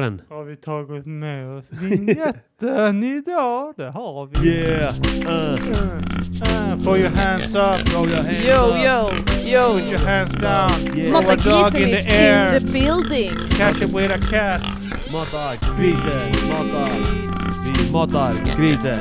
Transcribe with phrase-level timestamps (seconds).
[0.00, 0.20] Den.
[0.28, 3.74] Har vi tagit med oss vinjetten idag?
[3.76, 4.48] Det har vi.
[4.48, 4.94] Yeah!
[5.28, 5.58] Uh.
[6.42, 7.86] Uh, throw your hands up.
[7.88, 8.76] Throw your hands Yo, up.
[8.76, 9.10] yo,
[9.52, 9.72] yo!
[9.78, 10.96] Put your hands down.
[10.98, 11.12] Yeah.
[11.12, 12.56] Matta Throw a dog grisen in is the air.
[12.56, 13.30] in the building!
[13.58, 14.62] Catch it with a cat.
[15.12, 16.90] Matar grisen, matar.
[17.64, 18.98] Vi matar grisen.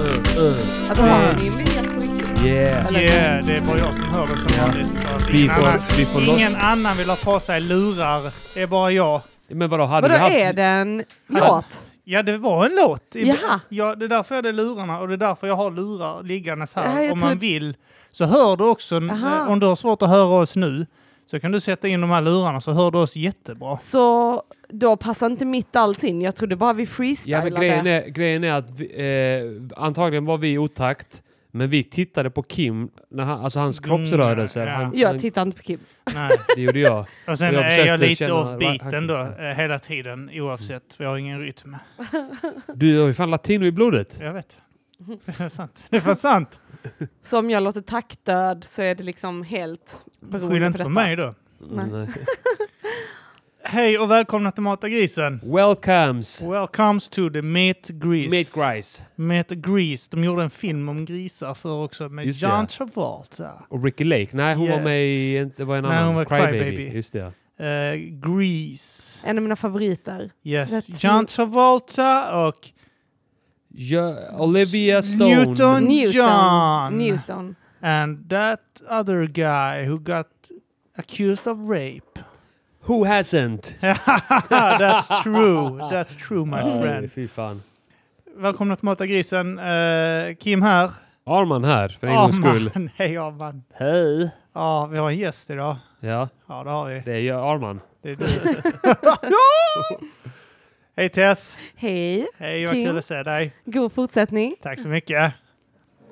[0.00, 0.56] Uh, uh.
[0.88, 2.44] Alltså har ni en biljett på riktigt?
[2.44, 2.92] Yeah!
[3.02, 4.66] Yeah, det är bara jag som hör det som Ja.
[4.66, 4.88] vanligt.
[5.14, 6.62] Att Vi ingen får, annan- vi får Ingen loss.
[6.62, 8.32] annan vill ha på sig lurar.
[8.54, 9.20] Det är bara jag.
[9.50, 10.34] Men vadå, hade Vadå, vi haft...
[10.36, 11.86] är det en Hade- låt?
[12.04, 13.04] Ja, det var en låt.
[13.14, 13.60] Jaha.
[13.68, 16.74] Ja, det är därför jag hade lurarna och det är därför jag har lurar liggandes
[16.74, 17.02] här.
[17.02, 17.74] Ja, om tror- man vill
[18.10, 19.46] så hör du också, Aha.
[19.46, 20.86] om du har svårt att höra oss nu,
[21.30, 23.78] så kan du sätta in de här lurarna så hör du oss jättebra.
[23.78, 26.20] Så då passar inte mitt alls in.
[26.20, 27.50] Jag trodde bara vi Ja, freestylade.
[27.50, 28.86] men grejen är, grejen är att vi,
[29.76, 33.88] eh, antagligen var vi otakt, men vi tittade på Kim, när han, alltså hans Mm,
[33.88, 34.66] kroppsrörelser.
[34.66, 34.72] ja.
[34.74, 35.80] Han, Jag tittar inte på Kim.
[36.14, 36.30] Nej.
[36.56, 37.06] det gjorde jag.
[37.28, 41.04] Och sen Jag är jag lite känna- off-beat han- ändå, eh, hela tiden oavsett, för
[41.04, 41.76] jag har ingen rytm.
[42.74, 44.16] Du har ju fan latino i blodet.
[44.20, 44.58] Jag vet.
[45.26, 45.86] Det är sant.
[45.90, 46.60] Det var sant.
[47.22, 50.84] Så om jag låter taktdöd så är det liksom helt beroende Skyll på inte detta.
[50.84, 51.34] på mig då.
[51.70, 51.86] Nej.
[51.92, 52.08] Nej.
[53.62, 55.40] Hej och välkomna till Mata Grisen.
[55.42, 56.42] Welcomes!
[56.42, 58.30] Welcomes to the Meat Grease.
[58.30, 59.02] Meat Grice.
[59.16, 60.08] Meat Grease.
[60.10, 62.46] De gjorde en film om grisar för också med Just det.
[62.48, 63.50] John Travolta.
[63.68, 64.28] Och Ricky Lake.
[64.32, 64.84] Nej, hon var Yes.
[64.84, 65.50] med i...
[65.56, 66.06] Det var en Nej, annan.
[66.06, 66.58] hon var Crybaby.
[66.58, 66.94] Crybaby.
[66.96, 67.32] Just det.
[67.60, 67.96] Uh,
[68.30, 69.26] Grease.
[69.26, 70.30] En av mina favoriter.
[70.44, 70.88] Yes.
[70.88, 72.68] Jag John Travolta och
[73.68, 75.44] Ja, Olivia Stone.
[75.44, 76.12] Newton Newton.
[76.12, 76.98] John.
[76.98, 77.54] Newton.
[77.80, 80.26] And that other guy who got
[80.96, 82.20] accused of rape.
[82.86, 83.74] Who hasn't?
[83.80, 85.78] That's true.
[85.90, 87.12] That's true my Ja, friend.
[87.12, 87.62] fy fan.
[88.36, 89.58] Välkomna till Mata Grisen.
[89.58, 90.90] Eh, Kim här.
[91.26, 92.90] Arman här, för en gångs skull.
[92.96, 93.62] Hej Arman.
[93.74, 94.30] Hej!
[94.52, 95.76] Ja, vi har en gäst idag.
[96.00, 97.00] Ja, Ja, det har vi.
[97.04, 97.80] det är jag, Arman.
[98.02, 98.26] Det är du.
[100.96, 101.58] Hej Tess!
[101.76, 102.86] Hej, Hej, vad Kim.
[102.86, 103.54] kul att se dig.
[103.64, 104.54] god fortsättning.
[104.62, 105.32] Tack så mycket.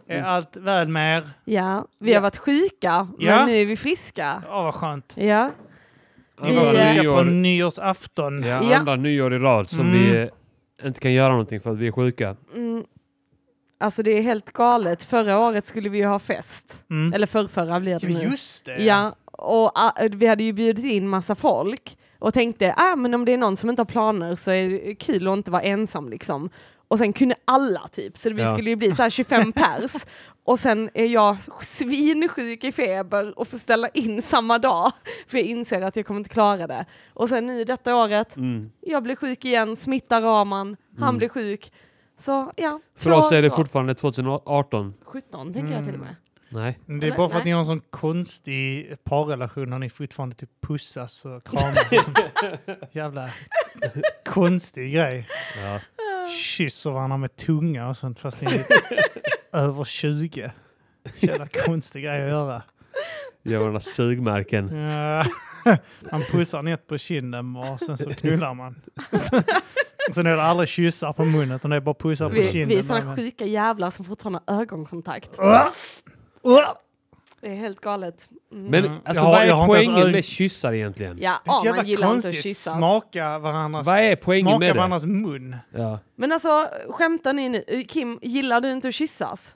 [0.08, 1.30] Är allt väl med er?
[1.44, 3.36] Ja, vi har varit sjuka, Ja.
[3.36, 4.42] men nu är vi friska.
[4.48, 5.12] Ja, vad skönt.
[5.16, 5.50] Ja,
[6.42, 8.42] Vi, eh, lika på nyår, nyårsafton.
[8.42, 8.76] ja, Ja.
[8.78, 9.92] andra nyår i rad som Mm.
[10.02, 10.28] vi
[10.86, 12.36] inte kan göra någonting för att vi är sjuka.
[12.54, 12.84] mm,
[13.80, 15.02] alltså det är helt galet.
[15.02, 16.84] Förra året skulle vi ju ha fest.
[16.90, 17.12] Mm.
[17.12, 18.24] Eller förrförra blir det Ja, nu.
[18.24, 18.84] just det.
[18.84, 23.24] Ja, och ah, vi hade ju bjudit in massa folk och tänkte, ah, men om
[23.24, 26.08] det är någon som inte har planer så är det kul att inte vara ensam
[26.08, 26.50] liksom.
[26.88, 28.52] Och sen kunde alla typ, så vi Ja.
[28.52, 29.92] skulle ju bli så här 25 pers.
[30.48, 34.92] Och sen är jag svinsjuk i feber och får ställa in samma dag,
[35.26, 36.86] för jag inser att jag kommer inte klara det.
[37.14, 38.70] Och sen nu detta året, Mm.
[38.80, 41.18] jag blir sjuk igen, smittar Raman, han Mm.
[41.18, 41.72] blir sjuk.
[42.20, 44.94] Så ja, För oss är det fortfarande 2018.
[45.04, 46.16] 17 tänker jag till och med.
[46.48, 46.78] Nej.
[46.86, 47.16] Det är Eller?
[47.16, 51.44] bara för att ni har en sån konstig parrelation när ni fortfarande typ pussas och
[51.44, 51.92] kramas.
[52.92, 53.30] Jävla
[54.24, 55.28] konstig grej.
[55.64, 55.80] Ja.
[56.30, 58.48] Kysser varandra med tunga och sånt fast ni
[59.60, 60.50] över 20.
[61.18, 62.62] Jävla konstig grej att göra.
[63.42, 64.76] Gör några sugmärken.
[64.76, 65.24] Ja.
[66.12, 68.80] Man pussar ner på kinden och sen så knullar man.
[70.14, 72.68] Sen är det aldrig kyssar på munnen utan det är bara pussar på Vi, kinden.
[72.68, 75.30] vi är sådana sjuka jävlar som fortfarande har ögonkontakt.
[77.40, 78.28] Det är helt galet.
[78.52, 78.64] Mm.
[78.66, 78.98] Men Mm.
[79.04, 81.18] alltså, Jag har- vad jag har är inte ens poängen ögon- med kyssar egentligen?
[81.20, 82.42] ja, Det är så ja jävla man gillar inte att konstigt.
[82.42, 82.70] kyssa.
[82.76, 84.78] Smaka varandras, Vad är poängen smaka med det?
[84.78, 85.56] varandras mun.
[85.74, 85.98] Ja.
[86.16, 87.82] Men alltså, skämtar ni nu?
[87.88, 89.54] Kim, gillar du inte att kyssas?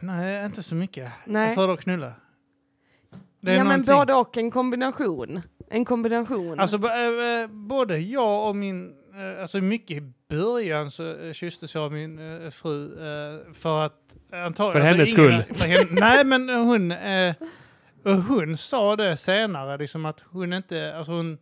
[0.00, 1.12] Nej, inte så mycket.
[1.24, 1.46] Nej.
[1.46, 2.12] Jag föredrar att knulla.
[3.40, 5.42] Det är ja, men någonting- både och, en kombination.
[5.70, 6.60] En kombination.
[6.60, 8.92] Alltså, äh, äh, både jag och min...
[9.16, 12.90] Äh, alltså mycket i början så äh, kysstes jag av min äh, fru
[13.54, 14.16] för att...
[14.32, 15.54] Antagligen, För alltså, hennes ingen- skull.
[15.56, 16.94] För henne, nej, men hon...
[18.28, 20.96] Hon sa det senare, liksom att hon inte...
[20.96, 21.38] Alltså hon,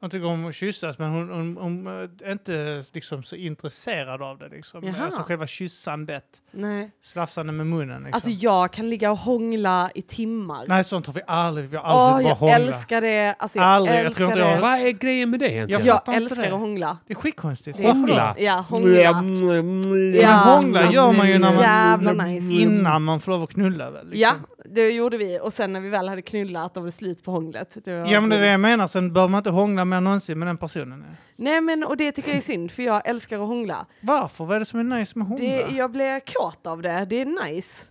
[0.00, 1.86] hon tycker om att kyssas, men hon, hon, hon
[2.24, 4.48] är inte liksom, så intresserad av det.
[4.48, 4.84] Liksom.
[4.84, 5.04] Jaha.
[5.04, 6.90] Alltså själva kyssandet, Nej.
[7.02, 8.02] slafsande med munnen.
[8.02, 8.10] Liksom.
[8.14, 10.64] Alltså jag kan ligga och hångla i timmar.
[10.68, 11.68] nej, sånt har vi aldrig.
[11.68, 12.54] Vi har Åh, aldrig jag bara hångla.
[12.74, 13.34] älskar det.
[13.38, 14.50] Alltså, jag Aldrig, jag älskar tror inte det.
[14.54, 15.86] jag- Vad är grejen med det egentligen?
[15.86, 16.48] Jag Jag älskar det.
[16.48, 16.98] att hångla.
[17.06, 17.80] Det är skitkonstigt.
[17.80, 18.34] Hångla?
[18.38, 18.96] Ja, hångla.
[18.98, 22.62] Ja, Ja, men hångla gör man ju när man, jävla nice.
[22.62, 24.10] innan man får lov att knulla väl?
[24.12, 24.46] Ja, Liksom.
[24.74, 25.38] Det gjorde vi.
[25.42, 27.76] Och sen när vi väl hade knullat, då var det slut på hånglet.
[27.84, 28.86] Ja, men det är det jag menar.
[28.86, 31.04] Sen bör man inte hångla mer någonsin med den personen.
[31.36, 33.86] Nej men och det tycker jag är synd för jag älskar att hångla.
[34.00, 34.44] Varför?
[34.44, 35.44] Vad är det som är nice med hångla?
[35.44, 37.84] Det, jag blir kåt av det, det är nice.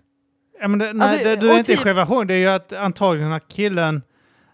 [0.61, 2.47] ja, men det, nej, Alltså, det, det är inte typ- själva hångla, det är ju
[2.47, 4.01] att antagligen att killen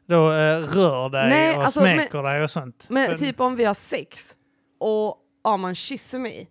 [0.05, 2.85] då eh, rör dig Nej, och alltså, smeker dig och sånt.
[2.89, 4.35] Men För- typ om vi har sex
[4.79, 6.49] och Arman kysser mig,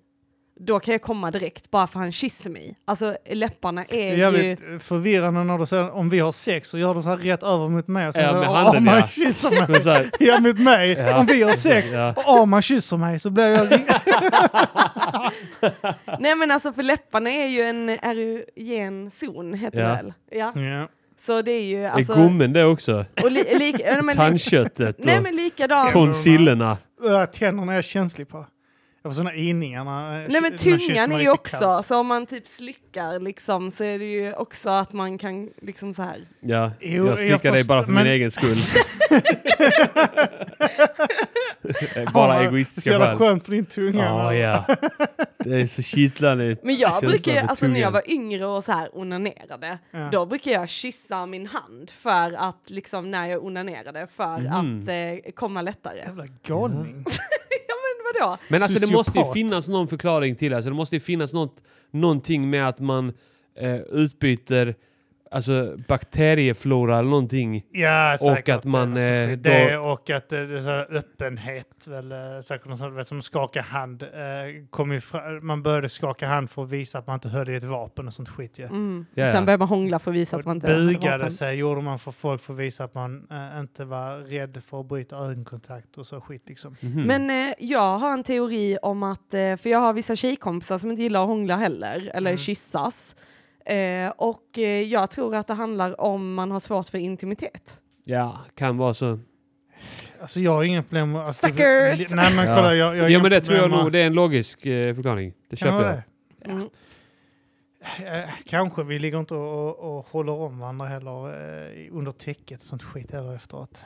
[0.64, 2.76] då kan jag komma direkt bara för han kysser mig.
[2.84, 4.18] Alltså läpparna är är ju...
[4.18, 7.42] jävligt förvirrande när du säger om vi har sex så gör du så här rätt
[7.42, 9.80] över mot mig och sen Ja, så "Åh, handen, man ja." kysser mig.
[9.82, 10.90] Så här, Ja, mot mig.
[10.92, 11.18] Ja.
[11.18, 12.14] Om vi har sex Ja.
[12.16, 13.68] och Arman kysser mig så blir jag...
[16.20, 19.88] Nej men alltså för läpparna är ju en erogen zon, heter Ja.
[19.88, 20.12] det väl?
[20.30, 20.52] Ja.
[20.62, 20.88] ja.
[21.18, 22.14] Så det är ju är alltså...
[22.14, 23.04] gommen det också?
[23.22, 23.58] och li, men,
[24.06, 25.92] li, Tandköttet nej och men likadant.
[25.92, 26.76] tonsillerna.
[27.06, 28.46] Äh, Tänderna är jag känslig på.
[29.04, 31.86] Jag får såna iningar när, Nej men tungan är ju också, kallt.
[31.86, 35.94] så om man typ slickar liksom så är det ju också att man kan liksom
[35.94, 36.20] så här.
[36.40, 38.56] Ja, Jo, jag jag stickar dig bara för men- min egen skull.
[42.14, 43.18] bara Ja, egoistiska Så jävla skäl.
[43.18, 44.04] skönt för din tunga.
[44.04, 44.64] Ja, ja.
[45.38, 46.56] Det är så kittlande.
[46.62, 47.92] Men jag brukar alltså när jag tungan.
[47.92, 50.08] var yngre och så här onanerade, Ja.
[50.12, 54.82] då brukar jag kyssa min hand för att liksom när jag onanerade för Mhm.
[54.82, 55.98] att eh, komma lättare.
[55.98, 56.92] Jävla galning.
[56.92, 57.04] Men
[58.20, 58.38] vadå?
[58.48, 59.34] Men alltså det måste ju Sociopat.
[59.34, 60.56] finnas någon förklaring till det.
[60.56, 61.56] Alltså det måste ju finnas något,
[61.90, 63.12] någonting med att man
[63.58, 64.74] eh, utbyter
[65.32, 67.64] alltså, bakterieflora eller någonting.
[67.72, 68.54] Ja, säkert.
[68.56, 72.12] att man, Det eh, då- det och att eh, det är så här öppenhet, väl,
[72.12, 74.02] eh, säkert något sånt, vet, som skaka hand.
[74.02, 74.08] Eh,
[74.70, 77.54] kom ju fra, man började skaka hand för att visa att man inte höll i
[77.54, 78.64] ett vapen och sånt skit ju.
[78.64, 79.06] Mm.
[79.14, 79.32] Ja, ja.
[79.32, 81.30] Sen börjar man hångla för att visa att man inte hade vapen.
[81.30, 84.80] sig gjorde man för folk för att visa att man eh, inte var rädd för
[84.80, 86.76] att bryta ögonkontakt och så skit liksom.
[86.80, 87.02] Mhm.
[87.02, 90.90] Men eh, jag har en teori om att, eh, för jag har vissa tjejkompisar som
[90.90, 92.38] inte gillar att hångla heller, eller Mm.
[92.38, 93.16] kyssas.
[93.64, 97.80] Eh, och eh, jag tror att det handlar om man har svårt för intimitet.
[98.04, 99.18] Ja, kan vara så.
[100.20, 101.22] Alltså jag har inga problem med...
[101.22, 102.10] Alltså, Suckers!
[102.10, 102.56] Nej men Ja.
[102.56, 104.94] kolla, jag, jag har Ja men det tror jag nog, det är en logisk eh,
[104.94, 105.32] förklaring.
[105.50, 105.94] Det Kan köper jag.
[106.44, 106.50] det?
[106.50, 106.68] Mm.
[108.24, 112.66] Eh, Kanske, vi ligger inte och, och, håller om varandra heller eh, under täcket och
[112.66, 113.84] sånt skit heller efteråt.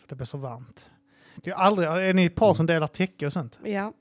[0.00, 0.90] För det blir så varmt.
[1.36, 3.58] Det är, aldrig, är ni ett par som delar täcke och sånt?
[3.64, 3.92] Ja.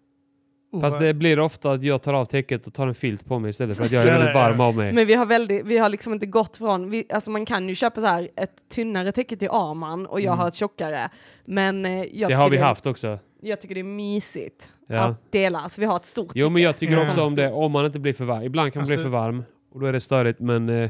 [0.71, 3.39] Oh, Fast det blir ofta att jag tar av täcket och tar en filt på
[3.39, 4.93] mig istället för att jag är väldigt varm av mig.
[4.93, 7.75] Men vi har, väldigt, vi har liksom inte gått från, vi, alltså man kan ju
[7.75, 10.39] köpa så här ett tunnare täcke till Arman och jag Mm.
[10.39, 11.09] har ett tjockare.
[11.45, 13.19] Men eh, jag, det har vi det, haft också.
[13.41, 14.99] jag tycker det är mysigt Ja.
[14.99, 17.71] att dela, så vi har ett stort Jo men jag tycker också om det, om
[17.71, 18.43] man inte blir för varm.
[18.43, 20.89] Ibland kan man bli Alltså- för varm och då är det störigt men, eh,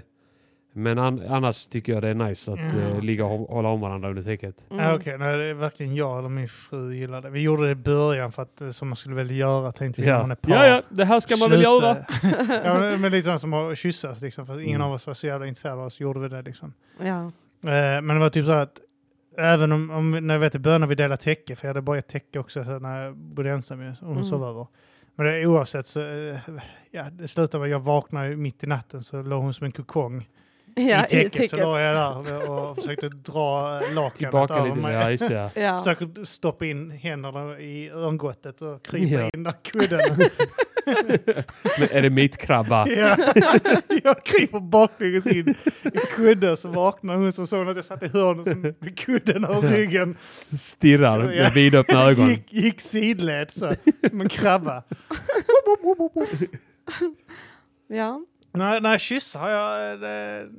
[0.74, 3.70] men an, annars tycker jag det är nice att Ja, eh, ligga och hå- hålla
[3.70, 4.56] om varandra under täcket.
[4.72, 4.86] Mm.
[4.86, 7.30] Ja, Okej, nej, det är varken jag eller min fru gillar det.
[7.30, 10.08] Vi gjorde det i början för att eh, som man skulle väl göra tänkte vi
[10.08, 10.32] när man Ja.
[10.32, 10.52] är par.
[10.54, 11.98] ja, ja, det här ska man väl Sluta- göra.
[12.66, 14.88] ja, men, men liksom som att kyssas liksom, för ingen Mm.
[14.88, 16.74] av oss var så jävla intresserade av oss, gjorde vi det liksom.
[17.00, 17.26] Ja.
[17.64, 18.80] Eh, men det var typ så att
[19.38, 21.82] även om, om när jag vet i början när vi delade täcke, för jag hade
[21.82, 24.24] bara ett täcke också så när jag bodde ensam ju, och hon Mm.
[24.24, 24.68] sov över.
[25.16, 26.36] Men det, oavsett så, eh,
[26.92, 29.66] ja, det slutade med att jag vaknade ju mitt i natten så låg hon som
[29.66, 30.30] en kokong
[30.90, 31.50] Ja, i täcket.
[31.52, 31.96] Så låg jag
[32.26, 34.78] där och försökte dra lakanet Tillbaka över lite.
[34.82, 34.94] mig.
[34.94, 35.34] Ja, just det.
[35.34, 35.50] Ja.
[35.62, 35.78] Ja.
[35.78, 39.30] Försöker stoppa in händerna i örngottet och krypa Ja.
[39.34, 40.00] in där kudden.
[41.80, 42.88] Men är det mittkrabba?
[42.88, 43.18] ja.
[44.04, 45.50] Jag kryper baklänges in
[45.84, 49.46] i kudden så vaknar hon så såg att jag satt i hörnet som med kudden
[49.46, 50.18] över ryggen.
[50.60, 51.44] Stirrar Ja.
[51.44, 52.28] med vidöppna ögon.
[52.30, 53.72] Gick, gick sidled så,
[54.10, 54.84] som en krabba.
[57.88, 58.22] ja.
[58.54, 60.50] När jag kyssar har jag det är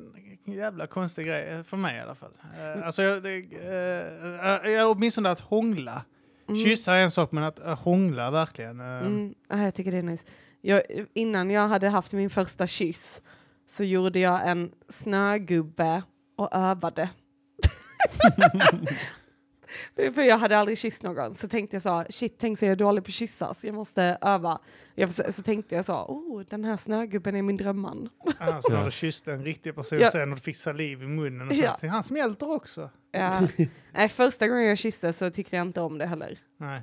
[0.44, 2.31] en jävla konstig grej, för mig i alla fall.
[2.77, 6.05] Uh, alltså, jag, det, uh, jag, åtminstone att hångla.
[6.49, 6.61] Mm.
[6.65, 8.81] Kyssa är en sak, men att hångla verkligen.
[8.81, 9.35] eh, Mm.
[9.49, 10.25] Ja, jag tycker det är nice.
[10.61, 10.83] Jag,
[11.15, 13.23] innan jag hade haft min första kyss
[13.69, 16.03] så gjorde jag en snögubbe
[16.37, 17.11] och övade.
[20.15, 21.35] För jag hade aldrig kysst någon.
[21.35, 23.64] Så tänkte jag så, shit, tänk så jag är dålig på att kyssas.
[23.64, 24.59] Jag måste öva.
[24.95, 28.09] Jag, så, så tänkte jag så, oh, den här snögubben är min drömman.
[28.41, 28.85] När Ja.
[28.85, 30.11] du kysste en riktig person Ja.
[30.11, 31.62] sen och du fick saliv i munnen och så.
[31.62, 31.76] Ja.
[31.81, 32.91] så han smälter också.
[33.12, 33.41] Ja.
[33.93, 36.38] Nej, första gången jag kysste så tyckte jag inte om det heller.
[36.61, 36.83] Nej.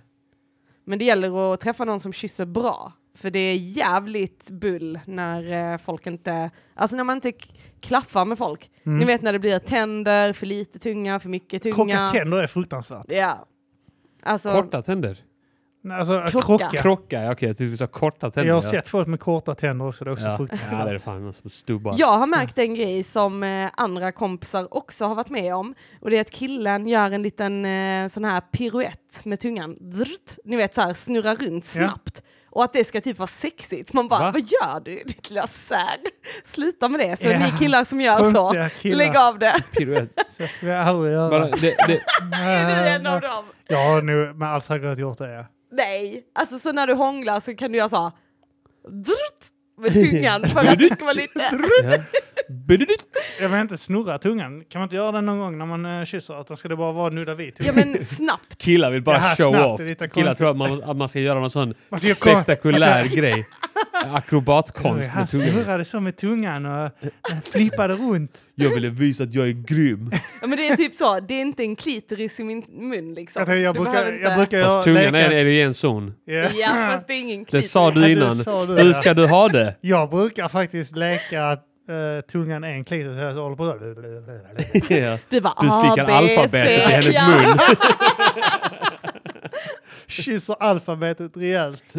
[0.86, 2.93] Men det gäller att träffa någon som kysser bra.
[3.15, 7.31] För det är jävligt bull när eh, folk inte, alltså när man inte
[7.81, 8.71] klaffar med folk.
[8.83, 9.00] Mm.
[9.00, 11.75] Ni vet när det blir tänder, för lite tunga, för mycket tunga.
[11.75, 13.05] Krocka tänder är fruktansvärt.
[13.07, 13.45] Ja.
[14.24, 15.17] Alltså, Korta tänder?
[15.81, 16.45] Nej, Alltså Krocka.
[16.45, 16.81] krocka.
[16.81, 17.24] Krocka?
[17.24, 18.48] Ja, Okej, jag tyckte du sa korta tänder.
[18.48, 18.69] Jag har ja.
[18.69, 20.38] sett folk med korta tänder också, det är också ja.
[20.38, 20.71] fruktansvärt.
[20.71, 21.95] ja, det är fan som stubbar.
[21.98, 25.75] jag har märkt en grej som eh, andra kompisar också har varit med om.
[26.01, 29.77] Och det är att killen gör en liten eh, sån här piruett med tungan.
[29.79, 30.38] Drrt.
[30.45, 31.93] Ni vet så här, snurra runt Ja.
[32.51, 33.94] Och att det ska typ vara sexigt.
[33.94, 34.32] Man bara, Va?
[34.32, 35.98] vad gör du ditt lilla sär?
[36.46, 37.18] Sluta med det.
[37.22, 37.39] Så Ja.
[37.39, 38.98] ni killar som gör så, Konstiga killar.
[38.98, 39.62] lägg av det.
[39.72, 40.10] Piruett.
[40.38, 41.29] Så skulle jag aldrig göra.
[41.29, 42.01] Bara, det, det,
[42.36, 43.46] Är du en av dem?
[43.68, 45.34] Jag har nog med all säkerhet gjort det.
[45.34, 45.46] Ja.
[45.72, 48.12] Nej, alltså så när du hånglar så kan du göra så.
[48.89, 49.46] Drrt,
[49.82, 51.51] med tungan för att det ska vara lite...
[52.68, 52.86] ja.
[53.41, 54.63] Jag vill inte snurra tungan.
[54.70, 56.41] Kan man inte göra det någon gång när man uh, kysser?
[56.41, 57.91] Utan ska det bara vara nudda vid Ja tungan?
[57.91, 58.58] men snabbt.
[58.58, 60.12] Killar vill bara Det här show snabbt off.
[60.13, 63.46] Killar tror att man, att man ska göra någon sån spektakulär grej.
[64.13, 65.50] Akrobatkonst Han med tungan.
[65.51, 66.91] snurrade så med tungan och eh,
[67.51, 68.41] flippade runt.
[68.56, 70.12] Jag ville visa att jag är grym.
[70.41, 73.39] Ja, men det är typ så, det är inte en klitoris i min mun liksom.
[73.39, 75.74] Jag, tänkte, jag, Du brukar, behöver jag brukar Fast tungan leka- är, är i en
[75.74, 76.13] zon.
[76.25, 76.34] Ja.
[76.34, 77.72] Ja fast det är ingen Det klitoris.
[77.72, 78.36] sa Ja, du det innan.
[78.36, 78.94] sa du, Hur ja.
[78.94, 79.75] ska du ha det?
[79.82, 83.17] Jag brukar faktiskt leka att eh, tungan är en klitoris.
[83.19, 84.93] Jag håller på så.
[84.93, 85.17] Ja.
[85.29, 87.27] Du bara Du slickar A, alfabetet C, i hennes ja.
[87.27, 87.58] mun.
[90.08, 91.96] Kysser alfabetet rejält.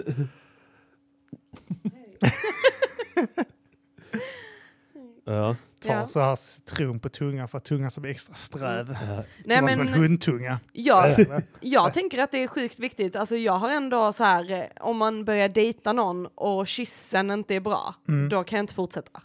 [5.25, 5.57] Ja.
[5.85, 6.09] Tar Ja.
[6.09, 8.97] så här citron på tungan för att tungan ska bli extra sträv.
[9.09, 9.23] Ja.
[9.45, 10.61] Nej, som, som en men hundtunga.
[10.73, 11.15] jag,
[11.61, 13.17] jag tänker att det är sjukt viktigt.
[13.17, 17.55] Alltså jag har ändå så här, eh, om man börjar dejta någon och kyssen inte
[17.55, 18.29] är bra, Mm.
[18.29, 19.21] då kan jag inte fortsätta.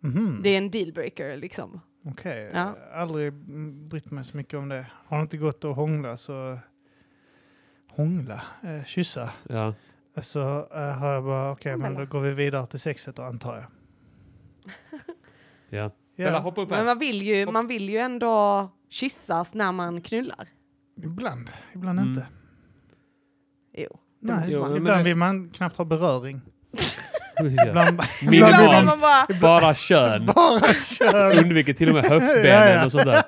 [0.00, 0.40] Mhm.
[0.42, 1.80] Det är en dealbreaker liksom.
[2.04, 2.58] Okej, Ja.
[2.58, 2.64] jag
[2.96, 4.86] har aldrig mm, brytt mig så mycket om det.
[5.06, 6.58] Har det inte gått att hångla så...
[7.90, 8.42] Hångla?
[8.62, 9.30] Eh, kyssa?
[9.48, 9.74] Ja.
[10.22, 10.40] Så
[10.74, 13.64] eh, har jag bara, okej men då går vi vidare till sexet då antar jag.
[15.70, 15.90] Ja.
[16.16, 16.84] Bella, Ja, hoppa upp Men här.
[16.84, 20.48] man vill ju, man vill ju ändå kyssas när man knullar.
[20.96, 22.10] ibland, ibland Mm.
[22.10, 22.26] inte.
[23.72, 23.98] Jo.
[24.20, 26.40] Nej, Jo, men ibland det- vill man knappt ha beröring.
[27.40, 27.68] Ja.
[27.68, 29.00] Ibland, Minimalt.
[29.00, 30.26] bara, Bara kön.
[30.34, 31.40] bara köra.
[31.40, 32.84] Undviker till och med höftbenen Ja, ja.
[32.84, 33.22] och sånt där.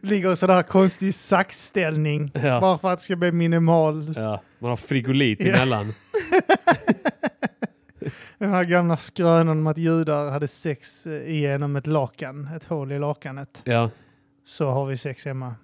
[0.06, 2.30] Ligger i sådär konstig saxställning.
[2.34, 2.60] Ja.
[2.60, 4.12] Bara för att det ska bli minimal.
[4.16, 4.40] Ja.
[4.58, 5.46] Man har frigolit Ja.
[5.54, 5.92] emellan.
[8.38, 12.48] Den här gamla skrönan om att judar hade sex eh, igenom ett lakan.
[12.56, 13.62] Ett hål i lakanet.
[13.64, 13.90] Ja.
[14.46, 15.54] Så har vi sex hemma.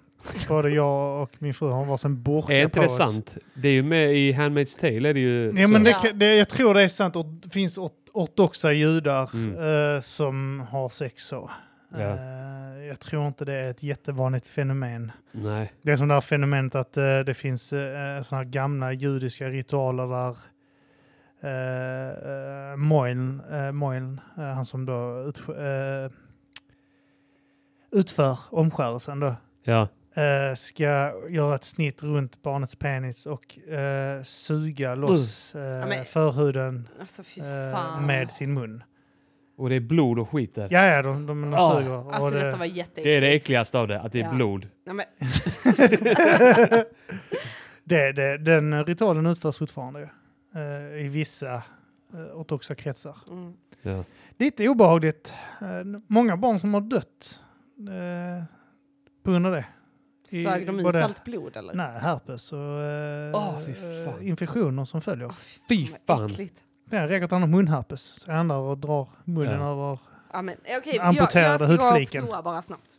[0.47, 2.97] Både jag och min fru har varsin burka Är inte på det oss.
[2.97, 3.37] sant?
[3.53, 5.09] Det är ju med i Handmaid's Tale.
[5.09, 7.15] Är det ju Ja, men det, det, jag tror det är sant.
[7.43, 9.95] Det finns ort- ortodoxa judar Mm.
[9.95, 11.49] eh, som har sex så.
[11.93, 11.99] Ja.
[11.99, 15.11] Eh, jag tror inte det är ett jättevanligt fenomen.
[15.31, 15.73] Nej.
[15.81, 17.79] Det är som det här fenomenet att eh, det finns uh,
[18.21, 20.37] sådana här gamla judiska ritualer där
[22.71, 25.41] uh, Moiln, uh, Moiln han som då ut,
[27.91, 29.87] utför omskärelsen då, Ja.
[30.15, 36.87] Eh, ska göra ett snitt runt barnets penis och eh, suga loss eh, men- förhuden
[36.99, 38.05] alltså fy eh, fan.
[38.05, 38.83] med sin mun.
[39.57, 40.67] Och det är blod och skit där.
[40.71, 41.77] Ja, ja, de, de, de Ah.
[41.79, 41.91] suger.
[42.05, 43.03] och Alltså det- detta var jätteäckligt.
[43.03, 44.31] Det är det äckligaste av det, att det är Ja.
[44.33, 44.67] blod.
[44.85, 45.05] Nej, men,
[47.83, 50.07] det, det, den ritualen utförs fortfarande ju,
[50.61, 51.55] eh, i vissa
[52.13, 53.15] uh, ortodoxa kretsar.
[53.27, 53.53] mm.
[53.81, 54.03] Ja.
[54.37, 55.33] Lite obehagligt.
[55.61, 55.67] Eh,
[56.07, 57.43] många barn som har dött
[57.79, 58.43] eh,
[59.23, 59.65] på grund av det.
[60.31, 61.73] Sög de ut allt blod eller?
[61.73, 62.59] Nej, herpes och
[63.65, 64.19] fy fan.
[64.21, 65.31] eh, infektioner som följer.
[65.69, 66.49] Fy Vad fan.
[66.89, 68.01] Det räcker att han har munherpes.
[68.01, 69.71] Så han där och drar munnen Ja.
[69.71, 69.99] över,
[70.33, 72.23] Ja, men, jag, jag Amputerade ska gå och hudfliken.
[72.25, 72.91] prova bara snabbt.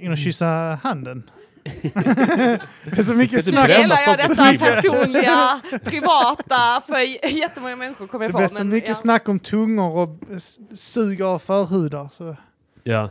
[0.00, 0.46] in och kyssa
[0.82, 1.30] handen.
[1.64, 3.66] det är så mycket Ska snack.
[3.66, 8.38] bränna Delar jag detta personliga, privata för jättemånga människor kommer jag Det på.
[8.38, 8.94] blir så men, mycket ja.
[8.94, 10.18] snack om tungor och
[10.78, 12.08] sug av förhudar.
[12.12, 12.36] Så
[12.82, 13.10] Ja.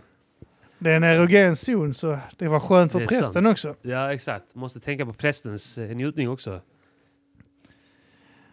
[0.79, 3.47] Det är en erogen zon så det var skönt för prästen sant.
[3.47, 3.75] också.
[3.81, 6.61] Ja exakt, måste tänka på prästens eh, njutning också.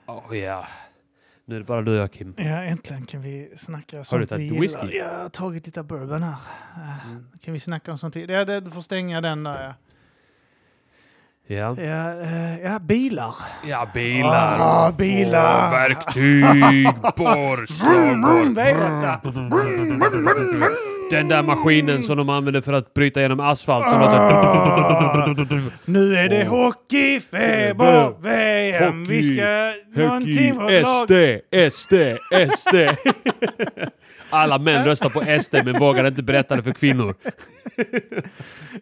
[0.07, 0.67] Oh, ja.
[1.45, 2.35] Nu är det bara du och jag Kim.
[2.37, 4.87] Ja, äntligen kan vi snacka sånt Har du tagit whisky?
[4.87, 5.07] Gillar.
[5.07, 6.37] Jag har tagit lite bourbon här.
[6.77, 7.27] Eh, mm.
[7.43, 8.17] Kan vi snacka om sånt?
[8.17, 9.75] Ja, du får stänga den där ja.
[11.49, 11.77] Ja.
[11.83, 13.35] Ja, eh, ja, bilar.
[13.65, 14.57] Ja, bilar.
[14.61, 15.71] Ah, bilar.
[15.71, 18.55] Borr, verktyg, borrstavar.
[18.55, 20.83] V8.
[21.11, 23.89] Den där maskinen som de använder för att bryta igenom asfalt.
[23.91, 25.27] Som Ah.
[25.27, 25.63] låter...
[25.85, 29.05] Nu är det hockeyfeber, VM.
[29.05, 29.73] Vi Hockey, ska
[30.03, 31.41] någonting för Hockey.
[31.71, 31.95] SD, SD,
[32.59, 32.75] SD.
[34.31, 37.15] Alla män röstar på SD men vågar inte berätta det för kvinnor.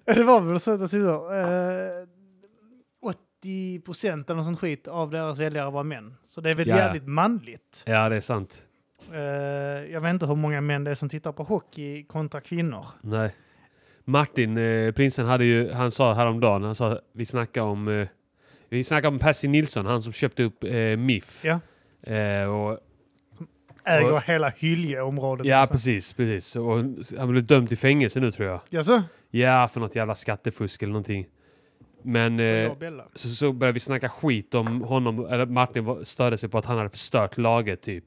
[0.14, 2.06] Det var väl så att jag eh,
[3.42, 6.14] 80 procent eller något sånt skit av deras väljare var män.
[6.24, 6.76] Så det är väl Ja.
[6.76, 7.82] jävligt manligt.
[7.86, 8.62] Ja, det är sant.
[9.12, 9.20] Eh,
[9.92, 12.86] jag vet inte hur många män det är som tittar på hockey kontra kvinnor.
[13.00, 13.34] Nej.
[14.04, 18.08] Martin, eh, prinsen, hade ju, han sa häromdagen, han sa, vi snackade om, eh,
[18.68, 21.44] vi snackade om Percy Nilsson, han som köpte upp eh, MIF.
[21.44, 21.60] Ja.
[22.12, 22.78] Eh, och,
[23.86, 25.46] Äger Och- hela Hyljeområdet.
[25.46, 25.74] ja, liksom.
[25.74, 26.56] precis, precis.
[26.56, 26.76] Och
[27.18, 28.60] han blev dömd till fängelse nu tror jag.
[28.70, 29.02] Jaså?
[29.30, 31.26] Ja, för något jävla skattefusk eller någonting.
[32.02, 32.72] Men eh,
[33.14, 36.78] så, så började vi snacka skit om honom, eller Martin störde sig på att han
[36.78, 38.04] hade förstört laget typ.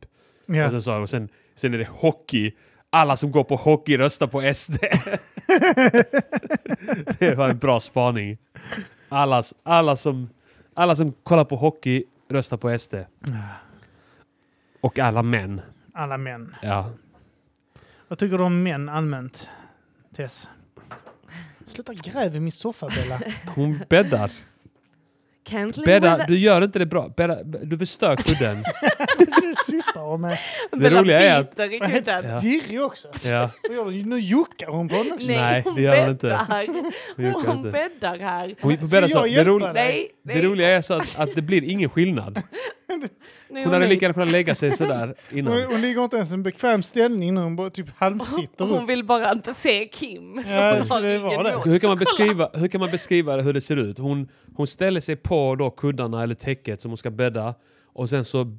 [0.48, 0.72] Och Ja.
[0.72, 2.52] sen sa och sen, sen är det hockey.
[2.90, 4.74] Alla som går på hockey röstar på SD.
[7.20, 8.38] det var en bra spaning.
[9.10, 10.30] Alla, alla, som,
[10.74, 12.94] alla som kollar på hockey röstar på SD.
[14.82, 15.62] Och alla män.
[15.94, 16.56] Alla män.
[16.62, 16.92] Ja.
[18.08, 19.48] Vad tycker du om män allmänt,
[20.16, 20.50] Tess?
[21.66, 23.20] Sluta gräv i min soffa, Bella.
[23.56, 24.32] Hon bäddar.
[25.50, 27.10] Can't live Bädda, du gör inte det bra.
[27.18, 28.58] Bädda, du förstör kudden.
[29.18, 30.38] det sysslar hon med.
[30.72, 32.42] Det Bella roliga är att- biter i kudden.
[32.42, 33.08] Dirrig också.
[33.26, 33.50] Ja?
[34.06, 35.32] Nu juckar hon på honom också.
[35.32, 36.28] Nej, det gör hon inte.
[36.28, 37.48] bäddar.
[37.48, 38.56] hon bäddar här.
[38.62, 39.18] Hon får Ska bädda så.
[39.18, 39.28] jag
[40.24, 42.42] Det, roliga är så att, att det blir ingen skillnad.
[43.50, 43.90] Nu är Hon hade nöjd.
[43.90, 45.64] lika gärna kunnat lägga sig sådär Hon, innan.
[45.64, 48.90] hon ligger inte ens i en bekväm ställning när hon bara typ halvsitter Hon upp.
[48.90, 50.44] vill bara inte se Kim.
[50.46, 51.62] Så Ja, det hon skulle.
[51.66, 53.98] Hur kan, man beskriva, hur kan man beskriva hur det ser ut?
[53.98, 57.54] Hon, hon ställer sig på då kuddarna eller täcket som hon ska bädda
[57.94, 58.58] och sen så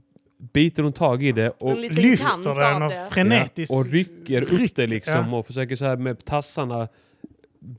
[0.52, 3.08] biter hon tag i det och, En liten kant Lyfter den och det.
[3.10, 5.36] frenetiskt och rycker upp det liksom Ja.
[5.38, 6.88] och försöker så här med tassarna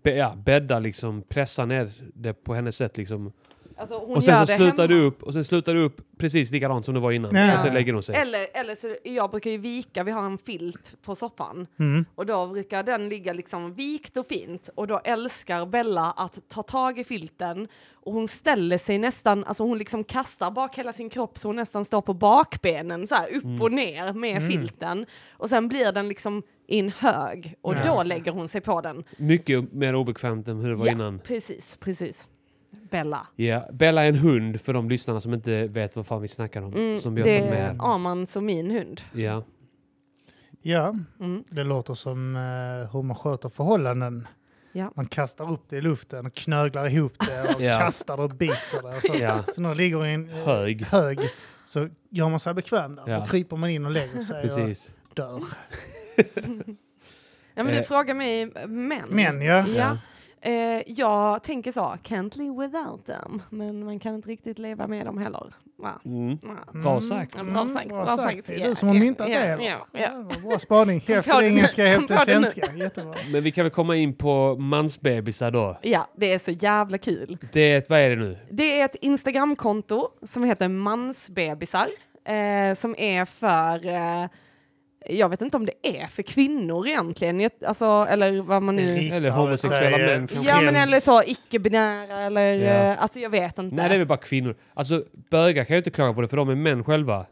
[0.03, 3.31] ja, bädda liksom, pressa ner det på hennes sätt liksom.
[3.79, 4.87] Alltså, hon Och sen gör så det slutar hemma.
[4.87, 7.35] du upp och sen slutar du upp precis likadant som det var innan.
[7.35, 7.53] Ja.
[7.55, 8.15] Och sen lägger hon sig.
[8.15, 11.67] Eller, eller så, jag brukar ju vika, vi har en filt på soffan.
[11.79, 12.05] Mm.
[12.15, 14.69] Och då brukar den ligga liksom vikt och fint.
[14.75, 17.67] Och då älskar Bella att ta tag i filten.
[17.93, 21.55] Och hon ställer sig nästan, alltså hon liksom kastar bak hela sin kropp så hon
[21.55, 23.61] nästan står på bakbenen så här upp Mm.
[23.61, 25.05] och ner med filten.
[25.31, 27.83] Och sen blir den liksom i en hög och Ja.
[27.95, 29.03] då lägger hon sig på den.
[29.17, 31.19] Mycket mer obekvämt än hur det var ja, innan.
[31.19, 32.27] precis, precis.
[32.71, 33.27] Bella.
[33.35, 36.61] Ja, Bella är en hund för de lyssnarna som inte vet vad fan vi snackar
[36.61, 36.73] om.
[36.73, 37.75] Mm, som det är med.
[37.79, 39.01] Amans och min hund.
[39.13, 39.43] Ja.
[40.61, 41.43] Ja, Mm.
[41.49, 44.27] det låter som eh, hur man sköter förhållanden.
[44.71, 44.91] Ja.
[44.95, 47.79] Man kastar upp det i luften och knöglar ihop det och Ja.
[47.79, 48.95] kastar det och biter det.
[48.97, 49.43] Och så, Ja.
[49.55, 50.81] så när det ligger i en eh, Hög.
[50.85, 51.19] hög
[51.65, 53.03] så gör man sig bekväm där.
[53.07, 53.17] Ja.
[53.21, 54.89] och kryper man in och lägger sig och Precis.
[55.13, 55.41] dör.
[57.55, 57.85] Ja, men du Eh.
[57.85, 59.01] frågar mig män.
[59.09, 59.97] Men ja, Ja.
[60.41, 63.41] Eh, jag tänker så, can't live without them.
[63.49, 65.53] Men man kan inte riktigt leva med dem heller.
[65.77, 66.01] Va?
[66.05, 66.37] Mm.
[66.41, 66.79] Va?
[66.81, 67.35] Bra sagt.
[67.37, 68.45] Ja, bra sagt, bra sagt.
[68.45, 69.73] Det är Ja, du som har myntat ja, det.
[69.93, 71.03] Ja, vad bra spaning.
[71.07, 72.61] Hälften engelska, hälften svenska.
[72.75, 73.15] Jättebra.
[73.31, 75.77] Men vi kan väl komma in på mansbebisar då.
[75.81, 77.37] Ja, det är så jävla kul.
[77.53, 78.37] Det är ett, vad är det nu?
[78.49, 81.89] Det är ett Instagramkonto som heter mansbebisar.
[82.25, 84.29] Eh, som är för, eh,
[85.09, 87.39] jag vet inte om det är för kvinnor egentligen.
[87.39, 88.97] Jag- Alltså, eller vad man nu...
[89.13, 90.27] Eller homosexuella män.
[90.43, 92.69] Ja men eller så icke-binära eller, Ja.
[92.91, 93.75] eh, alltså jag vet inte.
[93.75, 94.55] Nej, det är väl bara kvinnor.
[94.73, 97.25] Alltså, bögar kan ju inte klaga på det för de är män själva.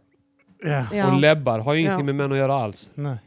[0.93, 1.07] Ja.
[1.11, 2.13] Och lebbar har ju ingenting Ja.
[2.13, 2.91] med män att göra alls.
[2.93, 3.17] Nej.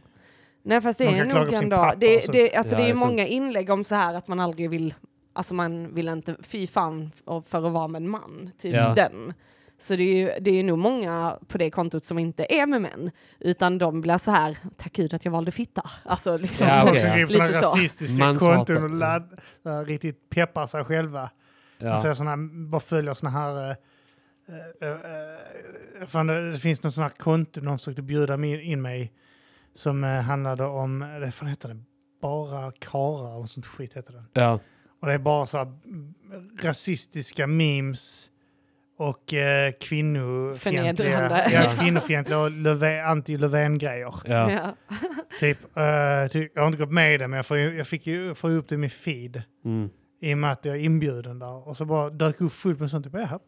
[0.62, 2.74] Nej fast det De är kan klaga nog på sin ändå, pappa det, det, alltså
[2.74, 4.94] Ja, det är det ju är många inlägg om så här att man aldrig vill,
[5.32, 7.10] alltså man vill inte, fy fan
[7.46, 8.94] för att vara med en man, typ Ja.
[8.94, 9.34] den.
[9.80, 12.66] Så det är ju det är ju nog många på det kontot som inte är
[12.66, 15.90] med män, utan de blir så här, tack gud att jag valde fitta.
[16.04, 17.68] Alltså liksom, Ja, sådana Lite så.
[17.68, 18.56] rasistiska Manshatar.
[18.56, 21.30] konton och ladd, här, riktigt peppar sig själva.
[21.78, 21.94] Ja.
[21.94, 23.70] Och så såna här, bara följer såna här...
[23.70, 23.76] Uh,
[26.16, 29.12] uh, det, det finns någon sån här konto någon försökte bjuda in mig
[29.74, 31.82] som uh, handlade om, uh, det fan heter det,
[32.22, 34.26] bara karar eller sånt skit heter den.
[34.32, 34.60] Ja.
[35.00, 36.14] Och det är bara så här mm,
[36.62, 38.29] rasistiska memes
[39.00, 44.14] och uh, kvinnofientliga, ja, kvinnofientliga och Löfven- anti-Löfven-grejer.
[44.24, 44.50] Ja.
[44.50, 44.74] Ja.
[45.40, 48.06] Typ, uh, typ, jag har inte gått med i det, men jag, får, jag fick
[48.06, 49.42] ju få upp det i min feed.
[49.64, 49.90] Mm.
[50.20, 51.68] I och med att jag är inbjuden där.
[51.68, 53.04] Och så bara dök upp fullt med sånt.
[53.04, 53.14] Typ.
[53.14, 53.40] Ja.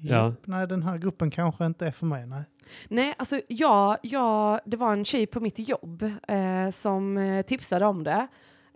[0.00, 2.26] Japp, Nej, den här gruppen kanske inte är för mig.
[2.26, 2.42] Nej.
[2.88, 7.86] Nej, alltså jag, jag, det var en tjej på mitt jobb eh, som eh, tipsade
[7.86, 8.28] om det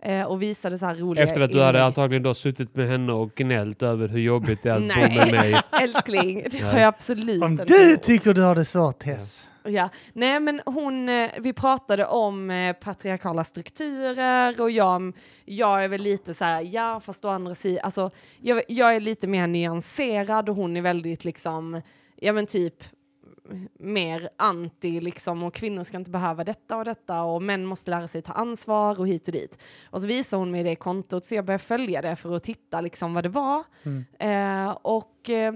[0.03, 3.13] eh, och visade så här roliga Efter att du hade antagligen då suttit med henne
[3.13, 5.61] och gnällt över hur jobbigt det är att bo med mig.
[5.81, 8.01] älskling, det har jag absolut Om inte du gjort.
[8.01, 9.49] tycker du har det svårt Tess.
[9.65, 15.13] Ja, nej men hon, eh, vi pratade om eh, patriarkala strukturer och jag,
[15.45, 18.09] jag är väl lite så här, ja fast å andra sidan, alltså
[18.41, 21.81] jag, jag är lite mer nyanserad och hon är väldigt liksom,
[22.15, 22.83] ja men typ
[23.79, 28.07] mer anti liksom och kvinnor ska inte behöva detta och detta och män måste lära
[28.07, 29.57] sig ta ansvar och hit och dit.
[29.89, 32.81] Och så visar hon mig det kontot så jag började följa det för att titta
[32.81, 33.63] liksom vad det var.
[34.19, 35.53] Eh, och eh,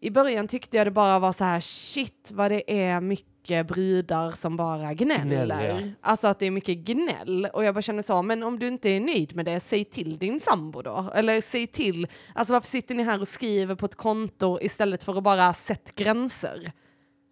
[0.00, 4.32] i början tyckte jag det bara var så här shit vad det är mycket brudar
[4.32, 5.46] som bara gnäller.
[5.46, 6.08] Gnäll, ja.
[6.10, 8.90] Alltså att det är mycket gnäll och jag bara känner så, men om du inte
[8.90, 11.10] är nöjd med det, säg till din sambo då.
[11.14, 15.16] Eller säg till, alltså varför sitter ni här och skriver på ett konto istället för
[15.16, 16.72] att bara sätta gränser?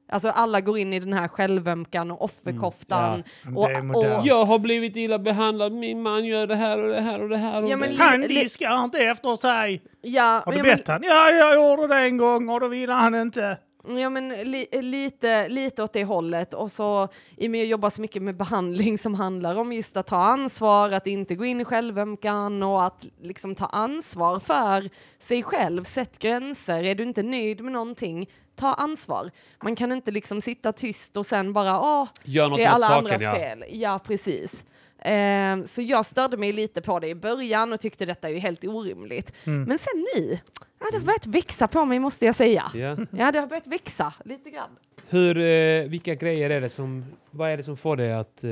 [0.08, 3.22] Alltså alla går in i den här självömkan och offerkoftan.
[3.44, 4.24] Men Och- det är och- modernt.
[4.26, 7.36] Jag har blivit illa behandlad, min man gör det här och det här och det
[7.36, 7.62] här.
[7.62, 8.02] Och Ja, men det.
[8.02, 9.82] Han diskar inte efter sig.
[10.02, 11.00] Ja, Har ja, du men- bett han?
[11.02, 13.58] Ja, jag gjorde det en gång och då ville han inte.
[13.98, 16.54] Ja, men li, lite, lite åt det hållet.
[16.54, 19.72] Och så i och med att jag jobbar så mycket med behandling som handlar om
[19.72, 24.38] just att ta ansvar, att inte gå in i självömkan och att liksom ta ansvar
[24.40, 25.84] för sig själv.
[25.84, 26.82] Sätt gränser.
[26.84, 29.30] Är du inte nöjd med någonting, ta ansvar.
[29.62, 32.86] Man kan inte liksom sitta tyst och sen bara, åh, Gör något det är alla
[32.86, 33.34] saken, andras ja.
[33.34, 33.64] fel.
[33.68, 34.64] Ja, precis.
[34.98, 38.38] Ehm, så jag störde mig lite på det i början och tyckte detta är ju
[38.38, 39.32] helt orimligt.
[39.44, 40.38] Men sen nu,
[40.80, 42.70] ja, det har börjat växa på mig måste jag säga.
[42.74, 42.96] Ja.
[43.10, 44.70] Ja, det har börjat växa lite grann.
[45.08, 48.50] Hur, eh, vilka grejer är det som, vad är det som får dig att, eh,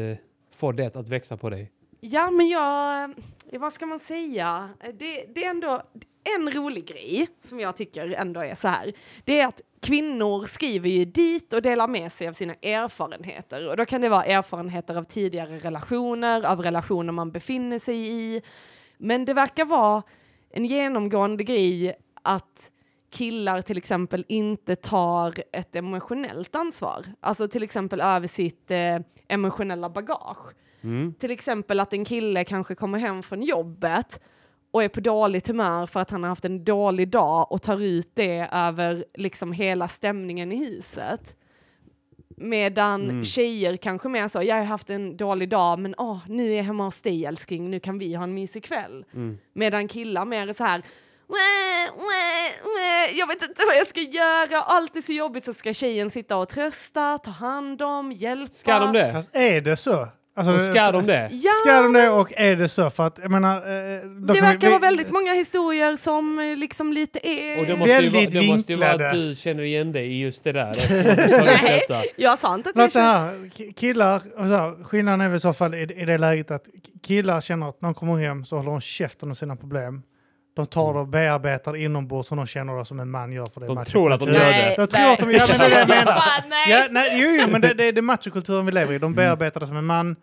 [0.57, 1.71] får det att växa på dig?
[2.05, 3.15] Ja, men jag,
[3.53, 4.71] vad ska man säga?
[4.95, 5.83] Det, det är ändå
[6.37, 8.93] en rolig grej som jag tycker ändå är så här.
[9.25, 13.69] Det är att kvinnor skriver ju dit och delar med sig av sina erfarenheter.
[13.69, 18.43] Och då kan det vara erfarenheter av tidigare relationer, av relationer man befinner sig i.
[18.99, 20.03] Men det verkar vara
[20.51, 22.71] en genomgående grej att
[23.11, 27.07] killar till exempel inte tar ett emotionellt ansvar.
[27.21, 30.55] Alltså till exempel över sitt eh, emotionella bagage.
[30.85, 31.15] Mm.
[31.15, 34.21] Till exempel att en kille kanske kommer hem från jobbet
[34.73, 37.83] och är på dåligt humör för att han har haft en dålig dag och tar
[37.83, 41.37] ut det över liksom hela stämningen i huset.
[42.37, 43.25] Medan Mm.
[43.25, 46.65] tjejer kanske mer så, jag har haft en dålig dag men åh, nu är jag
[46.65, 49.05] hemma hos dig älskling, nu kan vi ha en mysig kväll.
[49.15, 49.39] Mm.
[49.55, 50.83] Medan killar mer är så här,
[51.27, 55.53] "Wah, wah, wah, jag vet inte vad jag ska göra, allt är så jobbigt så
[55.53, 58.53] ska tjejen sitta och trösta, ta hand om, hjälpa.
[58.53, 59.13] Ska de det?
[59.13, 60.09] Fast är det så?
[60.35, 61.29] Alltså, Och ska de det?
[61.33, 62.91] Ja, Ska de det och är det så?
[62.91, 63.57] För att jag menar...
[63.57, 67.61] eh, då det kan vi- verkar vara väldigt många historier som eh, liksom lite är...
[67.61, 70.07] Och det måste, ju vara, Väldigt det måste ju vara att du känner igen dig
[70.13, 70.77] i just det där.
[71.63, 71.83] Nej,
[72.17, 73.07] jag sa inte att jag Låt känner...
[73.19, 76.65] här, ki- killar, här, skillnaden är väl i så fall i, i det läget att
[77.03, 80.03] killar känner att när de kommer hem så håller de käften om sina problem.
[80.55, 83.61] De tar det och bearbetar inombords som de känner det som en man gör för
[83.61, 84.75] det är De tror att de gör det.
[84.79, 86.23] Jag tror att de gör det, jag menar.
[86.69, 88.99] Ja, nej, jo, jo, men det, det är det machokulturen vi lever i.
[88.99, 90.17] De bearbetar det som en man,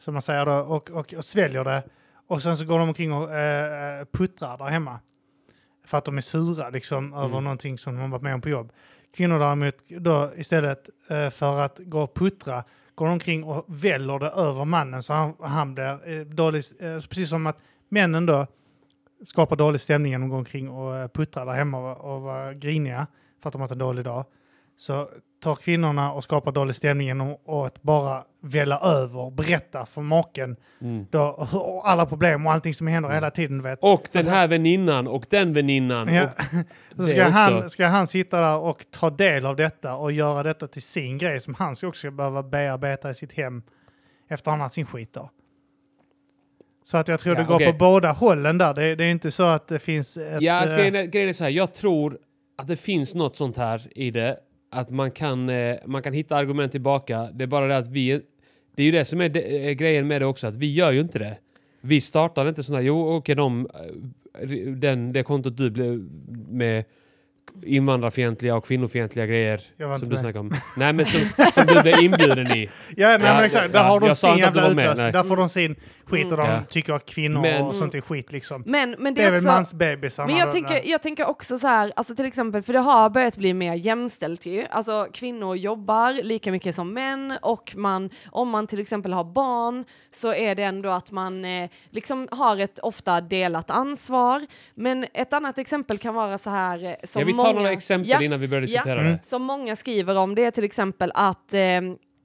[0.00, 1.82] som man säger då, och, och, och sväljer det.
[2.26, 4.98] Och sen så går de omkring och eh, puttrar där hemma.
[5.86, 8.48] För att de är sura liksom, över någonting som de har varit med om på
[8.48, 8.72] jobb.
[9.16, 12.64] Kvinnor däremot, då istället eh, för att gå och puttra,
[12.94, 16.64] går de omkring och väller det över mannen så han, han blir eh, dålig.
[16.80, 18.46] Eh, precis som att männen då
[19.24, 22.54] skapar dålig stämning genom att gå omkring och eh, puttra där hemma och, och vara
[22.54, 23.06] griniga
[23.42, 24.24] för att de har haft en dålig dag.
[24.76, 25.08] Så
[25.42, 30.56] tar kvinnorna och skapar dålig stämning genom att bara välla över och berätta för maken
[30.80, 31.06] Mm.
[31.10, 33.62] då, och alla problem och allting som händer hela tiden.
[33.62, 33.78] Vet.
[33.82, 36.14] Och den här väninnan och den väninnan.
[36.14, 36.28] Ja.
[36.96, 40.66] Så ska han, ska han sitta där och ta del av detta och göra detta
[40.66, 43.62] till sin grej som han ska också behöva bearbeta i sitt hem
[44.28, 45.30] efter han har sin skit då.
[46.84, 47.72] Så att jag tror Ja, det går okej.
[47.72, 48.74] på båda hållen där.
[48.74, 50.42] Det, det är inte så att det finns ett...
[50.42, 52.18] ja, alltså, eh, grejen, är, grejen är så här, jag tror
[52.58, 54.36] att det finns något sånt här i det.
[54.70, 57.28] Att man kan, eh, man kan hitta argument tillbaka.
[57.32, 58.20] Det är bara det att vi...
[58.76, 60.92] Det är ju det som är de, eh, grejen med det också, att vi gör
[60.92, 61.36] ju inte det.
[61.80, 63.68] Vi startar inte sådana, jo okej de,
[64.40, 66.08] eh, den, det kontot du blev
[66.48, 66.84] med
[67.62, 70.18] invandrarfientliga och kvinnofientliga grejer som du med.
[70.18, 70.54] snackade om.
[70.76, 71.20] Nej men som,
[71.52, 72.68] som du blev inbjuden i.
[72.96, 73.72] Ja, nej, Ja, men exakt.
[73.72, 75.12] Där ja, har de sin jävla utlösning.
[75.12, 76.60] Där får de sin skit och de Ja.
[76.68, 78.62] tycker att kvinnor Men- och sånt är skit liksom.
[78.66, 79.48] Men, men Det det är är väl också...
[79.48, 80.26] mansbebisarna.
[80.26, 83.10] Men jag då, tänker, jag tänker också så här, alltså till exempel, för det har
[83.10, 84.66] börjat bli mer jämställt ju.
[84.70, 89.84] Alltså kvinnor jobbar lika mycket som män och man, om man till exempel har barn
[90.14, 94.46] så är det ändå att man eh, liksom har ett ofta delat ansvar.
[94.74, 97.52] Men ett annat exempel kan vara så här eh, som Jag vill ta många...
[97.54, 99.12] några exempel Ja, innan vi börjar diskutera Mm.
[99.12, 99.18] det.
[99.26, 101.60] som många skriver om det är till exempel att eh,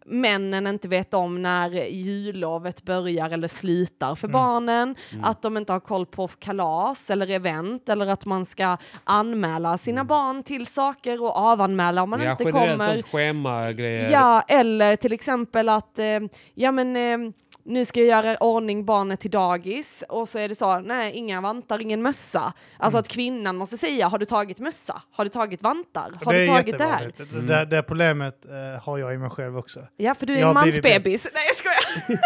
[0.07, 5.23] männen inte vet om när jullovet börjar eller slutar för barnen, Mm.
[5.23, 10.03] att de inte har koll på kalas eller event eller att man ska anmäla sina
[10.03, 13.01] barn till saker och avanmäla om man ja, inte kommer.
[13.01, 14.11] schema-grejer.
[14.11, 16.19] Ja, eller till exempel att, eh,
[16.53, 17.31] ja men eh,
[17.67, 21.41] nu ska jag göra ordning barnet till dagis och så är det så, nej inga
[21.41, 22.53] vantar, ingen mössa.
[22.77, 25.01] Alltså att kvinnan måste säga, har du tagit mössa?
[25.11, 26.13] Har du tagit vantar?
[26.23, 27.11] Har det du tagit det här?
[27.17, 29.79] Det, det, det problemet eh, har jag i mig själv också.
[29.97, 31.27] Ja, för du är Jag en mansbebis.
[31.33, 32.19] Nej, jag skojar.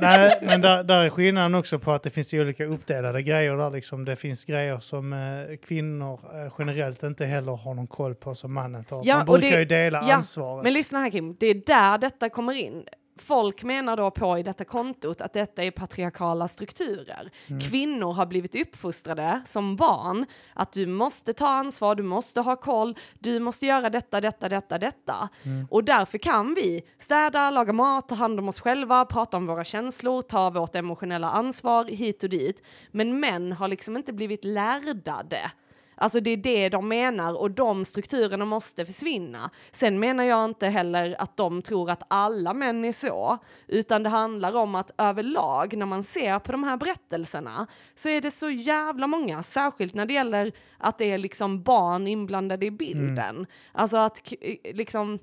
[0.00, 3.70] Nej, men där, där är skillnaden också på att det finns olika uppdelade grejer där
[3.70, 4.04] liksom.
[4.04, 8.52] Det finns grejer som eh, kvinnor eh, generellt inte heller har någon koll på som
[8.52, 9.02] mannen tar.
[9.04, 10.64] Ja, Man brukar det- ju dela ja, ansvaret.
[10.64, 12.84] Men lyssna här Kim, det är där detta kommer in.
[13.18, 17.30] Folk menar då på i detta kontot att detta är patriarkala strukturer.
[17.68, 22.96] Kvinnor har blivit uppfostrade som barn att du måste ta ansvar, du måste ha koll,
[23.18, 25.28] du måste göra detta, detta, detta, detta.
[25.70, 29.64] Och därför kan vi städa, laga mat, ta hand om oss själva, prata om våra
[29.64, 32.62] känslor, ta vårt emotionella ansvar hit och dit.
[32.90, 35.50] Men män har liksom inte blivit lärda det.
[35.98, 39.50] Alltså det är det de menar och de strukturerna måste försvinna.
[39.72, 44.08] Sen menar jag inte heller att de tror att alla män är så, utan det
[44.08, 48.50] handlar om att överlag när man ser på de här berättelserna så är det så
[48.50, 53.46] jävla många, särskilt när det gäller att det är liksom barn inblandade i bilden.
[53.72, 54.32] Alltså att
[54.74, 55.18] liksom,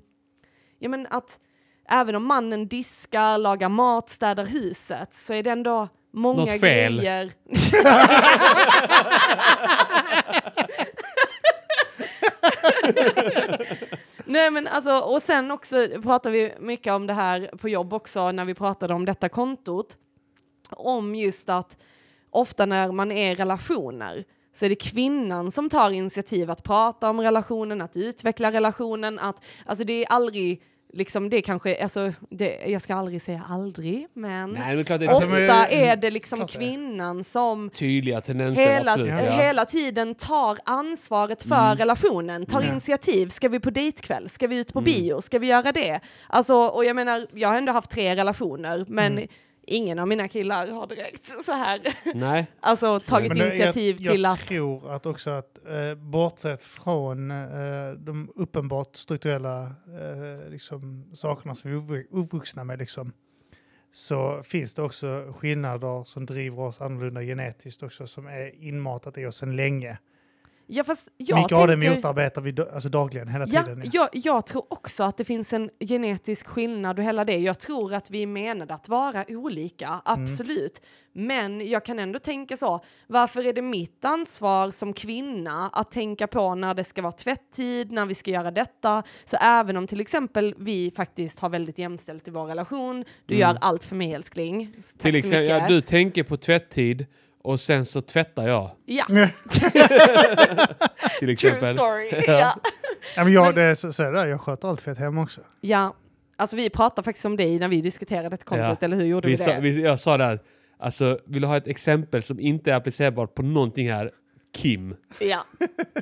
[0.78, 1.40] ja men att
[1.88, 6.96] även om mannen diskar, lagar mat, städar huset så är det ändå många Något fel.
[6.96, 7.32] grejer.
[14.24, 18.32] Nej men alltså, och sen också pratar vi mycket om det här på jobb också
[18.32, 19.96] när vi pratade om detta kontot.
[20.70, 21.78] Om just att
[22.30, 24.24] ofta när man är i relationer
[24.54, 29.42] så är det kvinnan som tar initiativ att prata om relationen, att utveckla relationen, att
[29.66, 30.62] alltså det är aldrig
[30.94, 34.84] liksom det kanske, alltså det, jag ska aldrig säga aldrig, men Nej, men det är
[34.84, 39.08] klart det Alltså, ofta men- är det liksom kvinnan som tydliga tendenser, hela, absolut.
[39.10, 39.30] Ja.
[39.30, 41.76] hela tiden tar ansvaret för Mm.
[41.78, 43.28] relationen, tar initiativ.
[43.28, 44.28] Ska vi på dejtkväll?
[44.28, 44.84] Ska vi ut på Mm.
[44.92, 45.20] bio?
[45.20, 46.00] Ska vi göra det?
[46.28, 49.28] Alltså, och jag menar, jag har ändå haft tre relationer, men Mm.
[49.66, 51.80] Ingen av mina killar har direkt så här,
[52.14, 54.38] Nej, alltså tagit Men initiativ jag, till jag att...
[54.46, 61.70] tror att också att eh, bortsett från eh, de uppenbart strukturella eh, liksom, sakerna som
[61.70, 63.12] vi är uppvux- uppvuxna med liksom,
[63.92, 69.26] så finns det också skillnader som driver oss annorlunda genetiskt också som är inmatat i
[69.26, 69.98] oss sedan länge.
[70.66, 73.90] Ja, fast jag det tänker- motarbetar vi alltså dagligen, hela Ja, tiden.
[73.92, 77.36] jag, jag tror också att det finns en genetisk skillnad och hela det.
[77.38, 80.82] Jag tror att vi är menade att vara olika, absolut.
[81.12, 86.26] Men jag kan ändå tänka så, varför är det mitt ansvar som kvinna att tänka
[86.26, 89.02] på när det ska vara tvätttid, när vi ska göra detta?
[89.24, 93.58] Så även om till exempel vi faktiskt har väldigt jämställt i vår relation, du gör
[93.60, 94.72] allt för mig älskling.
[94.76, 95.58] Tack till så exempel, mycket.
[95.62, 97.06] ja, du tänker på tvätttid
[97.44, 98.70] och sen så tvättar jag.
[98.84, 99.26] Ja, Till
[101.18, 101.76] true exempel.
[101.76, 102.10] story.
[102.26, 102.56] ja.
[103.16, 105.22] Ja, men jag, Men- det är så, så är det, jag sköter allt fett hemma
[105.22, 105.40] också.
[105.60, 105.94] ja,
[106.36, 108.84] alltså vi pratade faktiskt om dig när vi diskuterade ett kontot, Ja.
[108.86, 109.44] eller hur gjorde vi, Vi det?
[109.44, 110.40] sa, vi, jag sa det här,
[110.78, 114.10] alltså vill du ha ett exempel som inte är applicerbart på någonting här?
[114.56, 114.96] Kim.
[115.18, 115.44] Ja,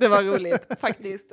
[0.01, 1.33] det var roligt faktiskt.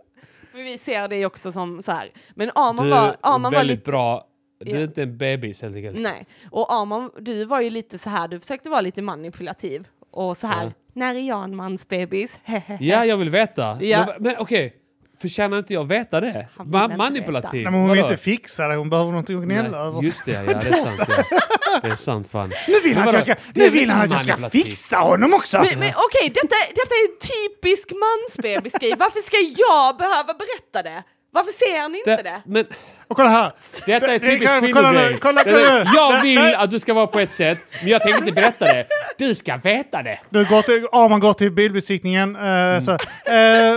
[0.52, 2.10] För vi ser det också som så här.
[2.36, 3.92] Men Arman Du var, är Arman var väldigt lite...
[3.92, 4.26] bra.
[4.60, 4.82] Du är Ja.
[4.84, 6.00] inte en bebis helt enkelt.
[6.00, 9.88] Nej, och Arman, du var ju lite så här, du försökte vara lite manipulativ.
[10.12, 10.72] Och så här, Ja.
[10.94, 12.40] när är jag en mansbebis?
[12.80, 13.78] Ja, jag vill veta.
[13.82, 14.06] Ja.
[14.08, 14.74] Men, men okej,
[15.22, 16.48] förtjänar inte jag veta det?
[16.58, 17.64] Han Ma- manipulativ?
[17.64, 18.12] Nej, men hon vill Vadå?
[18.12, 20.02] inte fixa det, hon behöver någonting att gnälla över.
[20.02, 21.10] Just det, ja, det är sant.
[21.10, 21.80] Ja.
[21.84, 22.52] Det är sant fan.
[22.68, 25.58] Nu vill han att jag ska, nu vill han att jag ska fixa honom också!
[25.58, 28.94] Men, men okej, detta, detta är en typisk mansbebisgrej.
[29.00, 31.04] Varför ska jag behöva berätta det?
[31.32, 32.24] Varför ser ni inte det?
[32.24, 32.66] Det, men
[33.10, 33.52] Och kolla här!
[33.86, 35.20] detta är Det- det- typisk kolla nu, kolla nu, kvinnogrej.
[35.20, 35.86] kolla, kolla.
[35.96, 38.86] Jag vill att du ska vara på ett sätt, men jag tänker inte berätta det.
[39.18, 40.20] Du ska veta det.
[40.30, 42.36] Du går till, Arman går till bilbesiktningen.
[42.36, 42.82] eh, Mm.
[42.82, 42.98] så, eh,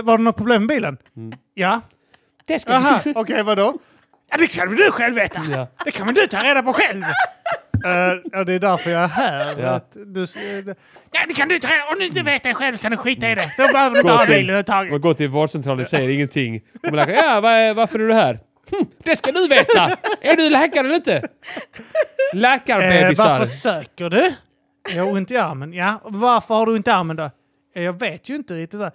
[0.03, 0.97] var det något problem med bilen?
[1.53, 1.81] Ja.
[2.47, 3.73] Det ska Jaha, okej vadå?
[4.31, 5.41] Ja, det ska väl du själv veta!
[5.51, 5.67] Ja.
[5.85, 7.03] Det kan väl du ta reda på själv!
[7.85, 7.91] Eh,
[8.31, 9.55] ja, det är därför jag är här.
[9.61, 9.67] Ja.
[9.69, 10.29] Att du, eh,
[11.11, 13.35] ja, det kan du ta Om du inte vet det själv kan du skita i
[13.35, 13.51] det.
[13.57, 14.91] Då behöver du inte Gå ha bilen överhuvudtaget.
[14.91, 16.55] Man går till vårdcentralen och säger ingenting.
[16.83, 18.39] Och man läkare, ja, vad är, varför är du här?
[18.71, 19.97] Hm, det ska du veta!
[20.21, 21.15] Är du läkare eller inte?
[21.15, 21.23] Eh,
[22.33, 23.29] Läkarbebisar.
[23.29, 24.33] varför söker du?
[24.95, 25.73] Jag har ont i armen.
[25.73, 27.29] Ja, varför har du ont i armen då?
[27.73, 28.79] Ja, Jag vet ju inte riktigt.
[28.79, 28.91] Där.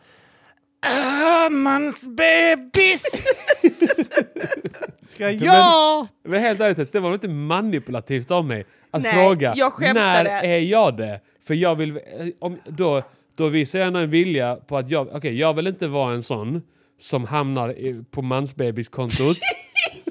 [1.50, 3.02] Mans bebis!
[5.02, 6.07] Ska jag?
[6.24, 10.24] Men helt ärligt, det var väl inte manipulativt av mig att Nej, fråga jag när
[10.24, 11.20] är jag det?
[11.46, 12.00] För jag vill, eh,
[12.38, 13.02] om, då,
[13.37, 16.22] då visar jag ändå en vilja på att jag, okej, jag vill inte vara en
[16.22, 16.62] sån
[17.00, 19.37] som hamnar i, på mansbebiskontot.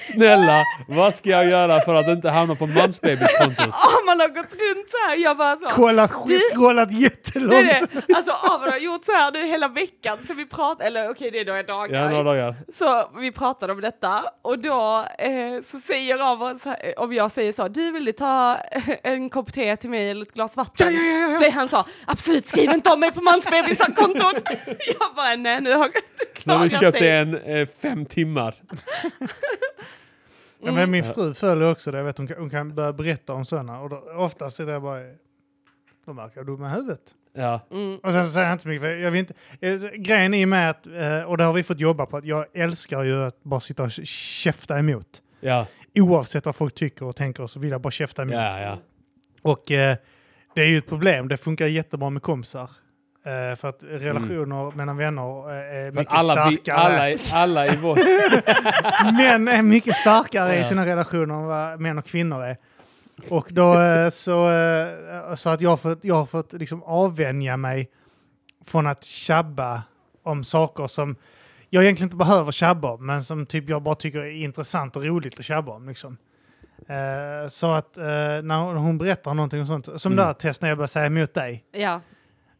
[0.00, 3.68] Snälla, vad ska jag göra för att inte hamna på mansbebiskontot?
[3.68, 5.66] Åh, man har gått runt så här, jag bara så.
[5.66, 6.10] Kollat,
[6.52, 7.52] scrollat Det jättelångt.
[7.52, 7.64] är
[8.06, 8.14] det.
[8.16, 11.38] Alltså Avan har gjort så här nu hela veckan, så vi pratar, eller okej det
[11.40, 12.02] är några dagar.
[12.02, 12.56] Ja, några dagar.
[12.72, 15.30] Så vi pratade om detta och då eh,
[15.70, 16.18] så säger
[16.64, 18.58] här, om jag säger så, du vill du ta
[19.02, 20.86] en kopp te till mig eller ett glas vatten?
[20.94, 21.38] Ja, ja, ja, ja.
[21.38, 24.42] Så han så, absolut skriv inte om mig på mansbebiskontot.
[24.66, 26.00] jag bara, nej nu har du
[26.44, 27.10] Nu har vi klagat köpt dig.
[27.10, 28.54] en eh, fem timmar.
[30.62, 31.98] Ja, men min fru följer också det.
[31.98, 33.80] Jag vet, hon, kan, hon kan börja berätta om sådana.
[33.80, 35.00] Och då, oftast är det bara...
[36.04, 37.14] De verkar dumma i huvudet.
[37.34, 37.60] Ja.
[37.70, 37.96] Mm.
[37.96, 38.82] Och sen så säger jag inte så mycket.
[38.82, 41.80] För jag vill inte, eh, grejen är med att, eh, och det har vi fått
[41.80, 45.22] jobba på, att jag älskar ju att bara sitta och käfta emot.
[45.40, 48.34] Ja, Oavsett vad folk tycker och tänker så vill jag bara käfta emot.
[48.34, 48.78] ja, ja.
[49.42, 49.96] Och eh,
[50.54, 51.28] det är ju ett problem.
[51.28, 52.70] Det funkar jättebra med kompisar.
[53.24, 56.76] Eh, för att relationer mellan vänner eh, är För mycket alla, vi, starkare.
[56.76, 57.96] alla, i- alla i vår...
[59.16, 60.64] Män är mycket starkare i Ja.
[60.64, 62.56] sina relationer än vad män och kvinnor är.
[63.28, 64.50] Och då eh, så,
[65.36, 67.90] så att jag har fått, jag har fått liksom avvänja mig
[68.66, 69.82] från att tjabba
[70.22, 71.16] om saker som
[71.70, 75.04] jag egentligen inte behöver tjabba om, men som typ jag bara tycker är intressant och
[75.04, 75.88] roligt att tjabba om.
[75.88, 76.16] Liksom.
[77.48, 77.96] Så att
[78.42, 80.16] när hon berättar någonting och sånt, som Mm.
[80.22, 82.00] det här testet när jag började säga emot dig, Ja.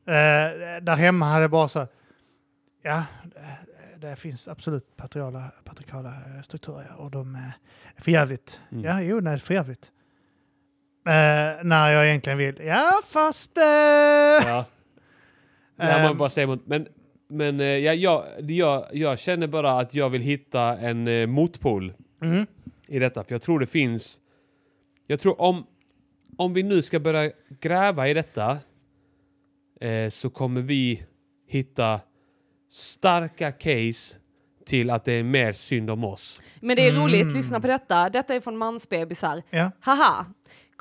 [0.07, 1.87] Eh, där hemma hade bara så,
[2.83, 7.53] ja, det, det finns absolut patriala, patriarkala eh, strukturer och de är
[8.03, 8.61] för jävligt.
[8.73, 8.85] Mm.
[8.85, 9.93] Ja, jo, nej, för jävligt.
[11.07, 13.59] Eh, när jag egentligen vill, ja fast...
[13.59, 14.65] Eh, Ja.
[15.77, 16.67] Ja, man ehm, bara säger emot.
[16.67, 16.89] Men,
[17.29, 21.93] men eh, ja, jag, jag, jag känner bara att jag vill hitta en eh, motpol
[22.23, 22.47] mm,
[22.87, 23.25] i detta.
[23.25, 24.19] För jag tror det finns...
[25.07, 25.67] Jag tror om,
[26.37, 28.59] om vi nu ska börja gräva i detta
[29.83, 31.03] eh, så kommer vi
[31.49, 32.01] hitta
[32.71, 34.17] starka case
[34.67, 36.41] till att det är mer synd om oss.
[36.61, 37.35] Men det är roligt, Mm.
[37.35, 38.09] lyssna på detta.
[38.11, 39.43] Detta är från mansbebisar.
[39.51, 39.71] ja.
[39.81, 40.27] Haha!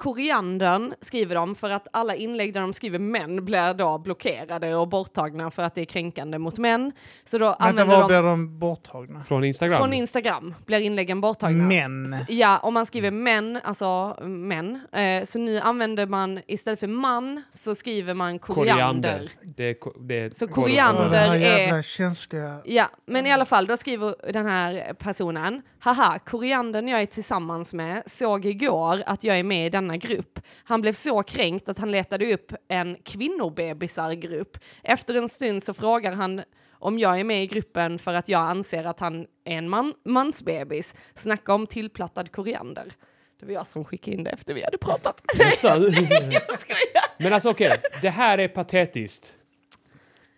[0.02, 4.88] Koriandern skriver de för att alla inlägg där de skriver män blir då blockerade och
[4.88, 6.92] borttagna för att det är kränkande mot män.
[7.26, 8.08] Så då Vänta, använder var de...
[8.08, 9.24] blir de borttagna?
[9.24, 9.78] Från Instagram.
[9.78, 11.64] Från Instagram blir inläggen borttagna.
[11.64, 12.06] Män.
[12.14, 14.80] S- Ja, om man skriver män, alltså män.
[14.92, 19.30] Eh, så nu använder man istället för man så skriver man koriander.
[19.44, 22.58] Det, är ko- det är Så kor- koriander- är- känsliga...
[22.66, 27.74] Ja, men i alla fall, då skriver den här personen, haha, koriandern jag är tillsammans
[27.74, 30.40] med såg igår att jag är med i denna grupp.
[30.64, 34.58] Han blev så kränkt att han letade upp en kvinnobebisar-grupp.
[34.84, 38.42] Efter en stund så frågar han om jag är med i gruppen för att jag
[38.42, 40.96] anser att han är en man, mansbebis.
[41.16, 42.94] Snacka om tillplattad koriander.
[43.40, 45.22] Det var jag som skickade in det efter vi hade pratat.
[45.38, 45.82] Nästan.
[45.82, 47.04] jag skojar.
[47.18, 49.38] Men alltså okej, det här är patetiskt.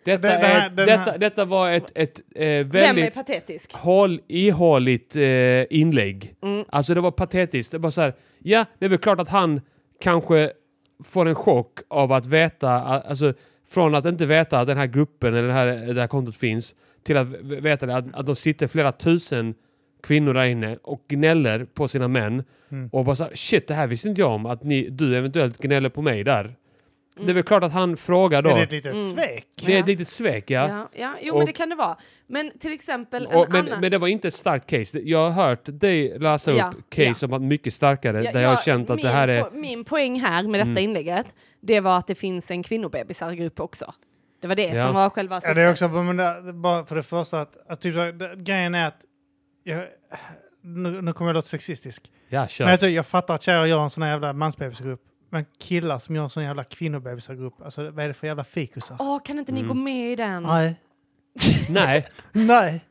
[0.04, 2.64] Detta, Det- det här- är, den detta, här- detta var ett, ett eh, Vem är
[2.64, 3.72] väldigt patetisk?
[3.72, 6.34] håll, ihåligt eh, inlägg.
[6.42, 6.64] Mm.
[6.68, 7.72] Alltså det var patetiskt.
[7.72, 9.60] Det var så här, ja, det är väl klart att han
[10.00, 10.50] kanske
[11.04, 13.34] får en chock av att veta, alltså
[13.68, 16.74] från att inte veta att den här gruppen eller det här, det här kontot finns,
[17.02, 19.54] till att veta att, att de sitter flera tusen
[20.02, 22.44] kvinnor där inne och gnäller på sina män.
[22.70, 22.88] Mm.
[22.92, 25.58] Och bara så här, shit, det här visste inte jag om, att ni, du eventuellt
[25.58, 26.54] gnäller på mig där.
[27.20, 28.50] Det är väl klart att han frågar då.
[28.50, 29.04] Är det ett litet Mm.
[29.04, 29.46] svek?
[29.66, 29.80] Det är Ja.
[29.80, 30.68] ett litet svek, ja.
[30.68, 31.96] Ja, ja jo Och- men det kan det vara.
[32.26, 33.80] Men till exempel en Och, men, annan...
[33.80, 34.98] men det var inte ett starkt case.
[34.98, 38.48] Jag har hört dig läsa Ja, upp case som var mycket starkare, Ja, där jag
[38.48, 39.42] har ja, känt att min, det här är...
[39.42, 40.84] po- min poäng här med detta Mm.
[40.84, 43.94] inlägget, det var att det finns en kvinnobebisargrupp också.
[44.40, 44.84] Det var det Ja.
[44.86, 45.86] som var själva Ja, det är syftet.
[45.90, 49.00] också, men det, bara för det första att, att typ, det, grejen är att
[49.64, 49.84] jag,
[50.62, 52.10] nu, nu kommer jag låta sexistisk.
[52.28, 52.64] Ja, kör.
[52.64, 55.00] Men jag, jag fattar att tjejer gör en sån här jävla mansbebisgrupp.
[55.34, 58.96] Men killar som gör sån jävla kvinnobebisargrupp, alltså vad är det för jävla fikusar?
[59.00, 59.68] Åh, kan inte ni Mm.
[59.68, 60.42] gå med i den?
[60.42, 60.80] Nej.
[61.68, 62.84] Nej, Nej.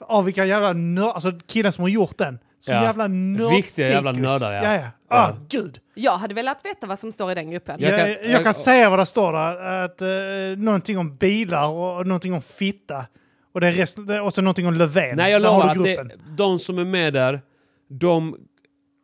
[0.00, 2.38] Av vilka jävla nördar, alltså killar som har gjort den.
[2.58, 2.82] Så Ja.
[2.82, 3.50] jävla nördfikus.
[3.66, 4.62] Riktiga jävla nördar, ja.
[4.64, 4.80] Ja, ja.
[4.80, 5.16] Ja.
[5.16, 5.78] Ah, gud.
[5.94, 7.76] Jag hade velat veta vad som står i den gruppen.
[7.80, 9.84] Jag Jag, kan- jag, kan, jag- säga vad det står där.
[9.84, 13.06] Att, uh, någonting om bilar och, och någonting om fitta.
[13.54, 15.16] Och, det är rest, det är också någonting om Löfven.
[15.16, 16.36] Nej jag Där har lovar du att det, gruppen.
[16.36, 17.40] de som är med där,
[17.88, 18.36] de...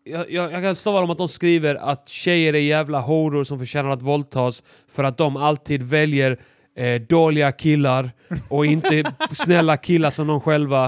[0.05, 3.45] Jag, jag, jag kan slå vad om att de skriver att tjejer är jävla horor
[3.45, 6.39] som förtjänar att våldtas för att de alltid väljer
[6.77, 8.11] eh, dåliga killar
[8.49, 10.87] och inte snälla killar som de själva.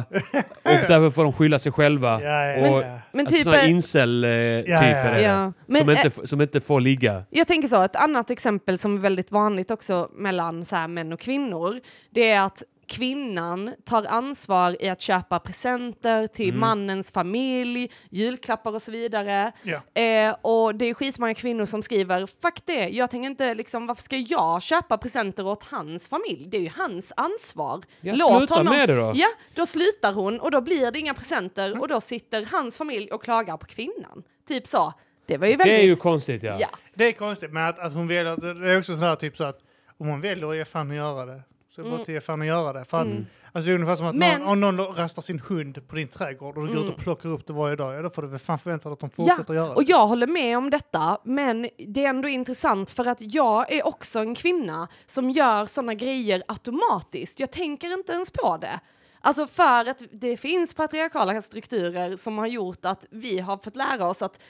[0.62, 2.22] Och därför får de skylla sig själva.
[2.22, 2.84] Ja, ja, och.
[3.12, 3.44] Men alltså typ...
[3.44, 5.52] såna eh, incel-typer Ja.
[5.66, 7.22] Men, som, eh, inte, f- som inte får ligga.
[7.30, 11.12] Jag tänker så, ett annat exempel som är väldigt vanligt också mellan så här, män
[11.12, 16.60] och kvinnor, det är att kvinnan tar ansvar i att köpa presenter till Mm.
[16.60, 19.52] mannens familj, julklappar och så vidare.
[19.62, 20.00] Ja.
[20.02, 24.02] Eh, och det är skitmånga kvinnor som skriver, fuck det, jag tänker inte liksom, varför
[24.02, 26.46] ska jag köpa presenter åt hans familj?
[26.48, 27.82] Det är ju hans ansvar.
[28.00, 29.12] Ja, Låt sluta honom- med det då.
[29.14, 33.10] Ja, då slutar hon och då blir det inga presenter och då sitter hans familj
[33.10, 34.22] och klagar på kvinnan.
[34.48, 34.92] Typ så.
[35.26, 35.76] Det var ju väldigt...
[35.76, 36.56] Det är ju konstigt ja.
[36.60, 36.68] ja.
[36.94, 38.54] Det är konstigt, men att, att hon väljer...
[38.64, 39.58] Det är också sådär typ så att
[39.98, 41.42] om hon väljer att ge fan att göra det,
[41.74, 42.84] så det bara att ge fan att göra det.
[42.84, 43.26] För att, Mm.
[43.52, 46.08] alltså, det är ungefär som att Men- någon, om någon rastar sin hund på din
[46.08, 46.88] trädgård och du går Mm.
[46.88, 48.92] ut och plockar upp det varje dag, ja då får du väl fan förvänta dig
[48.92, 49.74] att de fortsätter göra det.
[49.74, 53.86] Och jag håller med om detta, men det är ändå intressant för att jag är
[53.86, 57.40] också en kvinna som gör sådana grejer automatiskt.
[57.40, 58.80] Jag tänker inte ens på det.
[59.20, 64.08] Alltså för att det finns patriarkala strukturer som har gjort att vi har fått lära
[64.08, 64.40] oss att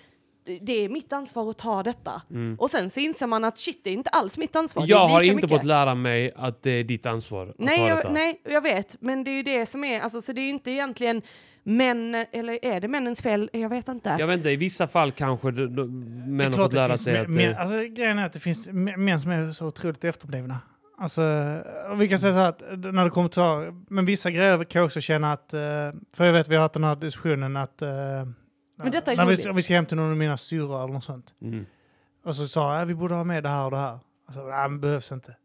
[0.60, 2.22] det är mitt ansvar att ta detta.
[2.58, 4.82] Och sen så inser man att shit, det är inte alls mitt ansvar.
[4.86, 5.50] det är Jag har inte mycket.
[5.50, 8.12] fått lära mig att det är ditt ansvar att Nej ta jag, detta.
[8.12, 8.96] nej, jag vet.
[9.00, 11.22] Men det är ju det som är, alltså, så det är ju inte egentligen
[11.62, 13.50] män, eller är det männens fel?
[13.52, 14.16] Jag vet inte.
[14.18, 15.86] Jag vet inte, i vissa fall kanske de, de,
[16.36, 17.28] män har fått det lära finns sig att...
[17.28, 20.58] män, eh, alltså, grejen är att det finns mä- män som är så otroligt efterblivna.
[20.98, 21.22] Alltså,
[21.90, 22.62] och vi kan säga så här att
[22.94, 23.74] när det kommer till...
[23.88, 25.54] Men vissa grejer kan jag också känna att...
[25.54, 25.60] eh,
[26.16, 27.82] För jag vet vi har haft den här diskussionen att...
[28.76, 29.46] Men detta är när vi, roligt.
[29.46, 31.34] om vi ska hem till någon av mina syrror eller något sånt.
[31.42, 31.66] Mm.
[32.24, 33.98] Och så sa jag att vi borde ha med det här och det här.
[34.28, 35.36] Och så, nej, men behövs inte.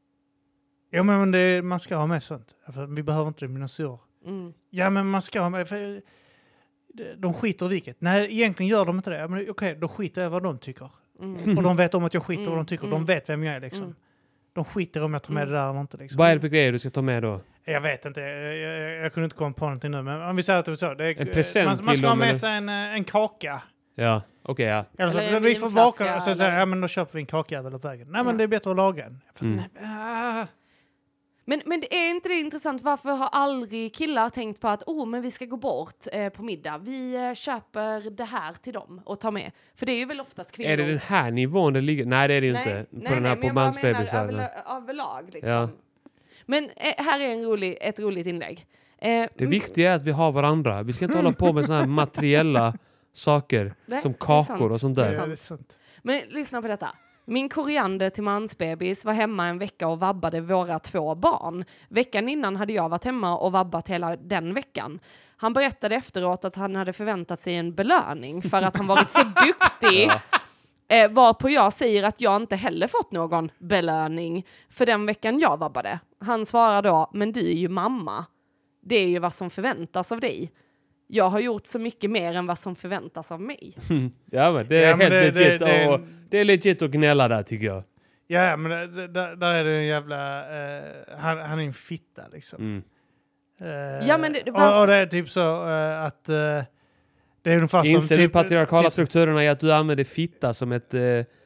[0.89, 2.55] Ja, men det, man ska ha med sånt.
[2.89, 3.99] Vi behöver inte det, mina syror.
[4.25, 4.53] Mm.
[4.69, 5.67] Ja, men man ska ha med...
[5.69, 6.01] För
[7.17, 8.01] de- skiter i vilket.
[8.01, 9.27] Nej, egentligen gör de inte det.
[9.27, 10.89] Men okej, då skiter jag vad de tycker.
[11.21, 11.57] Mm.
[11.57, 12.83] Och de vet om att jag skiter i vad Mm, de tycker.
[12.87, 12.91] mm.
[12.99, 13.95] De vet vem jag är liksom.
[14.55, 14.65] Mm.
[14.65, 15.97] De skiter om jag tar med det där eller inte.
[15.97, 16.17] Liksom.
[16.17, 17.41] Vad är det för grejer du ska ta med då?
[17.65, 20.01] Jag vet inte, jag, jag, jag kunde inte komma på någonting nu.
[20.01, 20.93] Men om vi säger att det är så.
[20.93, 23.61] Det är, En present man, man till ska ha med sig en, eh, en kaka.
[23.95, 24.85] Ja, okej ja.
[24.97, 27.25] Eller så, Eller vi får baka och så säger ja men då köper vi en
[27.25, 28.07] kakjävel på vägen.
[28.11, 29.21] Nej men det är bättre att laga en.
[29.33, 29.61] Fast, Mm.
[29.83, 30.45] ah,
[31.49, 32.81] Men, men det är inte det intressant?
[32.81, 36.43] Varför har aldrig killar tänkt på att oh, men vi ska gå bort eh, på
[36.43, 36.77] middag?
[36.77, 39.51] Vi eh, köper det här till dem och tar med.
[39.75, 40.71] För det är ju väl oftast kvinnor.
[40.71, 42.05] Är det den här nivån det ligger?
[42.05, 42.85] Nej det är det ju nej, inte.
[42.91, 44.27] nej, på den här nej, på men jag bara menar mansbebisar.
[44.27, 45.29] överla- överlag.
[45.33, 45.51] Liksom.
[45.51, 45.69] Ja.
[46.45, 48.65] Men eh, här är en rolig, ett roligt inlägg.
[48.97, 50.83] Eh, Det viktiga är att vi har varandra.
[50.83, 52.73] Vi ska inte hålla på med såna här materiella
[53.13, 55.27] saker Nej, som kakor och sånt där.
[55.27, 55.79] det är sant.
[56.01, 56.95] Men lyssna på detta.
[57.31, 61.65] Min koriander till mansbebis var hemma en vecka och vabbade våra två barn.
[61.89, 64.99] Veckan innan hade jag varit hemma och vabbat hela den veckan.
[65.37, 69.21] Han berättade efteråt att han hade förväntat sig en belöning för att han varit så
[69.23, 70.07] duktig.
[70.07, 70.21] Ja.
[70.95, 75.57] Eh, varpå jag säger att jag inte heller fått någon belöning för den veckan jag
[75.57, 75.99] vabbade.
[76.19, 78.25] Han svarar då, men du är ju mamma.
[78.81, 80.51] Det är ju vad som förväntas av dig.
[81.11, 83.73] Jag har gjort så mycket mer än vad som förväntas av mig.
[84.31, 85.59] ja men det är Ja, helt det- det- legit.
[85.59, 85.99] det är- och,
[86.29, 87.83] det är legit att gnälla där tycker jag.
[88.27, 90.39] Ja, men det- det- där, där är det en jävla...
[90.77, 90.83] eh,
[91.17, 92.61] han, han är en fitta liksom.
[92.63, 92.83] Mm.
[94.01, 96.23] Eh, Ja, men det- det och, och det är typ så eh, att...
[96.25, 97.89] det är ungefär som...
[97.89, 101.01] Inser du typ, patriarkala typ strukturerna i att du använder fitta som ett eh,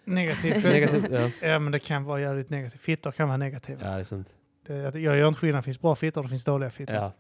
[0.05, 0.64] negativt.
[0.64, 1.05] negativt...
[1.11, 1.30] Ja.
[1.49, 2.82] Ja, men det kan vara jävligt negativt.
[2.82, 3.80] Fittor kan vara negativa.
[3.84, 4.30] ja, det är sant.
[4.68, 5.59] Det, jag gör inte skillnad.
[5.61, 6.95] Det finns bra fittor och det finns dåliga fittor.
[6.95, 7.14] Ja.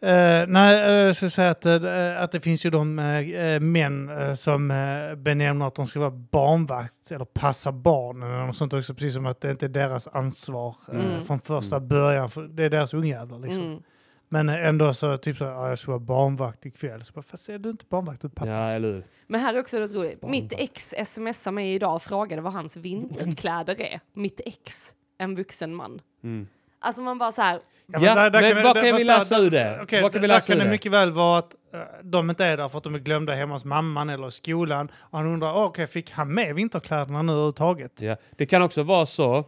[0.00, 4.36] Eh, nej, eh, jag skulle säga att, eh, att det finns ju de uh, män
[4.36, 8.94] som uh, benämner att de ska vara barnvakt eller passa barnen eller något sånt också,
[8.94, 11.24] precis som att det inte är deras ansvar Mm.
[11.24, 12.28] från första början.
[12.30, 13.62] För det är deras ungjävlar liksom.
[13.62, 13.82] Mm.
[14.28, 17.02] Men ändå så typ så, ja, jag ska vara barnvakt ikväll.
[17.04, 18.50] Så bara, fast är du inte barnvakt, du pappa.
[18.50, 19.04] ja, eller hur?
[19.26, 20.20] Men här är också något roligt.
[20.20, 20.42] Barnvakt.
[20.42, 24.00] Mitt ex smsade mig idag och frågade vad hans vinterkläder är.
[24.12, 26.00] Mitt ex, en vuxen man.
[26.22, 26.46] Mm.
[26.78, 27.60] Alltså man bara så här,
[27.92, 29.78] Ja, där- där men kan- vad där- kan vi där- läsa ur det?
[29.82, 32.30] Okej, Vad kan vi där läsa kan ur det mycket väl vara att eh, de
[32.30, 34.88] inte är där för att de är glömda hemma hos mamman eller skolan.
[34.98, 38.00] Och han undrar, oh, okej, fick han med vinterkläderna nu överhuvudtaget?
[38.00, 38.16] Ja.
[38.36, 39.44] Det kan också vara så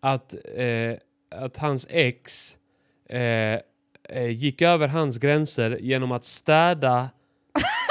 [0.00, 0.96] att, eh,
[1.44, 2.56] att hans ex
[3.08, 7.08] eh, eh, gick över hans gränser genom att städa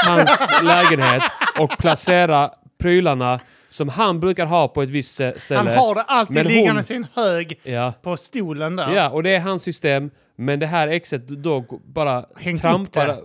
[0.06, 1.24] hans lägenhet
[1.60, 3.40] och placera prylarna
[3.72, 5.36] som han brukar ha på ett visst ställe.
[5.56, 7.94] Han har det alltid Men liggande hon- sin hög Ja.
[8.02, 8.92] på stolen där.
[8.96, 10.10] ja, och det är hans system.
[10.36, 13.18] Men det här exet då bara Hängt upp trampar det.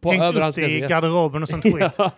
[0.00, 1.92] på Hängt över upp hans det i garderoben och sånt skit.
[1.98, 2.10] Ja.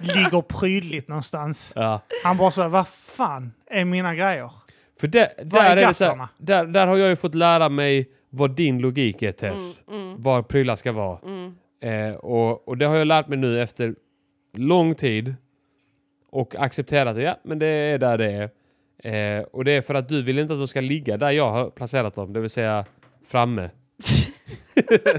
[0.00, 1.72] Ligger prydligt någonstans.
[1.76, 2.00] Ja.
[2.24, 4.50] Han bara så, vad fan är mina grejer?
[5.00, 7.68] För det, är där, är det så här, där, där har jag ju fått lära
[7.68, 9.82] mig vad din logik är Tess.
[9.88, 11.18] mm, mm, Var prylar ska vara.
[11.26, 11.54] mm.
[12.10, 13.94] Eh, och, och det har jag lärt mig nu efter
[14.56, 15.34] lång tid.
[16.34, 17.22] Och accepterat det.
[17.22, 18.50] Ja, men det är där det
[19.02, 19.38] är.
[19.38, 21.50] Eh, och det är för att du vill inte att de ska ligga där jag
[21.52, 22.32] har placerat dem.
[22.32, 22.84] Det vill säga
[23.26, 23.70] framme.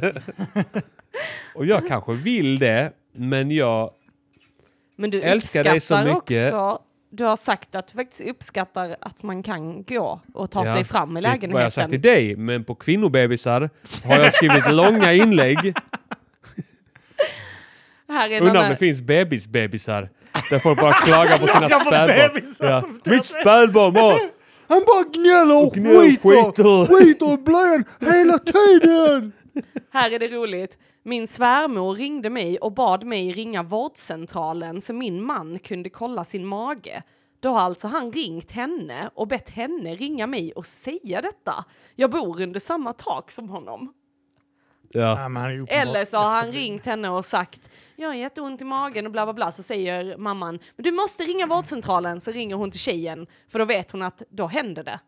[1.55, 2.91] och jag kanske vill det.
[3.13, 3.91] Men jag...
[4.95, 6.53] Men du Älskar dig så mycket.
[6.53, 10.75] också, du har sagt att du faktiskt uppskattar att man kan gå och ta Ja,
[10.75, 12.27] sig fram i Det är inte vad jag sagt till lägenheten.
[12.27, 12.45] dig.
[12.45, 13.69] Men på kvinnobebisar
[14.03, 15.73] har jag skrivit långa inlägg.
[18.07, 20.09] Här är Undrar om det finns bebisbebisar.
[20.49, 22.53] Där folk bara klagar på sina spädbarn.
[22.59, 22.83] Ja.
[23.11, 24.19] Mitt spädbarn bara...
[24.67, 26.85] Han bara gnäller och, skiter.
[26.85, 29.33] skiter i blöjan hela tiden!
[29.93, 30.77] här är det roligt.
[31.03, 36.45] Min svärmor ringde mig och bad mig ringa vårdcentralen så min man kunde kolla sin
[36.45, 37.03] mage.
[37.39, 41.65] Då har alltså han ringt henne och bett henne ringa mig och säga detta.
[41.95, 43.93] Jag bor under samma tak som honom.
[44.95, 45.29] Ja.
[45.69, 46.63] Eller så har han efterbliven.
[46.63, 49.51] ringt henne och sagt jag har jätteont i magen och bla bla bla.
[49.51, 52.21] Så säger mamman men du måste ringa vårdcentralen.
[52.21, 54.99] Så ringer hon till tjejen för då vet hon att då händer det.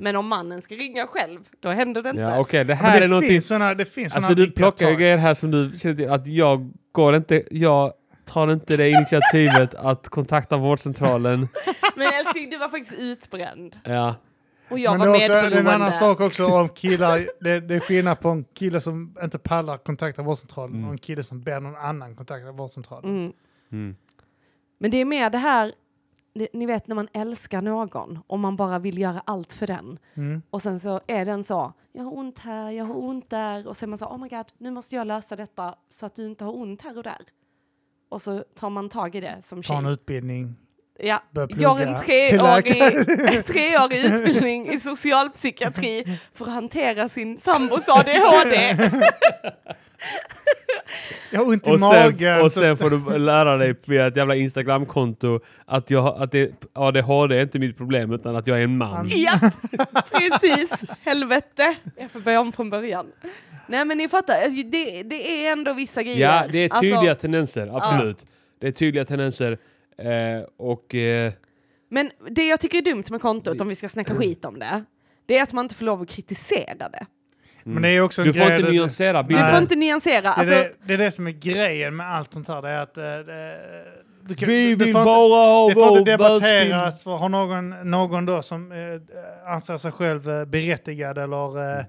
[0.00, 2.22] Men om mannen ska ringa själv då händer det inte.
[2.22, 3.30] Ja, Okej, det här men är det, någonting...
[3.30, 5.96] finns såna, det finns Alltså såna du viktiga plockar ju grejer här som du känner
[5.96, 7.42] till att jag går inte...
[7.50, 7.92] Jag
[8.24, 11.48] tar inte det initiativet att kontakta vårdcentralen.
[11.96, 13.76] Men älskling du var faktiskt utbränd.
[13.84, 14.14] Ja.
[14.72, 17.18] Och jag Men var det är, också, det är en annan sak också om killar.
[17.40, 20.86] Det, det är skillnad på en kille som inte pallar kontakta vårdcentralen Mm.
[20.86, 23.10] och en kille som ber någon annan kontakta vårdcentralen.
[23.16, 23.32] Mm.
[23.72, 23.96] Mm.
[24.78, 25.72] Men det är mer det här,
[26.34, 29.98] det, ni vet när man älskar någon och man bara vill göra allt för den.
[30.14, 30.42] Mm.
[30.50, 33.66] Och sen så är den så, jag har ont här, jag har ont där.
[33.66, 36.26] Och sen man så, oh my god, nu måste jag lösa detta så att du
[36.26, 37.20] inte har ont här och där.
[38.08, 39.92] Och så tar man tag i det som Ta en tjej.
[39.92, 40.54] utbildning,
[40.98, 48.76] Ja, går en treårig, treårig utbildning i socialpsykiatri för att hantera sin sambos ADHD.
[51.32, 52.18] Jag har ont i Och magen.
[52.18, 56.32] sen, och så- sen får du lära dig via ett jävla Instagramkonto att, jag, att
[56.32, 59.08] det, ADHD är inte mitt problem utan att jag är en man.
[59.14, 59.50] ja,
[60.12, 60.70] precis.
[61.04, 61.74] Helvete.
[61.96, 63.06] Jag får börja om från början.
[63.66, 66.20] Nej men ni fattar, alltså, det, det är ändå vissa grejer.
[66.20, 68.26] Ja, det är tydliga Alltså, tendenser, absolut.
[68.60, 69.58] Det är tydliga tendenser.
[69.98, 71.32] Eh, och eh,
[71.88, 74.84] men det jag tycker är dumt med kontot, om vi ska snacka skit om det,
[75.26, 77.06] det är att man inte får lov att kritisera det.
[77.64, 79.50] Men det är också en du får grej inte nyansera Du bilden.
[79.50, 80.20] får inte nyansera.
[80.22, 82.62] Det är, Alltså, det, det är det som är grejen med allt sånt här.
[82.62, 83.84] Det är att eh, det,
[84.24, 87.02] du kan, Vi du vill får bara ha inte, det får vår inte debatteras.
[87.02, 88.78] För har någon, någon då som eh,
[89.52, 91.84] anser sig själv eh, berättigad eller eh,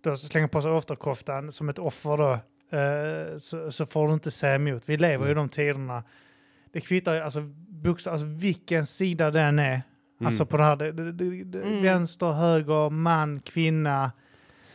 [0.00, 2.32] då slänger på sig offerkoftan som ett offer då,
[2.78, 4.82] eh, så, så får du inte säga emot.
[4.86, 5.30] Vi lever Mm.
[5.30, 6.02] i de tiderna.
[6.72, 9.82] Det kvittar ju, alltså, bokstav, alltså vilken sida den är.
[10.24, 11.82] Alltså på det här, det, det, det, det, Mm.
[11.82, 14.12] vänster, höger, man, kvinna.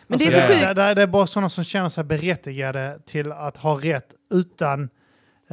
[0.08, 0.76] Men det är Alltså, så sjukt.
[0.76, 4.90] Det, det, det är bara sådana som känner sig berättigade till att ha rätt utan,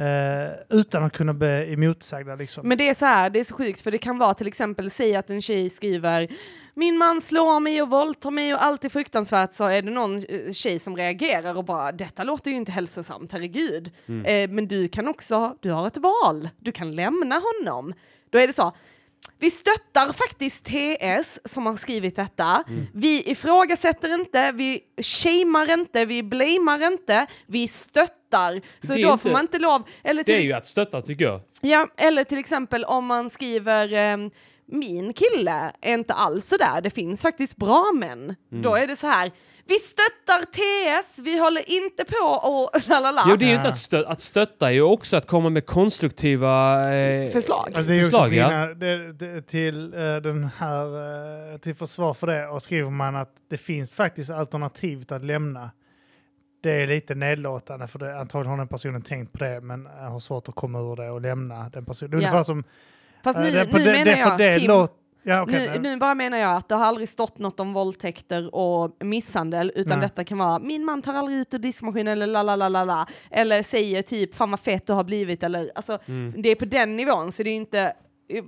[0.03, 2.35] eh, utan att kunna bli emotsagda.
[2.35, 2.67] Liksom.
[2.67, 4.91] Men det är så här, det är så sjukt för det kan vara till exempel,
[4.91, 6.27] säg att en tjej skriver
[6.75, 10.15] min man slår mig och våldtar mig och allt är fruktansvärt så är det någon
[10.15, 13.91] eh, tjej som reagerar och bara detta låter ju inte hälsosamt, herregud.
[14.25, 17.93] Eh, men du kan också, du har ett val, du kan lämna honom.
[18.29, 18.73] Då är det så,
[19.39, 22.63] vi stöttar faktiskt TS som har skrivit detta.
[22.93, 28.61] Vi ifrågasätter inte, vi shamear inte, vi blamear inte, vi stöttar.
[28.81, 29.83] Så Det då inte- får man inte lov...
[30.03, 31.41] Eller Det är ju att stötta tycker jag.
[31.61, 34.31] Ja, eller till exempel om man skriver ehm,
[34.65, 36.81] min kille är inte alls så där.
[36.81, 38.35] det finns faktiskt bra män.
[38.49, 39.31] Då är det så här,
[39.65, 43.25] vi stöttar TS, vi håller inte på och la la la.
[43.29, 45.65] Jo, det är ju inte att, stö att stötta, är ju också att komma med
[45.65, 47.71] konstruktiva eh, Förslag.
[47.75, 48.73] Alltså det är också förslag, ja.
[48.73, 50.85] det, det, till eh, den här,
[51.53, 55.25] eh, till försvar för det och skriver man att det finns faktiskt alternativ till att
[55.25, 55.71] lämna.
[56.63, 59.91] Det är lite nedlåtande för det, antagligen har den personen tänkt på det men eh,
[59.91, 62.11] har svårt att komma ur det och lämna den personen.
[62.11, 62.27] Det är Ja.
[62.27, 62.63] ungefär som...
[63.23, 64.91] Fast eh, nu, det, på nu det, menar det, för jag, det Kim, låt,
[65.23, 68.55] ja, okej, nu, nu bara menar jag att det har aldrig stått något om våldtäkter
[68.55, 70.07] och misshandel utan Nej.
[70.07, 72.83] detta kan vara min man tar aldrig ut ur diskmaskinen eller la la la la
[72.83, 76.41] la eller säger typ fan vad fett du har blivit eller alltså Mm.
[76.41, 77.93] det är på den nivån så det är inte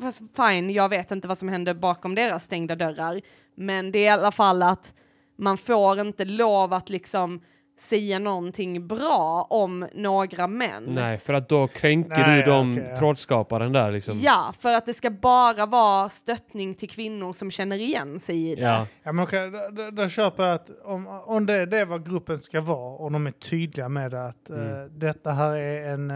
[0.02, 3.22] fast fine jag vet inte vad som händer bakom deras stängda dörrar
[3.56, 4.94] men det är i alla fall att
[5.38, 7.42] man får inte lov att liksom
[7.80, 10.84] säga någonting bra om några män.
[10.88, 12.98] Nej, för att då kränker Nej, du de okej, ja.
[12.98, 14.20] trådskaparen där liksom.
[14.20, 18.56] Ja, för att det ska bara vara stöttning till kvinnor som känner igen sig i
[18.56, 18.62] det.
[18.62, 18.88] Ja.
[19.04, 22.10] Ja, men okej, då, då, då köper jag att om, om det, det är vad
[22.10, 25.00] gruppen ska vara och de är tydliga med att eh, Mm.
[25.00, 26.12] detta här är en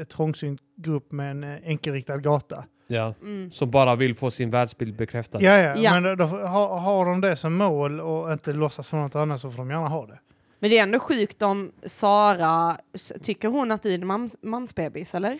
[0.00, 2.64] ett trångsynt grupp med en eh, enkelriktad gata.
[2.86, 3.14] ja.
[3.22, 3.50] Mm.
[3.50, 5.42] Som bara vill få sin världsbild bekräftad.
[5.42, 5.90] Ja, ja, Ja.
[5.94, 9.40] men då, då, har, har de det som mål och inte låtsas för något annat
[9.40, 10.18] så får de gärna ha det.
[10.58, 12.76] Men det är ändå sjukt om Sara,
[13.22, 15.38] tycker hon att du är en mans, mansbebis eller?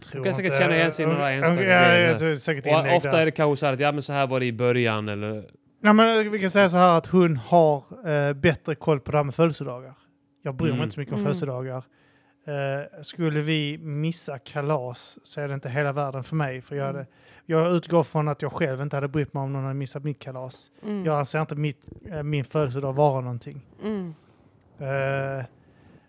[0.00, 2.90] Tror kan säkert känna igen sig i några enstaka grejer.
[2.90, 4.52] Och ofta är det kanske så här att ja men så här var det i
[4.52, 5.44] början eller...
[5.80, 7.76] Nej, men vi kan säga så här att hon har
[8.10, 9.94] eh, bättre koll på det här med födelsedagar.
[10.42, 10.84] Jag bryr mig Mm.
[10.84, 11.24] inte så mycket om Mm.
[11.26, 11.82] födelsedagar.
[12.46, 16.62] Eh, skulle vi missa kalas så är det inte hela världen för mig.
[16.62, 16.96] För jag, Mm.
[16.96, 17.06] hade,
[17.46, 20.18] jag utgår från att jag själv inte hade brytt mig om någon hade missat mitt
[20.18, 20.70] kalas.
[20.82, 21.04] Mm.
[21.04, 21.80] Jag anser inte mitt,
[22.10, 23.66] eh, min födelsedag vara någonting.
[23.82, 24.14] Mm.
[24.78, 25.44] Eh,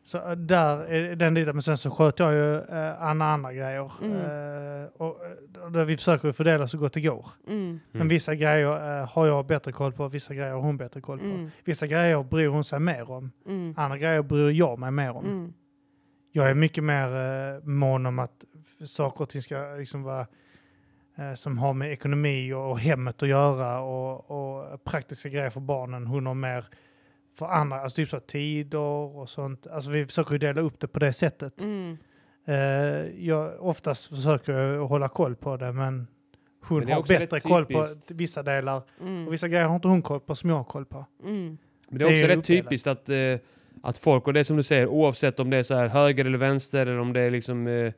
[0.04, 3.54] så eh, där är den lite, men sen så sköter jag ju eh, andra, andra
[3.54, 3.92] grejer.
[4.02, 4.12] Mm.
[4.18, 7.26] Eh, och, eh, där vi försöker fördela så gott det går.
[7.48, 7.80] Mm.
[7.92, 11.20] Men vissa grejer eh, har jag bättre koll på, vissa grejer har hon bättre koll
[11.20, 11.26] på.
[11.26, 11.50] Mm.
[11.66, 13.74] Vissa grejer bryr hon sig mer om, Mm.
[13.78, 15.54] andra grejer bryr jag mig mer om.
[16.32, 18.46] Jag är mycket mer eh, mån om att
[18.86, 20.28] saker och ting ska liksom vara
[21.18, 25.60] eh, som har med ekonomi och, och hemmet att göra och, och praktiska grejer för
[25.60, 26.08] barnen.
[26.08, 26.66] Hon har mer
[27.38, 29.68] för andra, alltså typ så tider och sånt.
[29.68, 31.62] Alltså vi försöker ju dela upp det på det sättet.
[31.62, 31.98] Mm.
[32.46, 32.56] Eh,
[33.28, 36.08] jag, oftast försöker jag hålla koll på det men
[36.68, 39.28] hon Men har också bättre koll på vissa delar Mm.
[39.28, 41.06] och vissa grejer har inte hon koll på som jag har koll på.
[41.24, 41.58] Mm.
[41.90, 42.66] Men det är Det är också rätt uppdelat.
[42.66, 43.16] typiskt att, eh,
[43.84, 46.26] att folk, och det är som du säger, oavsett om det är så här höger
[46.26, 47.94] eller vänster eller om det är liksom eh,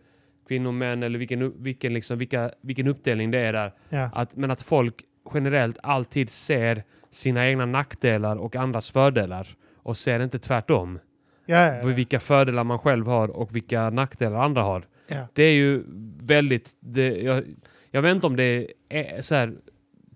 [0.47, 3.73] kvinnor, män eller vilken, vilken, liksom, vilka, vilken uppdelning det är där.
[3.89, 4.09] Ja.
[4.13, 4.95] Att, men att folk
[5.33, 10.99] generellt alltid ser sina egna nackdelar och andras fördelar och ser inte tvärtom.
[11.45, 14.83] Ja, ja, vilka fördelar man själv har och vilka nackdelar andra har.
[15.33, 15.83] Det är ju
[16.21, 16.75] väldigt...
[16.79, 17.43] Det, jag,
[17.91, 19.53] jag vet inte om det är så här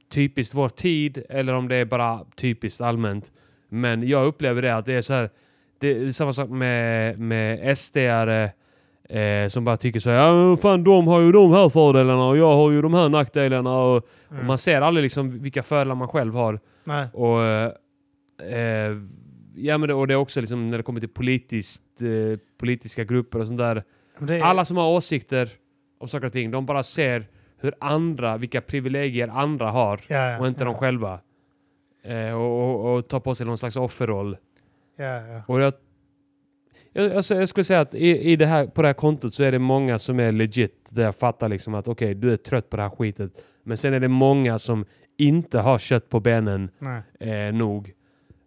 [0.09, 3.31] typiskt vår tid eller om det är bara typiskt allmänt.
[3.69, 5.29] Men jag upplever det att det är så här...
[5.83, 8.49] Det är samma sak med, med SD-are
[9.09, 12.37] Eh, som bara tycker så här, ja fan de har ju de här fördelarna och
[12.37, 13.77] jag har ju de här nackdelarna.
[13.77, 14.45] Och, och Mm.
[14.45, 16.59] man ser aldrig liksom vilka fördelar man själv har.
[16.83, 17.07] Nej.
[17.13, 17.71] Och, eh,
[18.43, 18.97] eh,
[19.55, 23.03] ja, men det, och det är också liksom när det kommer till politiskt, eh, politiska
[23.03, 23.83] grupper och sånt där.
[24.29, 25.49] Är- Alla som har åsikter
[25.99, 27.25] om saker och ting, de bara ser
[27.61, 30.65] hur andra, vilka privilegier andra har ja, ja, och inte ja.
[30.65, 31.19] de själva.
[32.03, 34.37] Eh, och, och, och tar på sig någon slags offerroll.
[34.95, 35.41] Ja, ja.
[35.47, 35.73] Och jag,
[36.93, 39.43] jag, alltså, jag skulle säga att i, i det här, på det här kontot så
[39.43, 42.69] är det många som är legit där jag fattar liksom att okej, du är trött
[42.69, 43.31] på det här skitet.
[43.63, 44.85] Men sen är det många som
[45.17, 46.69] inte har kött på benen
[47.19, 47.91] eh, nog.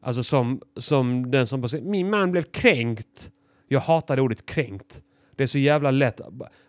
[0.01, 3.31] Alltså som, som den som bara säger min man blev kränkt.
[3.69, 5.03] Jag hatar det ordet kränkt.
[5.37, 6.21] Det är så jävla lätt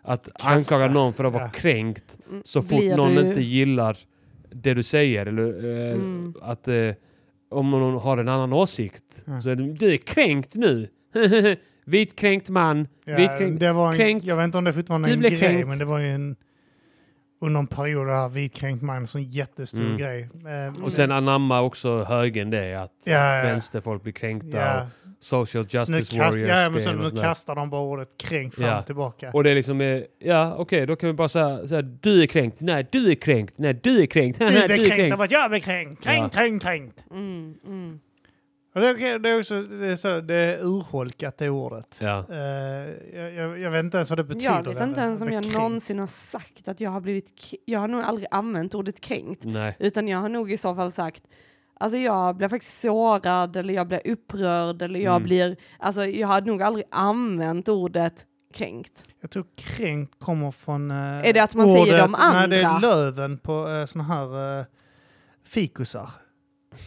[0.02, 1.50] att anklaga någon för att vara ja.
[1.50, 3.98] kränkt Mm, så fort blir någon du- inte gillar
[4.50, 5.26] det du säger.
[5.26, 6.34] Eller eh, Mm.
[6.42, 6.90] att eh,
[7.48, 9.42] om någon har en annan åsikt Ja.
[9.42, 10.88] så är det, du är kränkt nu.
[11.84, 12.88] Vitkränkt man.
[13.04, 13.60] Ja, vitkränkt.
[13.60, 14.24] det var en, kränkt.
[14.24, 15.68] Jag vet inte om det fortfarande är en grej, kränkt.
[15.68, 16.36] men det var ju en
[17.40, 19.96] under en period där vitkränkt man, en sån jättestor Mm.
[19.98, 20.20] grej.
[20.22, 23.40] Eh, Och sen anamma också högen det att ja.
[23.44, 24.58] vänsterfolk blir kränkta.
[24.58, 24.86] ja.
[25.20, 26.48] Social Så nu, justice kast, warriors.
[26.58, 28.78] ja, men så nu kastar de bara ordet kränkt fram Ja.
[28.80, 29.30] och tillbaka.
[29.34, 32.22] Och det är liksom, eh, ja okej, då kan vi bara säga så här, du
[32.22, 34.78] är kränkt, nej du är kränkt, nej du är kränkt, du nej blir du är
[34.78, 35.14] kränkt kränkt.
[35.14, 36.04] av att jag blir kränkt.
[36.04, 36.40] Kränkt, Ja.
[36.40, 37.04] kränkt, kränkt.
[37.10, 38.00] Mm, mm.
[38.74, 41.98] Och det, är det är också det är så, det är urholkat det ordet.
[42.02, 42.26] Ja.
[42.30, 42.36] Eh,
[43.18, 44.46] jag, jag, jag vet inte ens vad det betyder.
[44.54, 45.56] Jag vet inte ens om jag kränkt.
[45.56, 47.30] någonsin har sagt att jag har blivit...
[47.64, 49.44] Jag har nog aldrig använt ordet kränkt.
[49.44, 49.76] Nej.
[49.78, 51.22] Utan jag har nog i så fall sagt
[51.80, 55.22] Alltså jag blir faktiskt sårad eller jag blir upprörd eller jag Mm.
[55.22, 55.56] blir...
[55.78, 59.04] Alltså jag har nog aldrig använt ordet kränkt.
[59.20, 60.90] Jag tror kränkt kommer från...
[60.90, 62.88] eh, Är det att man säger de Nej, det är andra?
[62.88, 64.64] löven på uh, såna här uh,
[65.46, 66.10] fikusar.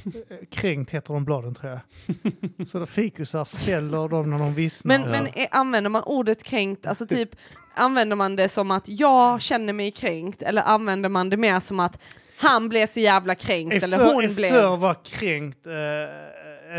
[0.05, 1.79] Eh, kränkt heter de bladen tror jag.
[2.67, 4.99] Så då fikusar fäller de när de vissnar.
[4.99, 7.29] Men, men är, använder man ordet kränkt, alltså typ
[7.75, 11.79] använder man det som att jag känner mig kränkt eller använder man det mer som
[11.79, 12.01] att
[12.41, 14.51] han blev så jävla kränkt Är eller för, hon är blev...
[14.51, 15.73] för var kränkt eh,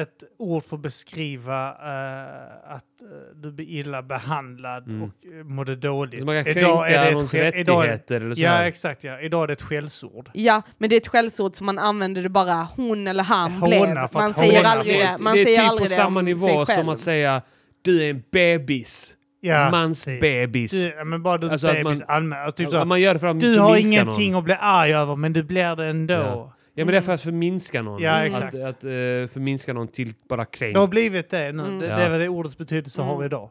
[0.00, 5.02] ett ord för att beskriva eh, att eh, du blir illa behandlad Mm.
[5.02, 6.20] och uh, mådde dåligt.
[6.20, 8.66] Så man kan Idag är det kränka någons skäl- idag rättigheter eller så Ja, här.
[8.66, 9.04] exakt.
[9.04, 9.20] Ja.
[9.20, 10.30] Idag är det ett skällsord.
[10.34, 13.66] Ja, men det är ett skällsord som man använder det bara hon eller han Håna,
[13.68, 14.08] blev.
[14.12, 15.10] Man säger aldrig det.
[15.10, 17.42] att Man det är säger typ aldrig på det samma nivå som att säga
[17.82, 19.14] du är en bebis.
[19.44, 20.20] Ja, Mans typ.
[20.20, 20.70] bebis.
[20.70, 22.40] Du, ja, men bara du Alltså att bebis man- allmänt.
[22.40, 24.38] Alltså, typ Att så, man gör det för att du har ingenting någon.
[24.38, 26.14] att bli arg över, men du blir det ändå.
[26.14, 26.52] Ja.
[26.74, 28.02] Ja men det är för att förminska någon.
[28.02, 28.54] Ja, Att, exakt.
[28.54, 28.90] att, uh,
[29.28, 30.74] förminska någon till bara kränkt.
[30.74, 31.62] Det har blivit det nu.
[31.62, 31.78] Mm.
[31.78, 33.26] Det, det är väl det ordets betydelse har Mm.
[33.26, 33.50] idag.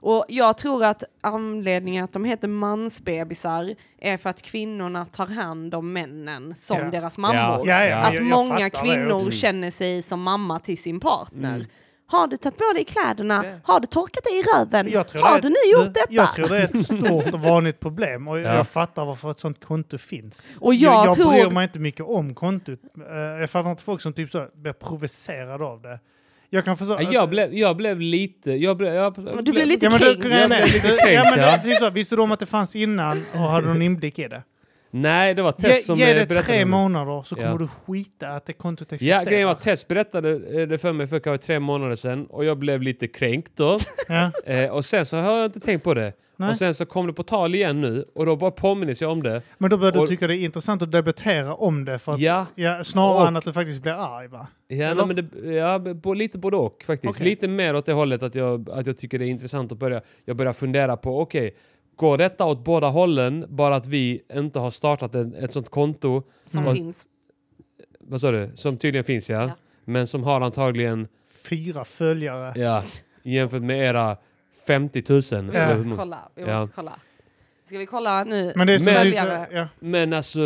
[0.00, 5.74] Och jag tror att anledningen att de heter mansbebisar är för att kvinnorna tar hand
[5.74, 6.90] om männen som Ja.
[6.90, 7.36] deras mammor.
[7.36, 11.54] Ja, Ja, ja, Att många kvinnor känner sig som mamma till sin partner.
[11.54, 11.66] Mm.
[12.06, 13.44] Har du tagit på dig kläderna?
[13.46, 13.52] Ja.
[13.72, 14.90] har du torkat dig i röven?
[14.90, 16.06] Jag tror Har det är du ett- nu gjort detta?
[16.12, 18.54] Jag tror det är ett stort och vanligt problem och Ja.
[18.54, 20.58] jag fattar varför ett sånt konto finns.
[20.60, 22.80] Och jag jag tror- bryr mig inte mycket om kontot.
[23.10, 25.98] Eh, Jag fattar inte folk som typ så blir provocerade av det.
[26.50, 26.98] Jag kan förstå...
[27.00, 28.52] Ja, jag, blev, jag blev lite...
[28.52, 30.22] Jag blev, jag, du blev lite Ja, men kränkt.
[30.22, 31.56] du, jag Jag blev lite kränkt, ja, men ja.
[31.56, 34.28] det, typ så, visste du om att det fanns innan och hade någon inblick i
[34.28, 34.42] det?
[34.96, 36.64] Nej, det var Ge, Tess som ge eh, det berättade tre för mig.
[36.64, 37.58] månader så kommer Ja.
[37.58, 39.18] du skita att det kontot existerar.
[39.24, 40.30] Ja, grejen var att Tess berättade
[40.60, 43.78] eh, det för mig för kanske tre månader sedan och jag blev lite kränkt då.
[44.08, 44.30] Ja.
[44.52, 46.12] eh, och sen så har jag inte tänkt på det.
[46.36, 46.50] Nej.
[46.50, 49.22] Och sen så kom det på tal igen nu och då bara påminnes jag om
[49.22, 49.42] det.
[49.58, 52.20] Men då börjar du Och- tycka det är intressant att debattera om det för att,
[52.20, 54.46] Ja, ja, snarare Och- än att du faktiskt blir arg va?
[54.68, 57.10] ja, nej, men det, ja bo, lite både och faktiskt.
[57.16, 57.24] Okej.
[57.24, 60.00] Lite mer åt det hållet att jag, att jag tycker det är intressant att börja,
[60.24, 61.54] jag börjar fundera på okej,
[61.96, 66.22] går detta åt båda hållen bara att vi inte har startat en, ett sånt konto,
[66.46, 66.74] som Mm.
[66.74, 67.06] finns.
[68.00, 69.50] vad sa du, som tydligen finns ja, Ja.
[69.84, 71.08] men som har antagligen,
[71.50, 72.52] Fyra följare.
[72.60, 72.82] ja,
[73.22, 74.16] jämfört med era
[74.66, 75.22] 50 000.
[75.50, 76.18] Vi måste kolla.
[76.34, 76.58] Vi Ja.
[76.60, 76.92] måste kolla.
[77.66, 78.52] Ska vi kolla nu?
[78.56, 79.46] Men det är Men- Följare.
[79.52, 79.68] ja.
[79.80, 80.40] Men alltså,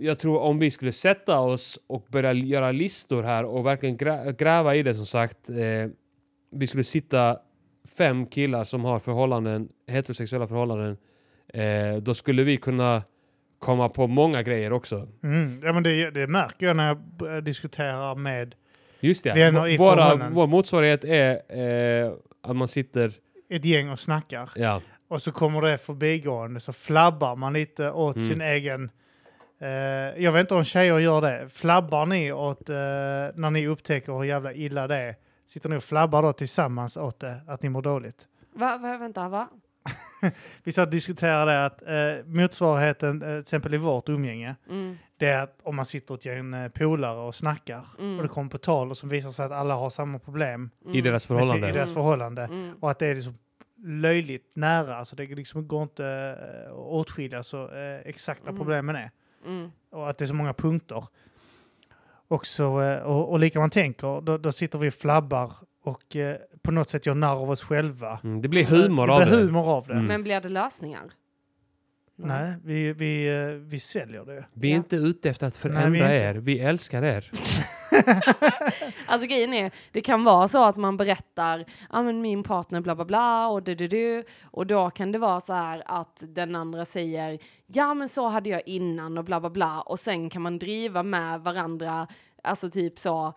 [0.00, 4.32] jag tror om vi skulle sätta oss och börja göra listor här och verkligen grä
[4.38, 5.50] gräva i det som sagt.
[5.50, 5.56] Eh,
[6.52, 7.38] vi skulle sitta
[7.88, 10.96] fem killar som har förhållanden, heterosexuella förhållanden.
[11.54, 13.02] Eh, då skulle vi kunna
[13.58, 15.08] komma på många grejer också.
[15.22, 15.60] Mm.
[15.64, 16.86] ja men det, det märker jag när
[17.18, 18.54] jag diskuterar med
[19.00, 21.32] Just det, Vänner i Våra, vår motsvarighet är
[22.06, 22.12] eh,
[22.42, 23.12] att man sitter,
[23.50, 24.50] ett gäng och snackar.
[24.56, 28.28] ja, Och så kommer det förbigående så flabbar man lite åt Mm.
[28.28, 28.90] sin egen...
[29.60, 31.48] Eh, jag vet inte om tjejer gör det.
[31.48, 32.74] Flabbar ni åt eh,
[33.34, 35.14] när ni upptäcker hur jävla illa det är?
[35.50, 38.28] Sitter ni och flabbar då tillsammans åt det, att ni mår dåligt?
[38.54, 39.48] Va, va, vänta, va?
[40.64, 44.96] Vi satt och diskuterade det att eh, motsvarigheten, eh, till exempel i vårt umgänge, Mm.
[45.16, 48.16] det är att om man sitter åt en eh, polare och snackar Mm.
[48.16, 51.00] och det kommer på tal och som visar sig att alla har samma problem i
[51.00, 51.68] deras förhållande.
[51.68, 51.94] i deras Mm.
[51.94, 52.74] förhållande Mm.
[52.80, 53.34] och att det är liksom
[53.84, 54.96] löjligt nära.
[54.96, 58.58] Alltså det liksom går inte uh, att åtskilja så uh, exakta Mm.
[58.58, 59.10] problemen är.
[59.46, 59.70] Mm.
[59.90, 61.04] Och att det är så många punkter.
[62.30, 65.52] Och, så, eh, och, och lika man tänker, då, då sitter vi och flabbar
[65.84, 68.18] och eh, på något sätt gör narr av oss själva.
[68.24, 69.36] Mm, det blir humor det av blir det.
[69.44, 69.92] humor av det.
[69.92, 70.04] Mm.
[70.06, 71.02] Men blir det lösningar?
[72.16, 74.44] Nej, vi, vi, eh, vi sväljer det.
[74.52, 74.76] Vi är Ja.
[74.76, 76.38] inte ute efter att Nej, förändra vi är inte.
[76.38, 76.42] er.
[76.42, 77.30] Vi älskar er.
[79.06, 82.80] Alltså grejen är, det kan vara så att man berättar, ja ah, men min partner
[82.80, 84.24] bla bla bla och du du du.
[84.42, 88.50] Och då kan det vara så här att den andra säger, ja men så hade
[88.50, 89.80] jag innan och bla bla bla.
[89.80, 92.06] Och sen kan man driva med varandra,
[92.44, 93.34] alltså typ så,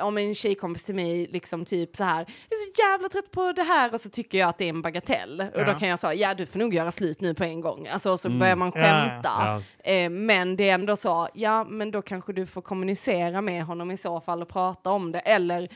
[0.00, 3.52] om en tjejkompis till mig liksom typ så här, jag är så jävla trött på
[3.52, 5.78] det här och så tycker jag att det är en bagatell och då Ja.
[5.78, 8.28] kan jag säga, ja du får nog göra slut nu på en gång, alltså så
[8.28, 8.38] Mm.
[8.38, 9.10] börjar man Ja, ja, ja.
[9.10, 9.62] skämta.
[9.84, 9.92] Ja.
[9.92, 13.90] Eh, men det är ändå så, ja men då kanske du får kommunicera med honom
[13.90, 15.18] i så fall och prata om det.
[15.20, 15.68] Eller,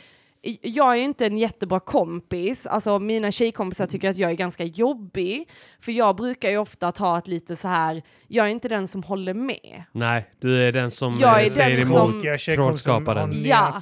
[0.62, 5.48] jag är inte en jättebra kompis, alltså mina tjejkompisar tycker att jag är ganska jobbig.
[5.80, 9.02] För jag brukar ju ofta ta ett lite så här, jag är inte den som
[9.02, 9.82] håller med.
[9.92, 13.30] Nej, du är den som Jag eh, är säger den emot som- trådskaparen.
[13.44, 13.72] Ja.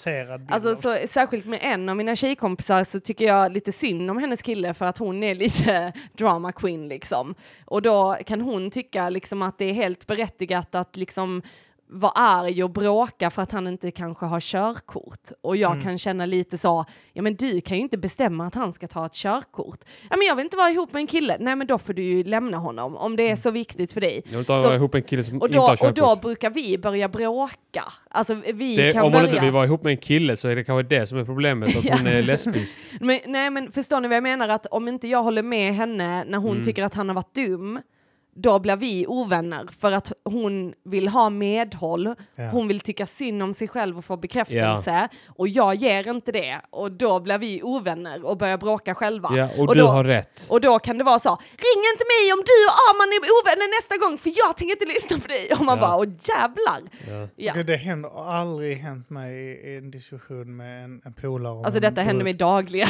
[0.48, 4.42] Alltså så, särskilt med en av mina tjejkompisar så tycker jag lite synd om hennes
[4.42, 7.34] kille för att hon är lite drama queen liksom.
[7.64, 11.42] Och då kan hon tycka liksom att det är helt berättigat att liksom
[11.92, 15.28] vara arg och bråka för att han inte kanske har körkort.
[15.40, 15.84] Och jag Mm.
[15.84, 19.06] kan känna lite så, ja men du kan ju inte bestämma att han ska ta
[19.06, 19.78] ett körkort.
[20.10, 22.02] Ja men jag vill inte vara ihop med en kille, nej men då får du
[22.02, 24.22] ju lämna honom om det är så viktigt för dig.
[24.24, 25.96] Jag vill inte Så- ha ihop en kille som Och inte då, har och körkort.
[25.96, 27.84] då brukar vi börja bråka.
[28.10, 29.32] Alltså vi det, kan om man börja...
[29.32, 31.68] inte vill vara ihop med en kille så är det kanske det som är problemet,
[31.76, 32.78] att hon är lesbisk.
[33.00, 34.48] Men, nej men förstår ni vad jag menar?
[34.48, 36.62] Att om inte jag håller med henne när hon Mm.
[36.64, 37.80] tycker att han har varit dum,
[38.42, 42.50] då blir vi ovänner för att hon vill ha medhåll, Ja.
[42.50, 46.60] hon vill tycka synd om sig själv och få bekräftelse och jag ger inte det
[46.70, 49.30] och då blir vi ovänner och börjar bråka själva.
[49.36, 50.46] Ja, och, Och du då- har rätt.
[50.50, 53.78] Och då kan det vara så, ring inte mig om du och Arman är ovänner
[53.78, 55.48] nästa gång för jag tänker inte lyssna på dig.
[55.58, 55.82] Och man Ja.
[55.82, 56.80] bara, åh jävlar.
[57.36, 57.54] Ja.
[57.56, 57.62] Ja.
[57.62, 61.64] Det, händer har aldrig hänt mig i, en diskussion med en, en polare.
[61.64, 62.88] Alltså detta händer mig dagligen.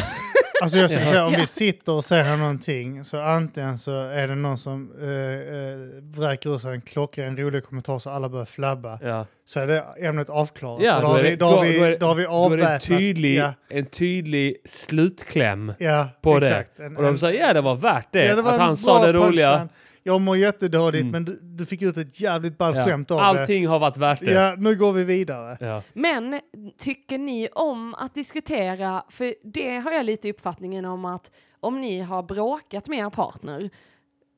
[0.61, 4.34] Alltså jag ska säga, om vi sitter och säger någonting så antingen så är det
[4.34, 8.98] någon som äh, äh, vräker ur sig en klockren rolig kommentar så alla börjar flabba.
[9.02, 9.26] Ja.
[9.46, 10.82] Så är det ämnet avklarat.
[10.82, 12.56] Ja, då, har vi, då, har då- vi, då är- då har vi Då är
[12.56, 12.90] det avväpnat.
[12.90, 16.76] en tydlig, Ja, en tydlig slutkläm ja, på exakt.
[16.76, 16.84] det.
[16.84, 18.26] En- Och de en- säger ja det var värt det.
[18.26, 19.50] ja, det var att en han sa det roliga.
[19.50, 19.68] punchline.
[20.03, 21.12] Jag mår jättedåligt Mm.
[21.12, 22.84] men du, du fick ut ett jävligt ballt Ja.
[22.84, 23.24] skämt av det.
[23.24, 24.30] Allting har varit värt det.
[24.32, 25.57] Ja, nu går vi vidare.
[25.61, 25.82] Ja.
[25.92, 26.40] Men
[26.78, 31.30] tycker ni om att diskutera, för det har jag lite uppfattningen om att
[31.61, 33.70] om ni har bråkat med er partner,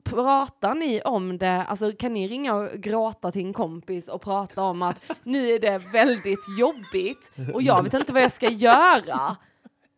[0.04, 4.62] pratar ni om det, alltså kan ni ringa och gråta till en kompis och prata
[4.62, 9.36] om att nu är det väldigt jobbigt och jag vet inte vad jag ska göra.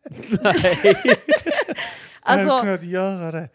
[0.43, 1.85] jag hade
[2.21, 3.49] Alltså, kunnat göra det.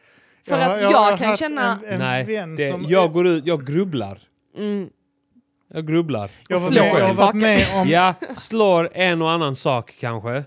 [0.49, 2.25] För har- att har jag kan känna- En, en Nej,
[2.57, 2.85] det, som...
[2.89, 4.19] jag går ut, jag grubblar.
[4.57, 4.89] mm,
[5.69, 6.31] Jag grubblar.
[6.49, 7.89] jag, var slår med, jag har varit med om...
[7.89, 10.45] Ja, slår en och annan sak kanske.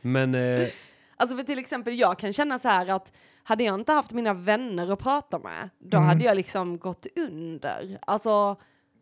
[0.00, 0.68] Men eh,
[1.16, 3.12] Alltså för till exempel jag kan känna så här att
[3.44, 6.08] hade jag inte haft mina vänner att prata med, då Mm.
[6.08, 7.98] hade jag liksom gått under.
[8.06, 8.56] Alltså,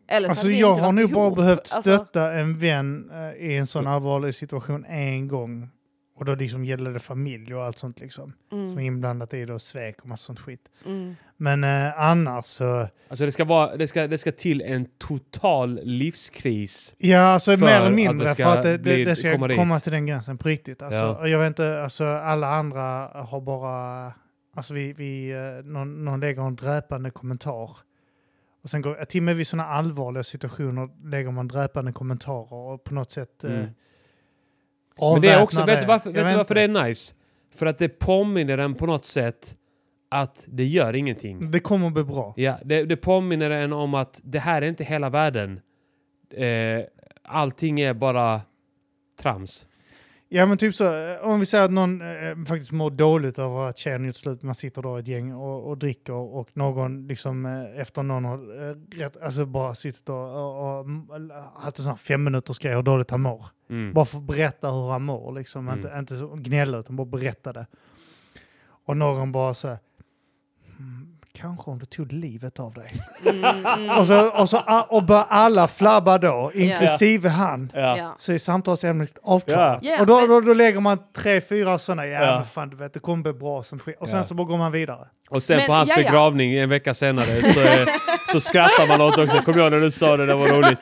[0.07, 3.67] eller så Alltså jag har nog bara behövt Alltså, stötta en vän eh, i en
[3.67, 5.69] sån allvarlig situation en gång.
[6.21, 8.33] Och då liksom gällde det familj och allt sånt liksom.
[8.49, 10.69] Som är mm, inblandat i det och svek och massa sånt skit.
[10.85, 11.15] mm.
[11.37, 12.87] Men eh, annars så...
[13.07, 16.95] alltså det ska, vara, det, ska, det ska till en total livskris.
[16.97, 19.31] Ja, alltså mer eller att mindre det ska för att det, bli- det, det ska
[19.31, 20.81] komma komma, till den gränsen på riktigt.
[20.81, 21.27] Alltså, Ja.
[21.27, 22.81] Jag vet inte, alltså alla andra
[23.13, 24.13] har bara...
[24.55, 27.77] Alltså vi, vi eh, någon, någon lägger en dräpande kommentar.
[28.63, 32.83] Och sen går, till och med vid sådana allvarliga situationer lägger man dräpande kommentarer och
[32.83, 33.65] på något sätt eh, Mm.
[35.01, 37.13] Men det är också, vet du varför, vet du varför det är nice?
[37.55, 39.55] För att det påminner en på något sätt
[40.09, 41.51] att det gör ingenting.
[41.51, 42.33] Det kommer att bli bra.
[42.37, 45.61] Ja, det, det påminner en om att det här är inte hela världen.
[46.33, 46.83] Eh,
[47.23, 48.41] allting är bara
[49.21, 49.65] trams.
[50.33, 53.69] Ja men typ så, eh, om vi säger att någon eh, faktiskt mår dåligt över
[53.69, 57.45] att tjejen gjort slut, man sitter då ett gäng och, och dricker och någon liksom
[57.45, 61.83] eh, efter någon har eh, rätt, alltså bara suttit och, och, och mm, haft en
[61.83, 63.45] sån här fem minuters grej hur dåligt han mår.
[63.69, 63.93] Mm.
[63.93, 65.79] Bara för att berätta hur han mår liksom, Mm.
[65.79, 67.65] inte, inte så gnälla utan bara berätta det.
[68.85, 69.77] Och någon bara så här,
[70.77, 72.87] "Hmm, kanske om du tog livet av dig.
[73.25, 77.71] Mm, mm, och, så, och, så, och bör alla flabba då, inklusive han.
[77.75, 77.97] Ja.
[77.97, 78.15] ja.
[78.19, 79.79] Så är samtalsämnet avklarat.
[79.81, 82.93] Ja, och då, då, då lägger man tre, fyra sådana, ja, men fan du vet,
[82.93, 83.63] det kommer bli bra.
[83.63, 83.95] Sånt skit.
[83.99, 85.07] Och sen så går man vidare.
[85.29, 86.03] Och sen Men, på hans ja, ja.
[86.03, 87.91] begravning en vecka senare så,
[88.31, 89.37] så skrattar man åt också.
[89.37, 90.79] Kom ihåg när du sa det, det var roligt.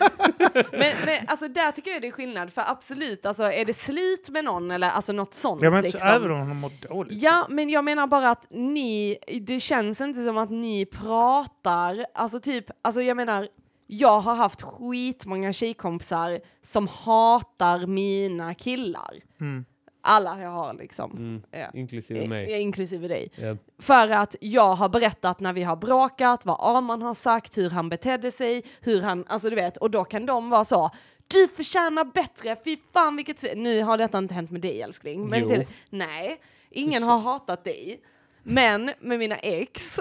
[0.53, 4.29] Men, men alltså där tycker jag det är skillnad, för absolut, alltså är det slut
[4.29, 5.99] med någon eller alltså något sånt Ja, men liksom.
[5.99, 7.21] så även om de mår dåligt.
[7.21, 12.39] Ja, men jag menar bara att ni, det känns inte som att ni pratar, alltså
[12.39, 13.47] typ, alltså jag menar,
[13.87, 19.13] jag har haft skitmånga tjejkompisar som hatar mina killar.
[19.41, 19.65] Mm.
[20.01, 21.11] Alla jag har liksom.
[21.11, 21.41] Mm.
[21.51, 21.67] Ja.
[21.73, 22.61] Inklusive mig.
[22.61, 23.31] Inklusive dig.
[23.35, 23.57] Ja.
[23.79, 27.89] För att jag har berättat när vi har bråkat, vad Arman har sagt, hur han
[27.89, 30.91] betedde sig, hur han, alltså du vet, och då kan de vara så,
[31.27, 35.27] du förtjänar bättre, fy fan vilket svin." Nu har detta inte hänt med dig älskling.
[35.27, 38.01] Men till, nej, ingen har hatat dig.
[38.43, 39.99] Men med mina ex,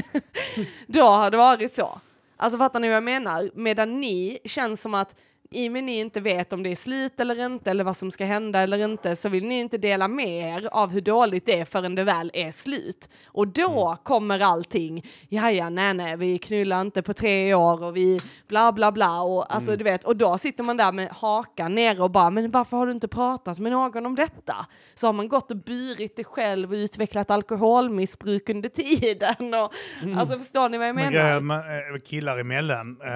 [0.86, 2.00] då har det varit så.
[2.36, 3.50] Alltså fattar ni vad jag menar?
[3.54, 5.16] Medan ni känns som att
[5.52, 8.10] i och med ni inte vet om det är slut eller inte eller vad som
[8.10, 11.60] ska hända eller inte så vill ni inte dela med er av hur dåligt det
[11.60, 13.08] är förrän det väl är slut.
[13.26, 13.96] Och då Mm.
[14.02, 18.72] kommer allting, ja ja nej nej vi knullar inte på tre år och vi bla
[18.72, 19.78] bla bla och alltså Mm.
[19.78, 22.86] du vet och då sitter man där med hakan nere och bara men varför har
[22.86, 24.66] du inte pratat med någon om detta?
[24.94, 29.72] Så har man gått och burit det själv och utvecklat alkoholmissbruk under tiden och
[30.02, 30.18] Mm.
[30.18, 31.24] alltså förstår ni vad jag Men menar?
[31.24, 33.10] grejer, man, eh, killar emellan, eh,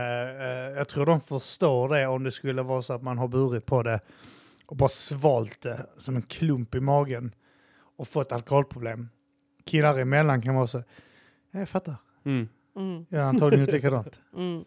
[0.77, 3.83] jag tror de förstår det om det skulle vara så att man har burit på
[3.83, 4.01] det
[4.67, 7.35] och bara svalt det som en klump i magen
[7.97, 9.09] och fått alkoholproblem.
[9.65, 10.79] Killar emellan kan vara så,
[11.51, 11.95] "Ja, jag fattar,
[12.25, 12.49] Mm.
[12.77, 13.07] Mm.
[13.09, 14.21] jag har antagligen gjort likadant.
[14.37, 14.65] Mm.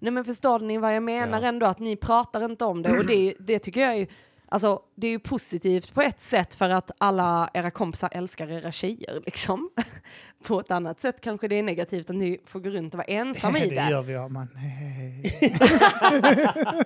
[0.00, 1.48] Nej men förstår ni vad jag menar Ja.
[1.48, 1.66] ändå?
[1.66, 4.06] Att ni pratar inte om det och det, det tycker jag är
[4.54, 8.72] Alltså det är ju positivt på ett sätt för att alla era kompisar älskar era
[8.72, 9.70] tjejer liksom.
[10.44, 13.06] på ett annat sätt kanske det är negativt att ni får gå runt och vara
[13.06, 13.90] ensam i det det.
[13.90, 14.48] gör vi, ja, man.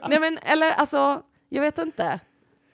[0.08, 2.20] Nej men eller alltså, jag vet inte.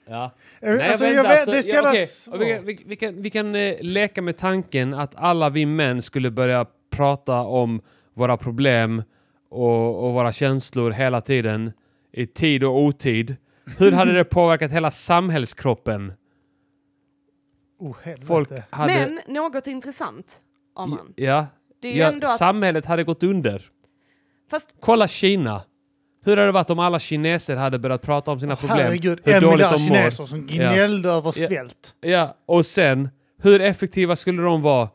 [0.07, 0.31] Ja.
[0.61, 2.35] Nej, alltså, inte, vet, alltså, det är så ja.
[2.35, 5.65] Och Vi kan, vi, vi kan, vi kan eh, leka med tanken att alla vi
[5.65, 7.81] män skulle börja prata om
[8.13, 9.03] våra problem
[9.49, 11.71] och, och våra känslor hela tiden
[12.11, 13.35] i tid och otid.
[13.77, 16.13] Hur hade det påverkat hela samhällskroppen?
[17.79, 17.95] Oh.
[18.27, 18.93] Folk hade...
[18.93, 20.41] Men något intressant,
[20.75, 21.13] Arman.
[21.15, 21.47] Ja,
[21.81, 23.61] Det är ju ja ändå att, samhället hade gått under.
[24.49, 25.61] fast Kolla Kina.
[26.25, 28.77] Hur hade det varit om alla kineser hade börjat prata om sina problem?
[28.77, 29.77] Herregud, hur en miljard mår?
[29.87, 31.47] kineser som gnällde över Ja.
[31.47, 31.95] svält.
[32.01, 33.09] Ja, och sen,
[33.41, 34.89] hur effektiva skulle de vara?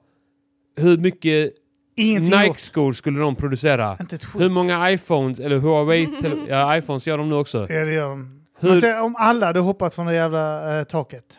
[0.76, 1.52] Hur mycket.
[1.96, 3.96] Nike-skor skulle de producera?
[4.00, 4.40] Inte ett skit.
[4.42, 6.08] Hur många iPhones, eller Huawei,
[6.48, 7.58] ja iPhones gör de nu också.
[7.72, 8.39] Ja, det gör de.
[8.61, 11.38] Hur- Om alla hade hoppat från det jävla eh, taket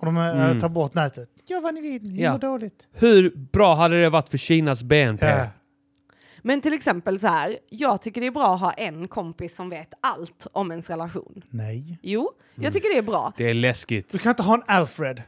[0.00, 0.60] och de eh, Mm.
[0.60, 1.28] tar bort nätet.
[1.46, 2.32] Gör vad ni vill, ni Ja.
[2.32, 2.86] mår dåligt.
[2.92, 5.26] Hur bra hade det varit för Kinas BNP?
[5.26, 5.46] Ja.
[6.42, 9.70] Men till exempel så här, jag tycker det är bra att ha en kompis som
[9.70, 11.42] vet allt om ens relation.
[11.50, 11.98] Nej.
[12.02, 12.64] Jo, Mm.
[12.64, 13.32] jag tycker det är bra.
[13.36, 14.12] Det är läskigt.
[14.12, 15.22] Du kan inte ha en Alfred,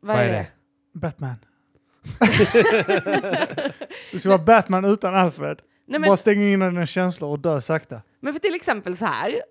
[0.00, 0.46] Vad är det?
[0.94, 1.34] Batman.
[4.12, 5.58] du ska vara Batman utan Alfred.
[5.86, 8.02] Nej, men, Bara stänga in dina känslor och dö sakta.
[8.20, 9.42] men för till exempel så här.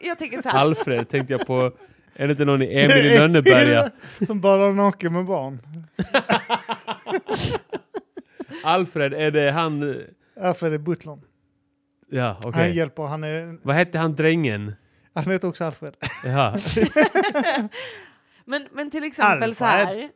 [0.00, 0.58] Jag- tänker så här.
[0.60, 1.72] Alfred tänkte jag på.
[2.14, 3.90] Är det inte någon i Emil i Lönneberga?
[4.26, 5.62] Som badar naken med barn.
[8.64, 9.96] Alfred, är det han...
[10.40, 11.20] Alfred är butlern.
[12.10, 12.62] Ja, okej.
[12.62, 14.74] Han hjälper, han, är, Vad hette han drängen?
[15.14, 15.94] han heter också Alfred.
[16.24, 16.56] Ja.
[18.44, 19.86] Men, men till exempel så Alfred.
[19.98, 20.08] här.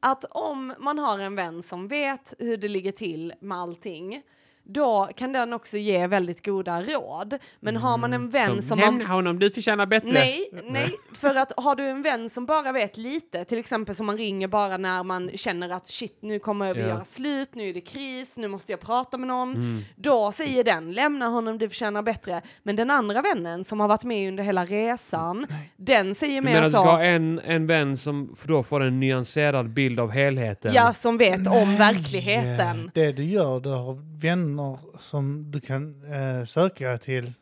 [0.00, 4.22] Att om man har en vän som vet hur det ligger till med allting.
[4.68, 7.38] Då kan den också ge väldigt goda råd.
[7.60, 10.12] Men har man en vän som, man Lämna honom, du förtjänar bättre.
[10.12, 14.06] Nej, nej, för att har du en vän som bara vet lite, till exempel som
[14.06, 16.86] man ringer bara när man känner att shit, nu kommer vi Ja.
[16.86, 19.54] göra slut, nu är det kris, nu måste jag prata med någon.
[19.54, 19.84] Mm.
[19.96, 22.42] Då säger den, lämna honom, du förtjänar bättre.
[22.62, 25.46] Men den andra vännen som har varit med under hela resan,
[25.76, 28.80] den säger Du mer menar att du ska så, en, en vän som då får
[28.80, 30.72] en nyanserad bild av helheten?
[30.74, 32.90] ja, som vet om verkligheten.
[32.94, 34.55] Det du gör, du har vänner
[34.98, 37.32] som du kan eh, söka till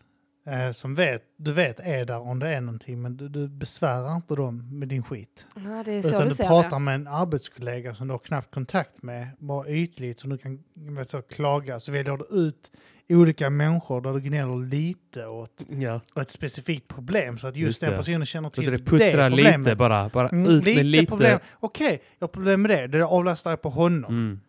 [0.47, 4.15] eh, som vet, du vet är där om det är någonting men du, du besvärar
[4.17, 5.47] inte dem med din skit.
[5.57, 6.79] Ja, det är så Utan du du pratar det.
[6.79, 11.11] med en arbetskollega som du har knappt kontakt med, bara ytligt som du kan vet,
[11.11, 11.81] så, klaga.
[11.81, 12.71] Så väljer du ut
[13.09, 16.01] olika människor där du gnäller lite åt ja.
[16.21, 17.97] ett specifikt problem så att just, Just den det.
[17.97, 19.59] personen känner Så till det puttrar problemet.
[19.67, 20.09] lite bara.
[20.09, 21.07] bara Mm, ut med lite.
[21.07, 21.39] problem.
[21.61, 22.87] Okej, jag har problem med det.
[22.87, 24.13] Det avlastar jag på honom.
[24.13, 24.41] Mm.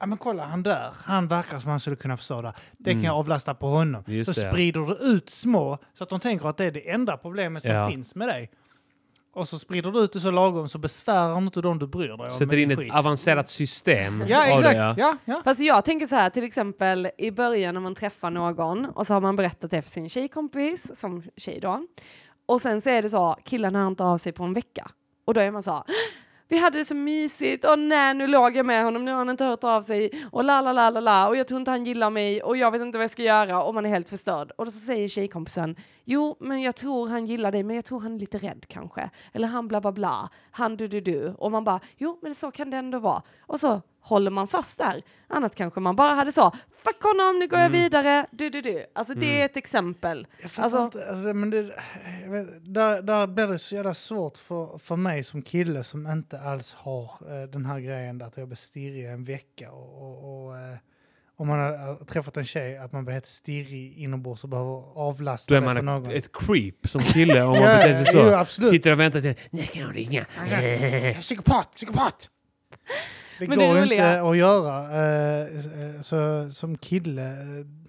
[0.00, 2.52] Ja men kolla han där, han verkar som han skulle kunna förstå det.
[2.78, 3.02] Det Mm.
[3.02, 4.04] kan jag avlasta på honom.
[4.06, 4.50] Just så det.
[4.50, 7.72] sprider du ut små så att de tänker att det är det enda problemet som
[7.72, 7.90] Ja.
[7.90, 8.50] finns med dig.
[9.34, 12.12] Och så sprider du ut det så lagom så besvärar inte de du bryr dig
[12.14, 12.30] om.
[12.30, 12.92] Sätter in din ett skit.
[12.92, 14.24] avancerat system.
[14.28, 14.94] Ja av exakt, det, ja.
[14.98, 15.16] ja.
[15.24, 19.06] Ja, Fast jag tänker så här, till exempel i början när man träffar någon och
[19.06, 21.86] så har man berättat det för sin tjejkompis, som tjej då.
[22.46, 24.90] Och sen så är det så, killen hör inte av sig på en vecka.
[25.24, 25.84] Och då är man så,
[26.48, 29.30] vi hade det så mysigt och nej nu låg jag med honom, nu har han
[29.30, 31.84] inte hört av sig och la la la la la och jag tror inte han
[31.84, 34.52] gillar mig och jag vet inte vad jag ska göra och man är helt förstörd.
[34.56, 38.00] Och då så säger tjejkompisen, jo men jag tror han gillar dig men jag tror
[38.00, 39.10] han är lite rädd kanske.
[39.32, 41.34] Eller han bla bla bla, han du du du.
[41.38, 43.22] Och man bara, jo men så kan det ändå vara.
[43.40, 45.02] Och så håller man fast där.
[45.28, 46.52] Annars kanske man bara hade så,
[46.86, 48.86] fuck honom, nu går jag vidare, du du du.
[48.94, 50.26] Alltså det är ett exempel.
[50.42, 51.10] Jag fattar Alltså- inte.
[51.10, 51.74] Alltså, men det,
[52.22, 56.06] jag vet, där, där blir det så jävla svårt för, för mig som kille som
[56.06, 59.70] inte alls har eh, den här grejen att jag blir stirrig i en vecka.
[59.72, 60.76] Och, och, och, eh,
[61.38, 64.98] om man har eh, träffat en tjej, att man blir helt stirrig inombords och behöver
[64.98, 68.12] avlasta Då är det på man ett, ett creep som kille om man beter sig
[68.14, 68.18] så.
[68.18, 68.70] jo, absolut.
[68.70, 70.24] Sitter och väntar till, när kan jag ringa?
[71.20, 72.30] Psykopat, psykopat!
[73.38, 77.32] Det Men det går roliga- inte att göra eh, så, som kille.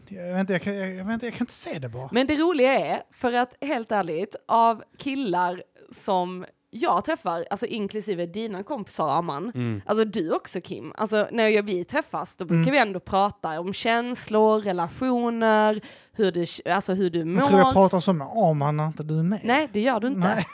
[0.09, 2.09] Jag, vet inte, jag, kan, jag, vet inte, jag kan inte se det bara.
[2.11, 8.25] Men det roliga är, för att helt ärligt, av killar som jag träffar, alltså inklusive
[8.25, 9.81] dina kompisar Aman, Mm.
[9.85, 12.71] alltså du också Kim, alltså när jag, vi träffas då brukar Mm.
[12.71, 15.81] vi ändå prata om känslor, relationer,
[16.13, 17.73] hur du, alltså hur du Jag tror jag mår.
[17.73, 19.39] pratar så med Arman när inte du är med.
[19.43, 20.19] Nej, det gör du inte.
[20.19, 20.45] Nej.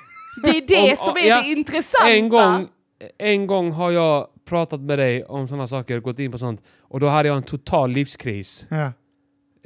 [0.44, 2.12] Det är det Om- som är ja, det intressanta.
[2.12, 2.68] En gång,
[3.18, 7.00] en gång har jag pratat med dig om sådana saker, gått in på sånt, och
[7.00, 8.66] då hade jag en total livskris.
[8.70, 8.92] Ja.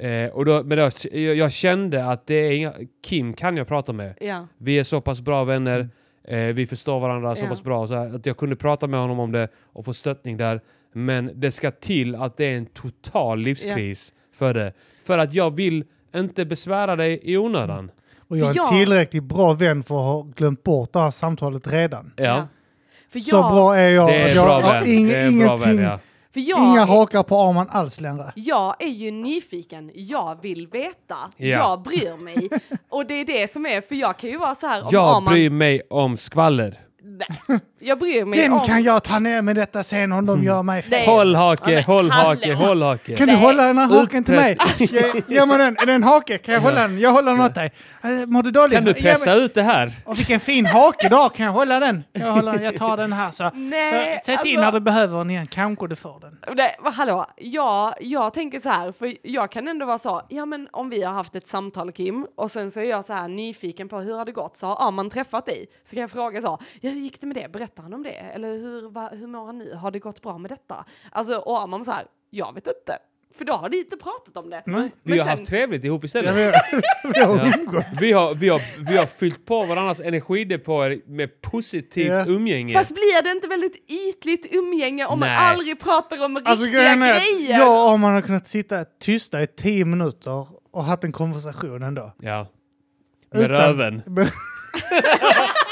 [0.06, 2.72] Eh, och då, men då, jag, jag kände att det är inga,
[3.04, 4.14] Kim kan jag prata med.
[4.20, 5.88] Ja, Vi är så pass bra vänner,
[6.24, 7.48] eh, vi förstår varandra så Ja.
[7.48, 10.36] pass bra så här, att jag kunde prata med honom om det och få stöttning
[10.36, 10.60] där.
[10.92, 14.72] Men det ska till att det är en total livskris för det.
[15.04, 17.90] För att jag vill inte besvära dig i onödan.
[18.28, 21.72] Och jag är en tillräckligt bra vän för att ha glömt bort det här samtalet
[21.72, 22.12] redan.
[22.16, 22.48] Ja,
[23.12, 24.08] För Så jag, bra är jag.
[24.08, 24.84] det är jag bra har vän.
[24.84, 25.98] ing- det är bra ingenting, vän ja.
[26.34, 28.32] för jag, inga är- hakar på Arman alls längre.
[28.34, 31.46] jag är ju nyfiken, jag vill veta, Ja.
[31.48, 32.48] jag bryr mig.
[32.88, 35.16] Och det är det som är, för jag kan ju vara så här om Jag
[35.22, 36.78] Arman- bryr mig om skvaller.
[37.08, 38.60] Nej, jag bryr mig Vem om...
[38.64, 40.90] kan jag ta ner med detta sen om de gör mig fel?
[40.90, 41.06] Nej.
[41.06, 43.16] Håll Ja, hake, men håll hake, håll hake.
[43.16, 44.58] Kan du hålla den här haken till mig?
[44.78, 45.76] Ge, ge mig den.
[45.78, 46.38] Är det en hake?
[46.38, 46.98] Kan jag hålla den?
[46.98, 47.72] Jag håller den åt dig.
[48.02, 48.74] Eh, Mår du dåligt?
[48.74, 49.92] Kan du pressa ut det här?
[50.04, 51.28] Och vilken fin hake du har.
[51.28, 52.04] Kan jag hålla den?
[52.12, 53.30] Jag, håller, jag tar den här.
[53.30, 53.50] Så.
[53.54, 55.46] Nej, så säg till alltså- när du behöver den igen.
[55.46, 56.38] Kanske du får den.
[56.56, 60.68] Nej, hallå, jag, jag tänker så här, för jag kan ändå vara så, ja men
[60.72, 63.88] om vi har haft ett samtal Kim, och sen så är jag så här nyfiken
[63.88, 66.58] på hur har det gått, så har man träffat dig, så kan jag fråga så,
[66.80, 69.58] ja gick det med det, berättar han om det, eller hur, va, hur mår han
[69.58, 70.84] nu, har det gått bra med detta?
[71.12, 72.98] Alltså, och Arman så här, jag vet inte,
[73.38, 74.62] för då har ni inte pratat om det.
[74.66, 74.90] Nej.
[75.02, 76.30] Vi Men har sen- haft trevligt ihop istället.
[76.30, 76.54] vet,
[77.14, 77.52] vi har Ja.
[77.58, 78.02] umgåtts.
[78.02, 82.26] Vi har, vi, har, vi har fyllt på varandras energidepåer med positivt Ja.
[82.26, 82.72] umgänge.
[82.74, 85.38] Fast blir det inte väldigt ytligt umgänge om man Nej.
[85.38, 87.58] aldrig pratar om Alltså riktiga grejen är att grejer?
[87.58, 92.12] jag och Arman har kunnat sitta tysta i tio minuter och haft en konversation ändå.
[92.20, 92.46] Ja.
[93.32, 94.02] Med Utan- röven.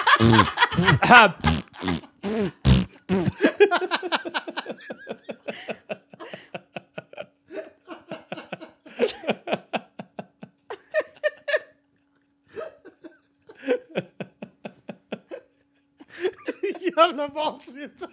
[16.96, 18.04] Jävla vansinnigt.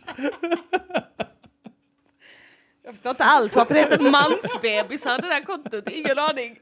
[2.84, 6.60] Jag förstår inte alls varför det heter mansbebisar det där kontot, ingen aning.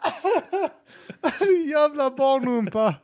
[1.66, 2.94] Jävla barnrumpa.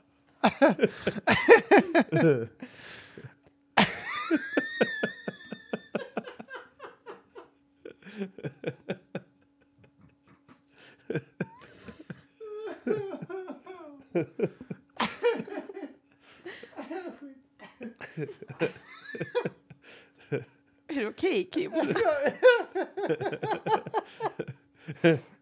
[20.89, 21.73] Är det okej Kim?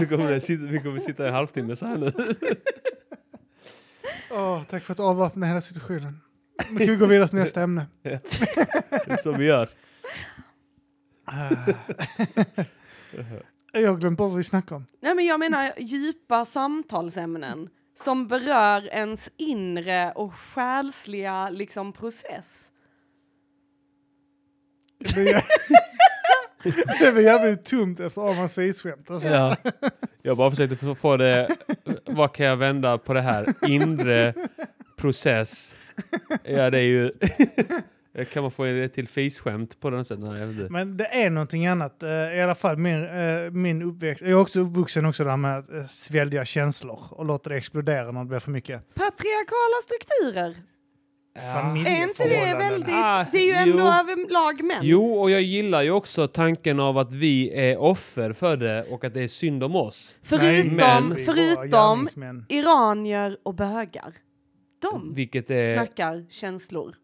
[0.00, 2.12] Vi kommer, sitta, vi kommer sitta i en halvtimme så här nu.
[4.30, 6.20] Åh, tack för att avväpna hela situationen.
[6.70, 7.86] Nu kan vi gå vidare till nästa ämne.
[8.02, 8.10] Det
[9.06, 9.68] är så vi gör.
[13.72, 14.86] Jag har glömt bort vad vi snackade om.
[15.00, 17.68] Nej men jag menar djupa samtalsämnen
[17.98, 22.72] som berör ens inre och själsliga liksom process.
[24.98, 25.44] Det
[27.00, 29.10] det blir jävligt tomt efter Armans fisskämt.
[29.10, 29.28] Alltså.
[29.28, 29.56] Ja.
[30.22, 31.48] Jag bara försökte få- det...
[32.04, 33.46] Vad kan jag vända på det här?
[33.68, 34.34] Inre
[34.96, 35.74] process.
[36.44, 37.12] Ja, det är ju...
[38.32, 40.24] Kan man få det till fisskämt på den sättet?
[40.24, 40.46] Nej.
[40.70, 42.02] Men det är någonting annat.
[42.02, 44.22] eh, I alla fall min, eh, min uppväxt.
[44.22, 48.12] Jag är också uppvuxen också där med att eh, svälja känslor och låta det explodera
[48.12, 48.94] när det blir för mycket.
[48.94, 50.54] Patriarkala strukturer.
[51.38, 51.86] Familjeförhållanden.
[51.86, 52.94] Är inte det väldigt...
[52.94, 53.86] Ah, det är ju ändå jo.
[53.86, 54.78] överlag män.
[54.82, 59.04] Jo, och jag gillar ju också tanken av att vi är offer för det och
[59.04, 60.16] att det är synd om oss.
[60.22, 62.08] Förutom, men- förutom
[62.48, 64.12] iranier och bögar.
[64.82, 66.94] De Vilket, är, snackar känslor.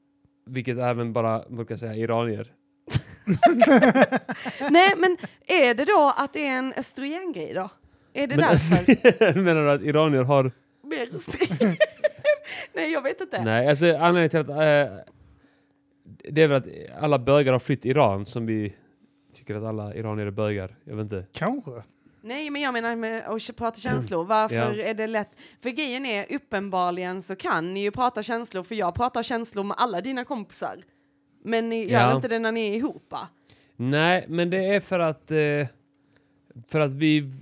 [0.46, 2.46] vilket även bara brukar säga iranier.
[4.70, 5.16] Nej, men
[5.46, 7.70] är det då att det är en östrogengrej då?
[8.14, 9.40] Är det Men- därför?
[9.40, 10.52] Menar du att iranier har...
[10.84, 11.76] Mer östrogen?
[12.72, 13.44] Nej, jag vet inte.
[13.44, 14.48] Nej, alltså anledningen till att...
[14.48, 15.12] Eh,
[16.30, 16.68] det är väl att
[17.02, 18.74] alla bögar har flytt Iran som vi
[19.34, 20.76] tycker att alla iranier är bögar.
[20.84, 21.26] Jag vet inte.
[21.32, 21.82] Kanske.
[22.20, 24.24] Nej, men jag menar med att prata känslor.
[24.24, 24.74] Varför Ja.
[24.84, 25.28] är det lätt?
[25.62, 29.76] För grejen är uppenbarligen så kan ni ju prata känslor, för jag pratar känslor med
[29.80, 30.84] alla dina kompisar.
[31.44, 32.16] Men ni gör Ja.
[32.16, 33.28] inte det när ni är ihop va?
[33.76, 35.30] Nej, men det är för att...
[35.30, 35.36] Eh,
[36.68, 37.32] för att vi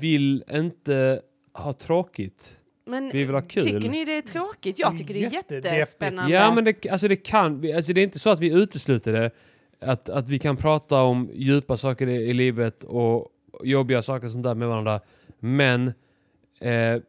[0.00, 2.58] vill inte ha tråkigt.
[2.84, 3.62] Men Vi vill ha kul.
[3.62, 4.78] tycker ni det är tråkigt?
[4.78, 6.32] Jag tycker det är jättespännande.
[6.32, 7.72] Ja, men det, alltså det kan vi.
[7.72, 9.30] Alltså det är inte så att vi utesluter det.
[9.80, 13.28] Att, att vi kan prata om djupa saker i, i livet och
[13.64, 15.00] jobbiga saker och sånt där med varandra.
[15.38, 15.92] Men
[16.60, 17.02] eh,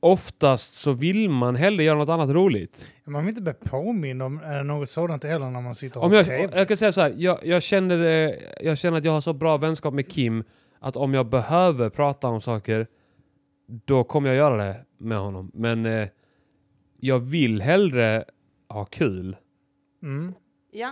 [0.00, 2.84] oftast så vill man hellre göra något annat roligt.
[3.04, 6.10] Man vill inte bli påmind om eh, något sådant heller när man sitter och Om
[6.10, 6.54] har jag, trevligt.
[6.56, 7.98] jag kan säga så här, jag, jag, känner,
[8.28, 10.44] eh, jag känner att jag har så bra vänskap med Kim
[10.80, 12.86] att om jag behöver prata om saker
[13.68, 15.50] då kommer jag göra det med honom.
[15.54, 16.08] Men eh,
[17.00, 18.24] jag vill hellre
[18.68, 19.36] ha kul.
[20.02, 20.34] Mm.
[20.72, 20.90] Ja,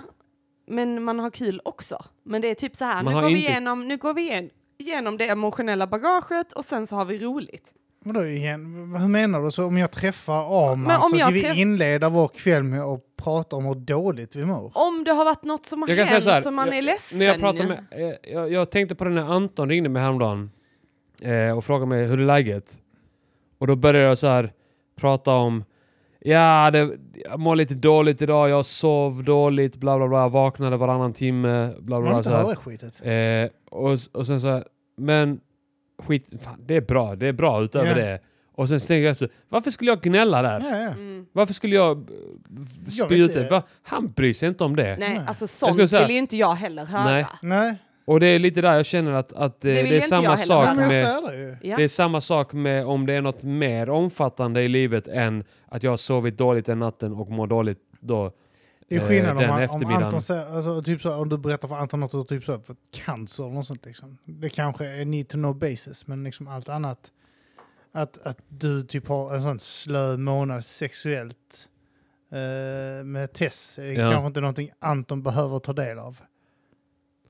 [0.66, 2.04] men man har kul också.
[2.22, 4.22] Men det är typ så här, Man nu går, vi inte- igenom, nu går vi
[4.22, 7.72] igen, igenom det emotionella bagaget och sen så har vi roligt.
[8.04, 8.94] Vadå igen?
[9.00, 9.50] Hur menar du?
[9.50, 12.62] Så om jag träffar Arman Men om så ska jag vi träff- inleda vår kväll
[12.62, 14.72] med att prata om hur dåligt vi mår?
[14.74, 16.82] Om det har varit något som har Jag hänt så här, som man jag- är
[16.82, 17.18] ledsen.
[17.18, 20.50] När jag, pratade med, eh, jag, jag tänkte på det när Anton ringde mig häromdagen
[21.22, 22.78] eh, och frågade mig hur är läget?
[23.58, 24.52] Och då började jag så här
[24.96, 25.64] prata om
[26.20, 31.12] Ja, det, jag mår lite dåligt idag, jag sov dåligt, bla bla bla, vaknade varannan
[31.12, 32.22] timme, bla bla bla.
[32.22, 32.54] Så här.
[32.54, 33.00] skitet.
[33.04, 34.64] Eh, och, och sen så här,
[34.96, 35.40] men
[36.02, 37.94] skit, fan, det är bra, det är bra utöver Ja.
[37.94, 38.20] det.
[38.54, 40.60] Och sen tänker jag efter, varför skulle jag gnälla där?
[40.60, 40.90] Ja, ja.
[40.90, 41.26] Mm.
[41.32, 43.50] Varför skulle jag eh, spy ut det.
[43.50, 43.62] Va?
[43.82, 44.96] Han bryr sig inte om det.
[44.96, 45.20] Nej, Nej.
[45.26, 47.04] alltså skulle sånt säga- vill ju inte jag heller höra.
[47.04, 47.26] Nej.
[47.42, 47.76] Nej,
[48.06, 50.36] Och det är lite där jag känner att, att eh, Det det, vill är samma
[50.36, 51.58] sak med det.
[51.62, 51.76] Ja.
[51.76, 55.82] det är samma sak med om det är något mer omfattande i livet än att
[55.82, 58.32] jag har sovit dåligt den natten och mår dåligt då.
[58.88, 60.02] Det är eh, skillnad om, om.
[60.04, 62.60] Anton säger, alltså, typ så, om du berättar för Anton att du har typ så,
[62.60, 63.86] för cancer eller något sånt.
[63.86, 64.18] Liksom.
[64.24, 67.12] Det kanske är need to know basis, men liksom allt annat.
[67.92, 71.68] Att, att du typ har en sån slö månad sexuellt
[72.32, 74.10] eh, med Tess är Ja.
[74.10, 76.20] kanske inte någonting Anton behöver ta del av.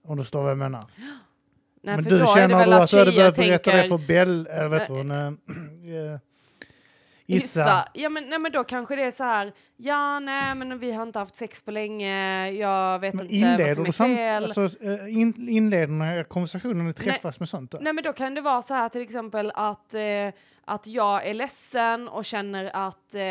[0.07, 0.85] Om du förstår vad jag menar.
[1.83, 3.99] Nej, men du känner du att att du hade börjat berätta det tänker...
[3.99, 6.19] för Bell, eller vet hon, eh,
[7.29, 7.61] Issa.
[7.61, 7.89] Issa.
[7.93, 11.03] Ja men, nej, men då kanske det är så här, ja nej men vi har
[11.03, 14.43] inte haft sex på länge, jag vet Men inte vad som är du samt, fel.
[14.45, 17.71] alltså, eh, in, inleder konversationen träffas med sånt?
[17.71, 17.79] Då?
[17.81, 20.01] Nej men då kan det vara så här till exempel att, eh,
[20.69, 23.23] att jag är ledsen och känner att eh,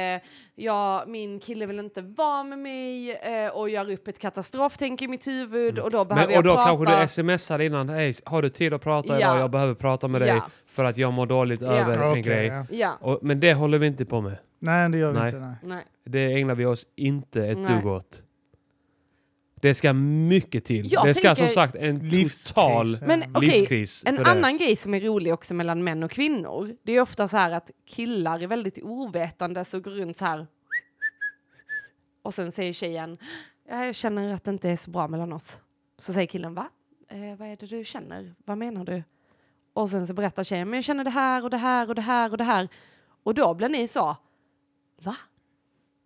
[0.55, 5.07] jag, min kille vill inte vara med mig eh, och gör upp ett katastroftänk i
[5.07, 6.91] mitt huvud och då behöver Men, och då jag prata.
[6.91, 9.17] kanske du smsar innan, hej har du tid att prata Ja.
[9.19, 9.39] idag?
[9.39, 10.45] Jag behöver prata med dig Ja.
[10.65, 11.67] för att jag mår dåligt Ja.
[11.71, 12.47] över en grej.
[12.47, 12.65] ja.
[12.69, 14.37] Ja, Och, men det håller vi inte på med.
[14.59, 15.25] Nej, det gör vi Nej.
[15.27, 15.39] inte.
[15.39, 15.55] Nej.
[15.63, 15.83] nej.
[16.05, 17.75] Det ägnar vi oss inte ett Nej.
[17.75, 18.21] dugg åt.
[19.65, 20.91] Det ska mycket till.
[20.91, 22.47] Jag det ska som sagt en Livskris.
[22.47, 22.87] total.
[23.01, 26.91] Men okej, livskris En annan grej som är rolig också mellan män och kvinnor, det
[26.91, 30.47] är ofta så här att killar är väldigt ovetande så går runt så här
[32.21, 33.17] och sen säger tjejen,
[33.69, 35.59] ja, jag känner att det inte är så bra mellan oss.
[35.97, 36.69] Så säger killen, va?
[37.09, 38.35] Eh, vad är det du känner?
[38.45, 39.03] Vad menar du?
[39.73, 42.01] Och sen så berättar tjejen, men jag känner det här och det här och det
[42.01, 42.69] här och det här.
[43.23, 44.17] Och då blir ni så,
[45.01, 45.15] va?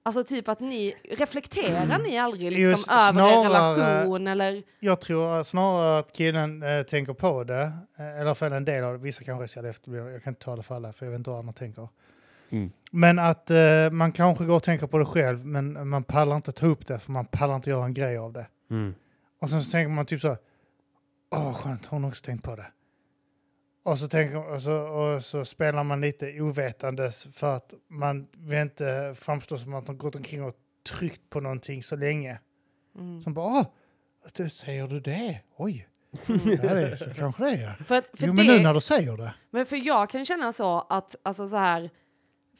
[0.10, 4.64] Alltså typ att ni, reflekterar ni aldrig liksom Just över snarare- er relation eller?
[4.80, 7.62] Jag tror snarare att killen eh, tänker på det,
[8.00, 9.00] eh, eller i alla fall en del av det.
[9.00, 11.30] Vissa kanske ser det efter, jag kan inte tala för alla för jag vet inte
[11.30, 11.88] vad andra tänker.
[12.50, 12.72] Mm.
[12.92, 16.52] Men att eh, man kanske går och tänker på det själv, men man pallar inte
[16.52, 18.48] ta upp det för man pallar inte göra en grej av det.
[18.72, 18.94] Mm.
[19.42, 20.38] Och sen så tänker man typ så,
[21.32, 22.66] åh skönt, hon har också tänkt på det.
[23.90, 28.60] Och så, tänker, och, så, och så spelar man lite ovetandes för att man vill
[28.60, 30.56] inte framstå som att man gått omkring och
[30.90, 32.40] tryckt på någonting så länge.
[32.96, 33.22] Mm.
[33.22, 33.66] Som bara, åh,
[34.34, 35.42] du, säger du det?
[35.58, 35.88] Oj,
[36.28, 37.74] ja, det är, så kanske det är.
[37.74, 39.34] För, att, för Jo, det, men nu när du säger det.
[39.50, 41.90] Men för jag kan känna så att, alltså så här,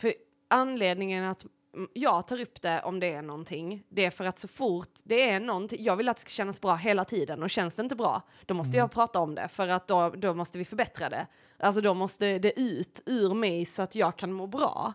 [0.02, 0.14] för
[0.48, 1.52] anledningen att mm,
[1.94, 5.30] jag tar upp det om det är någonting, det är för att så fort det
[5.30, 7.96] är någonting, jag vill att det ska kännas bra hela tiden och känns det inte
[7.96, 8.80] bra, då måste Mm.
[8.80, 11.28] jag prata om det för att då, då måste vi förbättra det.
[11.60, 14.94] Alltså då måste det ut ur mig så att jag kan må bra.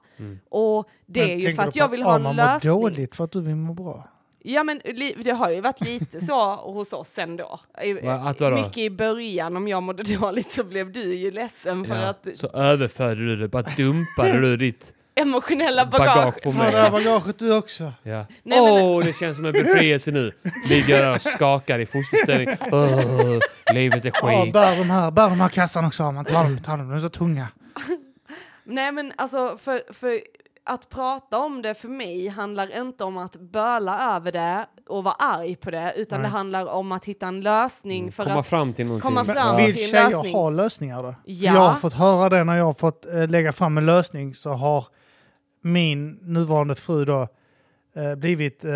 [0.48, 2.72] Och det Men är ju för att jag vill ha en lösning.
[2.72, 4.08] mår dåligt för att du vill må bra.
[4.46, 4.80] Ja men
[5.24, 7.60] det har ju varit lite så hos oss ändå.
[8.02, 8.50] Va?
[8.50, 12.26] Mycket i början, om jag mådde dåligt så blev du ju ledsen för Ja, att
[12.34, 16.42] så överförde du det, bara dumpade du ditt emotionella bagage bagage.
[16.42, 17.92] på Ta det här bagaget du också.
[18.02, 18.26] Ja.
[18.44, 20.32] Åh, men- det känns som en befrielse nu.
[20.70, 22.56] Ligger där och skakar i fosterställning.
[22.72, 23.38] Åh,
[23.74, 24.52] livet är Ja, skit.
[24.52, 26.24] bär de här, bär de här kassan också Arman.
[26.24, 27.48] Ta dem, ta dem, de är så tunga.
[28.64, 30.20] Nej men alltså för, för
[30.66, 35.14] att prata om det för mig handlar inte om att böla över det och vara
[35.18, 36.30] arg på det utan Nej.
[36.30, 39.02] det handlar om att hitta en lösning för Komma att fram till någonting.
[39.10, 40.34] komma Men fram vill till en tjejer lösning.
[40.34, 41.12] ha lösningar då?
[41.12, 41.54] För Ja.
[41.54, 44.50] Jag har fått höra det när jag har fått eh, lägga fram en lösning så
[44.52, 44.86] har
[45.64, 47.28] min nuvarande fru då
[47.96, 48.70] eh, blivit eh,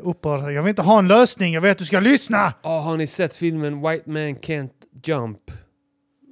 [0.00, 0.52] upprörd.
[0.52, 2.52] Jag vill inte ha en lösning, jag vill att du ska lyssna!
[2.62, 4.70] Åh, har ni sett filmen White Man Can't
[5.04, 5.50] Jump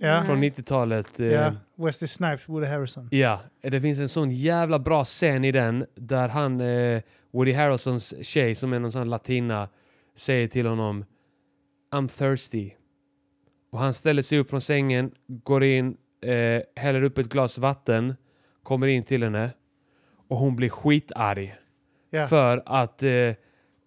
[0.00, 1.20] Ja, från 90-talet?
[1.20, 1.52] eh, ja.
[1.76, 3.08] Wesley Snipes, Woody Harrison.
[3.10, 7.02] Ja, det finns en sån jävla bra scen i den där han, eh,
[7.32, 9.68] Woody Harrelsons tjej som är någon sån latina,
[10.16, 11.04] säger till honom
[11.94, 12.70] I'm thirsty.
[13.70, 18.14] Och han ställer sig upp från sängen, går in, eh, häller upp ett glas vatten,
[18.62, 19.50] kommer in till henne
[20.32, 21.54] och hon blir skitarg.
[22.10, 22.26] Ja.
[22.26, 23.32] För att, eh,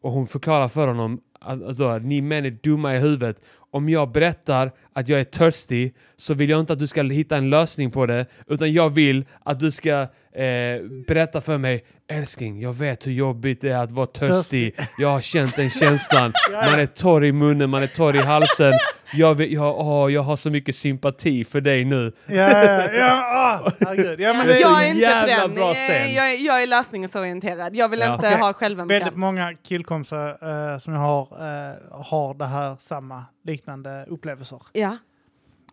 [0.01, 3.41] och hon förklarar för honom att, att, att ni män är dumma i huvudet.
[3.71, 7.37] Om jag berättar att jag är törstig så vill jag inte att du ska hitta
[7.37, 8.25] en lösning på det.
[8.47, 13.61] Utan jag vill att du ska eh, berätta för mig Älskling, jag vet hur jobbigt
[13.61, 14.75] det är att vara törstig.
[14.97, 16.33] Jag har känt den känslan.
[16.51, 18.73] Man är torr i munnen, man är torr i halsen.
[19.13, 22.11] Jag, vet, jag, åh, jag har så mycket sympati för dig nu.
[22.27, 23.23] Ja, ja, ja,
[23.65, 24.19] ah, herregud.
[24.19, 25.55] Ja, men det är jag är inte jävla den.
[25.55, 26.13] bra Jag, scen.
[26.13, 27.75] jag, är- jag är lösningsorienterad.
[27.75, 28.13] Jag vill Ja.
[28.13, 28.39] inte Okej.
[28.39, 28.99] ha självömkan.
[28.99, 30.29] väldigt många killkompisar
[30.73, 34.61] eh, som jag har eh, har det här samma liknande upplevelser.
[34.73, 34.84] Ja.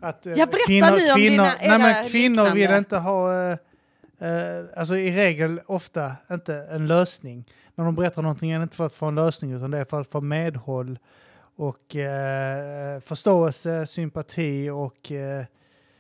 [0.03, 2.79] Att, eh, Ja, berätta nu om kvinnor, dina- nej, men kvinnor vill liknande.
[2.79, 3.59] inte ha, eh,
[4.19, 7.45] eh, alltså i regel ofta inte en lösning.
[7.75, 9.85] När de berättar någonting är det inte för att få en lösning utan det är
[9.85, 10.99] för att få medhåll
[11.57, 15.45] och eh, förståelse, sympati och eh,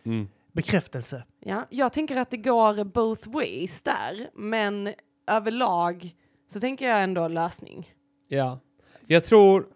[0.06, 0.28] Mm.
[0.52, 1.24] bekräftelse.
[1.40, 4.94] Ja, jag tänker att det går both ways där, men
[5.26, 6.14] överlag
[6.52, 7.92] så tänker jag ändå lösning.
[8.28, 8.60] Ja.
[9.06, 9.66] Jag tror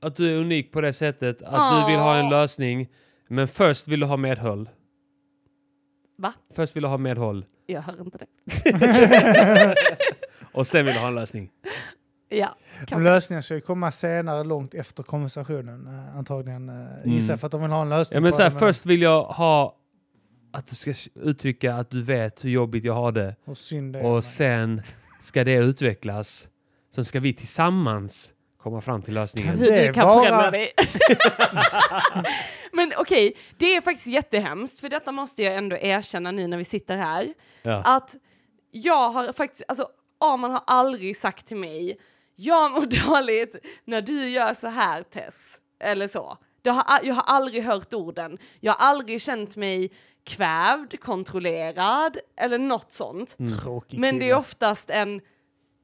[0.00, 2.88] att du är unik på det sättet att du vill ha en lösning
[3.28, 4.68] men först vill du ha medhåll.
[6.18, 6.32] Va?
[6.54, 9.74] Först vill du ha medhåll Jag hör inte det.
[10.52, 11.50] och sen vill du ha en lösning.
[12.28, 16.68] Ja, Men kan lösningen ska ju komma senare, långt efter konversationen eh, antagligen.
[16.68, 18.86] Eh, gissar jag, för att de vill ha en lösning Ja, men så här, först
[18.86, 19.76] vill jag ha
[20.52, 24.00] att du ska uttrycka att du vet hur jobbigt jag har det Och synd det
[24.00, 24.82] är och sen
[25.20, 26.48] ska det utvecklas.
[26.94, 28.32] Sen ska vi tillsammans
[28.70, 29.50] komma fram till lösningen.
[29.50, 30.72] Kan hur det du kan vara- förändra dig.
[32.72, 36.64] men okej, det är faktiskt jättehemskt, för detta måste jag ändå erkänna nu när vi
[36.64, 37.34] sitter här.
[37.62, 37.82] Ja.
[37.84, 38.16] Att
[38.70, 39.88] jag har faktiskt, alltså
[40.20, 41.98] Arman har aldrig sagt till mig,
[42.36, 43.54] jag mår dåligt
[43.84, 46.38] när du gör så här Tess, eller så.
[46.64, 48.38] Har, jag har aldrig hört orden.
[48.60, 49.90] Jag har aldrig känt mig
[50.24, 53.36] kvävd, kontrollerad eller något sånt.
[53.62, 55.20] Tråkig Men det är oftast en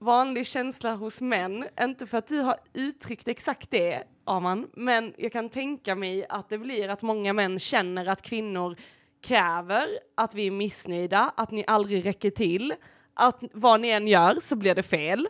[0.05, 1.69] vanlig känsla hos män.
[1.81, 6.49] Inte för att du har uttryckt exakt det, Aman, men jag kan tänka mig att
[6.49, 8.77] det blir att många män känner att kvinnor
[9.23, 12.75] kräver att vi är missnöjda, att ni aldrig räcker till,
[13.15, 15.29] att vad ni än gör så blir det fel.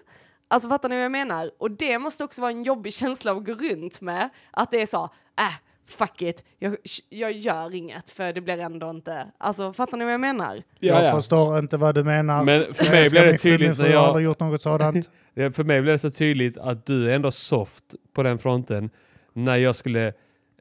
[0.49, 1.51] Alltså fattar ni vad jag menar?
[1.59, 4.87] Och det måste också vara en jobbig känsla att gå runt med, att det är
[4.87, 5.05] så,
[5.39, 5.55] äh,
[5.87, 6.77] fuck it, jag,
[7.09, 10.63] jag gör inget för det blir ändå inte, alltså fattar ni vad jag menar?
[10.79, 12.45] Jag förstår inte vad du menar.
[12.45, 15.11] Men för Jag mig blev det tydligt när har jag- aldrig gjort något sådant.
[15.37, 17.85] Ja, För mig blev det så tydligt att du är ändå soft
[18.15, 18.91] på den fronten.
[19.33, 20.13] När jag skulle,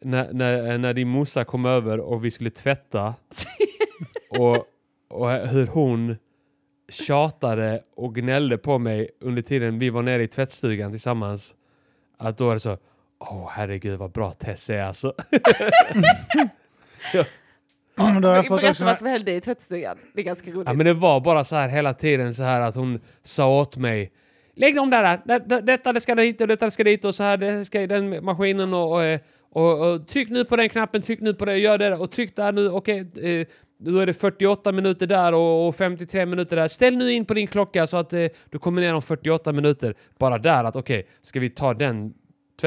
[0.01, 3.13] när, när, när din morsa kom över och vi skulle tvätta
[4.39, 4.57] och,
[5.09, 6.15] och hur hon
[6.89, 11.53] tjatade och gnällde på mig under tiden vi var nere i tvättstugan tillsammans.
[12.17, 12.77] Att då är det så,
[13.31, 15.13] åh herregud vad bra Tess är alltså.
[17.95, 19.97] Men då har jag fått Berätta också vad som hände i tvättstugan.
[20.13, 20.67] Det är ganska roligt.
[20.67, 23.77] Ja, men det var bara så här hela tiden så här att hon sa åt
[23.77, 24.11] mig
[24.55, 27.23] Lägg dem där, där, där detta det ska dit och detta ska dit och så
[27.23, 29.19] här det ska i den maskinen och, och,
[29.51, 32.35] och, och tryck nu på den knappen, tryck nu på det, gör det och tryck
[32.35, 32.99] där nu, okej.
[32.99, 33.47] eh,
[33.77, 36.67] då är det 48 minuter där och, och 53 minuter där.
[36.67, 39.95] Ställ nu in på din klocka så att eh, du kommer ner om 48 minuter.
[40.17, 42.13] Bara där att okej, ska vi ta den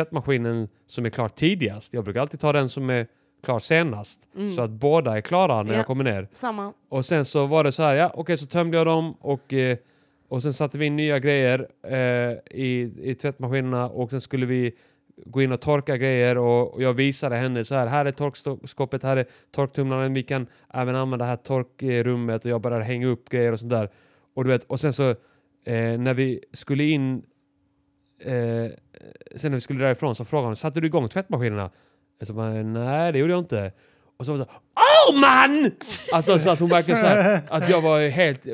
[0.01, 1.95] tvättmaskinen som är klar tidigast?
[1.95, 3.07] Jag brukar alltid ta den som är
[3.45, 4.21] klar senast.
[4.57, 5.77] Så att båda är klara när Ja.
[5.77, 6.29] jag kommer ner.
[6.33, 6.73] Samma.
[6.89, 9.77] Och sen så var det så här, ja okej så tömde jag dem och eh,
[10.29, 14.73] Och sen satte vi in nya grejer eh, i, i tvättmaskinerna och sen skulle vi
[15.27, 19.03] gå in och torka grejer och, och jag visade henne så här, här är torkskåpet,
[19.03, 23.29] här är torktumlaren, vi kan även använda det här torkrummet och jag började hänga upp
[23.29, 23.89] grejer och sånt där.
[24.35, 25.11] Och du vet, och sen så
[25.65, 27.23] eh, när vi skulle in
[28.21, 28.33] eh,
[29.37, 31.71] sen när vi skulle därifrån så frågade hon, satte du igång tvättmaskinerna?
[32.19, 33.73] Jag så bara, nej det gjorde jag inte.
[34.19, 34.51] Och så var det så
[35.11, 35.71] Oh man!
[36.13, 38.47] Alltså så att hon verkligen så här, att jag var helt,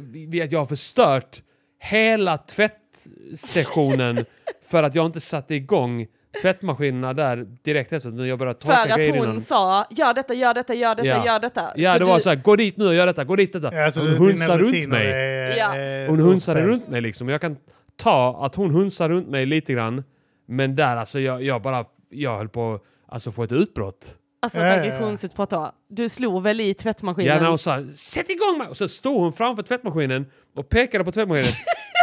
[0.45, 1.43] att jag har förstört
[1.81, 4.25] hela tvättsessionen
[4.71, 6.07] för att jag inte satte igång
[6.43, 9.41] tvättmaskinerna där direkt efter när jag började torka För att grejer hon innan.
[9.41, 11.27] sa gör detta, gör detta, gör detta, Ja.
[11.27, 11.73] gör detta.
[11.77, 13.53] Ja, Så det var du- så här, gå dit nu och gör detta, gå dit
[13.53, 13.75] detta.
[13.75, 15.07] Ja, alltså, hon hunsar runt mig.
[15.11, 16.07] är- Ja.
[16.11, 17.29] Hon hunsade runt mig liksom.
[17.29, 17.57] Jag kan
[17.97, 20.05] ta att hon hunsar runt mig lite grann.
[20.47, 24.15] Men där alltså, jag, jag bara, jag höll på alltså få ett utbrott.
[24.43, 25.73] Alltså ett aggressionsutbrott då.
[25.89, 27.35] Du slog väl i tvättmaskinen?
[27.35, 28.69] Ja, när hon sa sätt igång mig!
[28.69, 31.53] Och så stod hon framför tvättmaskinen och pekade på tvättmaskinen.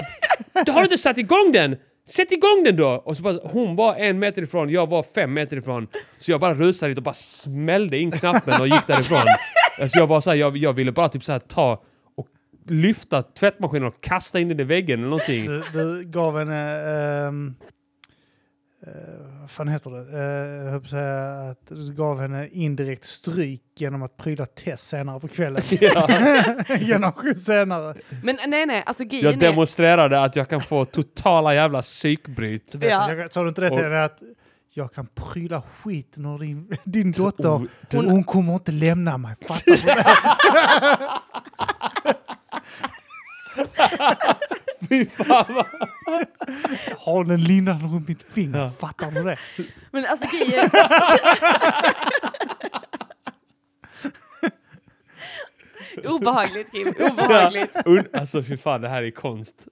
[0.66, 1.78] då har du inte satt igång den!
[2.08, 2.90] Sätt igång den då!
[2.90, 5.88] Och så bara, hon var en meter ifrån, jag var fem meter ifrån.
[6.18, 9.24] Så jag bara rusade dit och bara smällde in knappen och gick därifrån.
[9.82, 11.84] Alltså jag var så här, jag, jag ville bara typ så här ta
[12.72, 15.46] lyfta tvättmaskinen och kasta in den i väggen eller någonting.
[15.46, 16.72] Du, du gav henne...
[17.28, 17.32] eh,
[19.42, 20.18] vad fan heter det?
[20.18, 25.28] Uh, jag säga att du gav henne indirekt stryk genom att pryla Tess senare på
[25.28, 25.62] kvällen.
[25.82, 26.08] Ja.
[26.80, 27.94] Generation senare.
[28.24, 29.38] Men nej, nej, alltså grejen Jag är...
[29.50, 32.70] demonstrerade att jag kan få totala jävla psykbryt.
[32.70, 33.14] Så vet Ja.
[33.14, 34.20] jag, sa du inte det till Och- henne att
[34.74, 37.68] jag kan pryla skiten ur din, din dotter.
[37.92, 39.36] Hon, hon kommer inte lämna mig.
[39.48, 39.72] Fattar
[42.04, 42.19] du?
[44.90, 45.66] Fy fan vad...
[46.98, 48.60] Har den lindan runt mitt finger.
[48.60, 48.70] Ja.
[48.80, 49.38] Fattar du det?
[49.92, 50.70] Men alltså grejen...
[56.06, 57.76] Obehagligt Kim, obehagligt.
[57.86, 59.68] Un- alltså fy fan, det här är konst.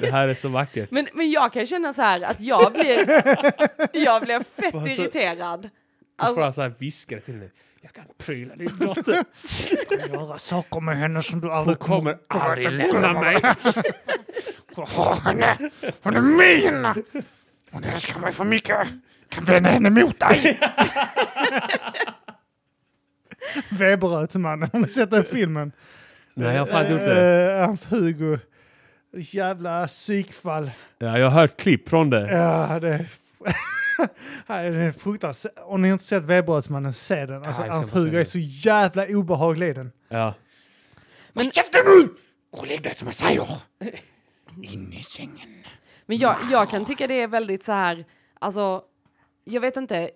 [0.00, 0.90] Det här är så vackert.
[0.90, 3.08] Men, men jag kan känna så här att jag blir,
[3.92, 5.62] jag blir fett Alltså- irriterad.
[6.20, 7.50] Får Alltså, han så här viska till henne.
[7.80, 9.24] Jag kan pryla din dotter.
[10.08, 13.42] Göra saker med henne som du Hon aldrig kommer aldrig lämna mig.
[14.76, 15.58] Ha henne!
[16.02, 17.04] Hon är min!
[17.70, 18.88] Hon älskar mig för mycket.
[19.28, 20.60] Kan vända henne mot dig.
[23.70, 25.72] Weberödsmannen, har ni sett den filmen?
[26.34, 27.52] Nej, jag har fan inte gjort det.
[27.52, 28.38] Eh, Ernst-Hugo.
[29.16, 30.70] Jävla psykfall.
[30.98, 32.32] Ja, jag har hört klipp från det.
[32.32, 33.06] Ja, det är...
[34.46, 35.52] Nej, det är fruktansvärt.
[35.64, 37.44] Om ni inte sett Weberödsmannen, se den.
[37.44, 39.92] Alltså, ska Ernst Hugo är så jävla obehaglig i den.
[40.08, 40.34] Ja.
[41.32, 42.14] Men- Käften nu!
[42.50, 43.48] Och lägg dig som jag säger!
[44.62, 45.64] In i sängen.
[46.06, 48.04] men jag, jag kan tycka det är väldigt så här,
[48.38, 48.82] alltså,
[49.44, 50.10] jag vet inte,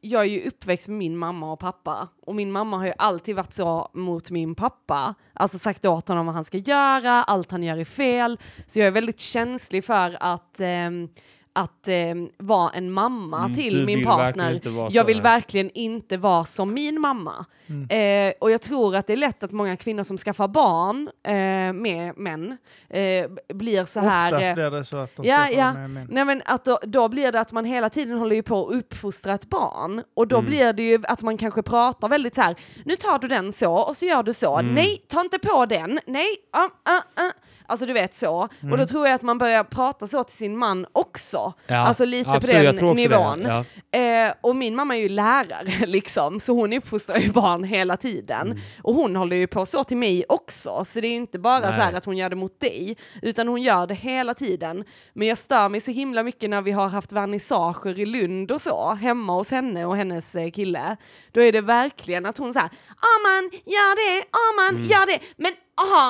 [0.00, 3.36] jag är ju uppväxt med min mamma och pappa och min mamma har ju alltid
[3.36, 7.62] varit så mot min pappa, alltså sagt åt honom vad han ska göra, allt han
[7.62, 11.08] gör är fel, så jag är väldigt känslig för att ehm,
[11.52, 14.60] att ehm, vara en mamma Mm, till min partner.
[14.90, 15.22] Jag vill här.
[15.22, 17.44] verkligen inte vara som min mamma.
[17.88, 21.72] Eh, och jag tror att det är lätt att många kvinnor som skaffar barn eh,
[21.72, 22.56] med män
[22.88, 24.26] eh, blir så här...
[24.26, 25.72] Oftast eh, blir det så att de Ja, skaffar ja.
[25.72, 26.08] med män.
[26.10, 28.74] Nej men att då, då blir det att man hela tiden håller ju på att
[28.74, 32.56] uppfostra ett barn och då blir det ju att man kanske pratar väldigt så här.
[32.84, 36.00] nu tar du den så och så gör du så, nej ta inte på den,
[36.06, 36.62] nej, uh,
[36.94, 37.32] uh, uh.
[37.70, 38.48] Alltså du vet så.
[38.72, 41.52] Och då tror jag att man börjar prata så till sin man också.
[41.66, 43.42] Ja, alltså lite absolut, på den nivån.
[43.42, 43.64] ja.
[43.98, 48.46] Eh, och min mamma är ju lärare liksom, så hon uppfostrar ju barn hela tiden.
[48.46, 48.58] Mm.
[48.82, 51.58] Och hon håller ju på så till mig också, så det är ju inte bara
[51.60, 51.68] Nej.
[51.68, 54.84] så här att hon gör det mot dig, utan hon gör det hela tiden.
[55.12, 58.60] Men jag stör mig så himla mycket när vi har haft vernissager i Lund och
[58.60, 60.96] så, hemma hos henne och hennes eh, kille.
[61.32, 62.70] Då är det verkligen att hon säger
[63.14, 64.82] Aman, gör det, Aman, Mm.
[64.90, 65.52] gör det, men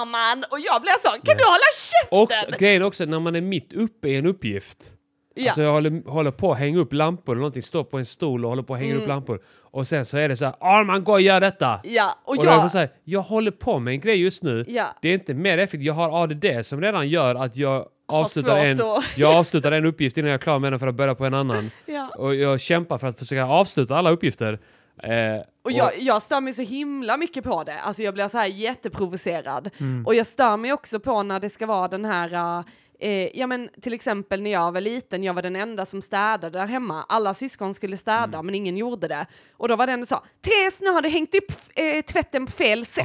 [0.03, 0.45] Aman!
[0.51, 2.19] Och jag blir så, kan du hålla käften?
[2.55, 4.79] Och grejen också, när man är mitt uppe i en uppgift.
[5.35, 5.47] ja.
[5.47, 8.45] Alltså jag håller, håller på att hänga upp lampor eller någonting, står på en stol
[8.45, 9.41] och håller på att hänga upp lampor.
[9.73, 11.81] Och sen så är det så här, ah man går och gör detta!
[11.85, 12.71] ja, och, Och jag...
[12.71, 14.65] så här, jag håller på med en grej just nu.
[14.69, 14.87] Ja.
[15.03, 15.83] Det är inte mer effektivt.
[15.87, 18.79] Jag har ADD som redan gör att jag avslutar, en,
[19.17, 21.35] jag avslutar en uppgift innan jag är klar med den för att börja på en
[21.35, 21.71] annan.
[21.87, 22.09] Ja.
[22.19, 24.59] Och jag kämpar för att försöka avsluta alla uppgifter.
[25.03, 27.81] Eh, Och jag, jag stör mig så himla mycket på det.
[27.81, 29.71] Alltså jag blir så här jätteprovocerad.
[30.07, 32.65] Och jag stör mig också på när det ska vara den här,
[33.01, 36.59] eh, ja men till exempel när jag var liten, jag var den enda som städade
[36.59, 37.05] där hemma.
[37.09, 39.27] Alla syskon skulle städa men ingen gjorde det.
[39.57, 42.53] Och då var det ändå så, Tess nu har du hängt upp eh, tvätten på
[42.53, 43.05] fel sätt.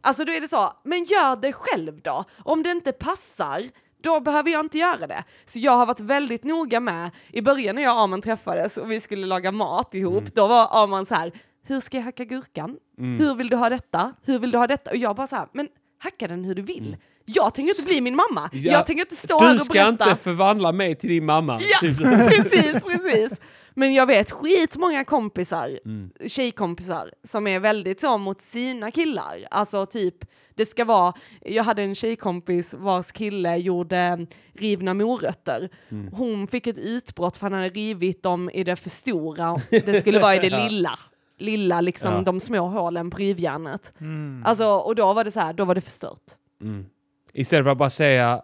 [0.00, 2.24] Alltså då är det så, men gör det själv då.
[2.44, 3.70] Om det inte passar,
[4.04, 5.24] då behöver jag inte göra det.
[5.46, 8.90] Så jag har varit väldigt noga med, i början när jag och Arman träffades och
[8.90, 11.32] vi skulle laga art ihop, då var Arman så här,
[11.66, 12.76] hur ska jag hacka gurkan?
[12.98, 14.12] Hur vill du ha detta?
[14.24, 14.90] Hur vill du ha detta?
[14.90, 15.68] Och jag bara så här, men
[16.02, 16.96] hacka den hur du vill.
[17.26, 18.50] Jag tänker inte bli min mamma.
[18.52, 19.90] Ja, Jag tänker inte stå här Du och ska berätta.
[20.10, 21.60] inte förvandla mig till din mamma.
[21.60, 21.78] Ja,
[22.28, 23.40] precis, precis.
[23.74, 26.10] Men jag vet skitmånga kompisar, Mm.
[26.26, 29.46] tjejkompisar, som är väldigt så mot sina killar.
[29.50, 30.14] Alltså typ,
[30.54, 35.68] det ska vara, jag hade en tjejkompis vars kille gjorde rivna morötter.
[35.88, 36.12] Mm.
[36.12, 40.18] Hon fick ett utbrott för han hade rivit dem i det för stora, det skulle
[40.20, 40.98] vara i det lilla.
[41.38, 42.20] Lilla, liksom Ja.
[42.20, 43.92] de små hålen på rivjärnet.
[44.00, 44.42] Mm.
[44.46, 46.22] Alltså, och då var det så här, då var det förstört.
[46.62, 46.86] Mm.
[47.32, 48.42] Istället för att bara säga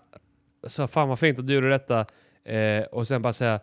[0.69, 2.01] så fan vad fint att du gjorde detta
[2.45, 3.61] eh, och sen bara säga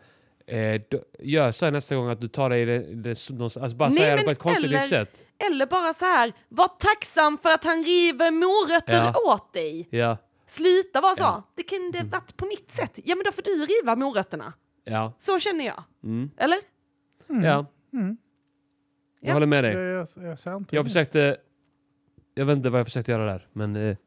[0.48, 3.90] eh, då, gör så här nästa gång att du tar dig det, det, alltså bara
[3.90, 5.26] Nej, säga det på ett konstruktivt eller- sätt.
[5.38, 9.34] Eller bara så här, var tacksam för att han river morötter Ja.
[9.34, 9.88] åt dig.
[9.91, 10.18] Ja,
[10.48, 11.24] Sluta vara så.
[11.24, 11.30] Ja.
[11.32, 11.44] Mm.
[11.56, 12.99] Det kunde varit på mitt sätt.
[13.03, 14.53] Ja, men då får du riva morötterna.
[14.84, 15.84] ja, Så känner jag.
[16.03, 16.30] mm.
[16.38, 16.57] Eller?
[17.28, 17.65] ja.
[17.94, 18.18] Mm.
[19.19, 19.34] Jag Ja.
[19.34, 19.74] håller med dig.
[19.74, 21.38] Jag, jag, jag Jag försökte,
[22.34, 23.98] jag vet inte vad jag försökte göra där, men eh,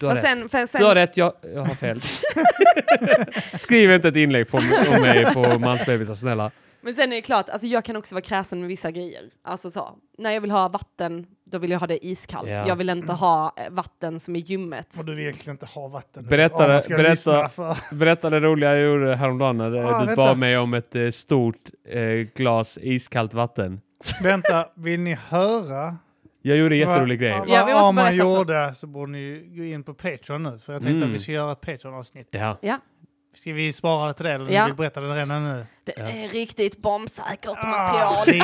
[0.00, 0.24] du har Och rätt.
[0.26, 2.00] sen, för sen, Du har rätt, jag, jag har fel.
[3.58, 4.56] Skriv inte ett inlägg på,
[4.96, 6.50] om mig på mansbebisar, snälla.
[6.82, 9.22] Men sen är det klart, alltså jag kan också vara kräsen med vissa grejer.
[9.44, 12.50] Alltså så, när jag vill ha vatten, då vill jag ha det iskallt.
[12.50, 12.68] Ja.
[12.68, 14.86] Jag vill inte ha eh, vatten som är ljummet.
[14.98, 16.26] Och du vill egentligen inte ha vatten.
[16.26, 17.76] Berätta- ska berätta-.
[17.92, 20.16] Berätta det roliga jag gjorde häromdagen när Ah, du vänta.
[20.16, 22.02] bad mig om ett eh, stort eh,
[22.34, 23.80] glas iskallt vatten.
[24.22, 25.96] Vänta, vill ni höra
[26.42, 27.40] Jag gjorde en jätterolig grej.
[27.48, 30.58] Ja, vi måste berätta för- gjorde så borde ni gå in på Patreon nu.
[30.58, 31.08] För jag tänkte Mm.
[31.08, 32.28] att vi ska göra ett Patreon-avsnitt.
[32.30, 32.58] Ja.
[32.60, 32.78] Ja,
[33.34, 34.64] Ska vi spara det till det eller Ja.
[34.66, 35.66] vill berätta det redan nu?
[35.84, 36.02] det Ja.
[36.04, 38.42] är riktigt bombsäkert Ah, material.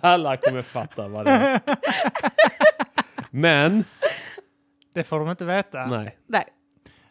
[0.02, 1.60] Alla kommer fatta vad det är.
[3.30, 3.84] Men,
[4.94, 5.86] det får de inte veta.
[5.86, 6.16] nej.
[6.28, 6.44] Nej.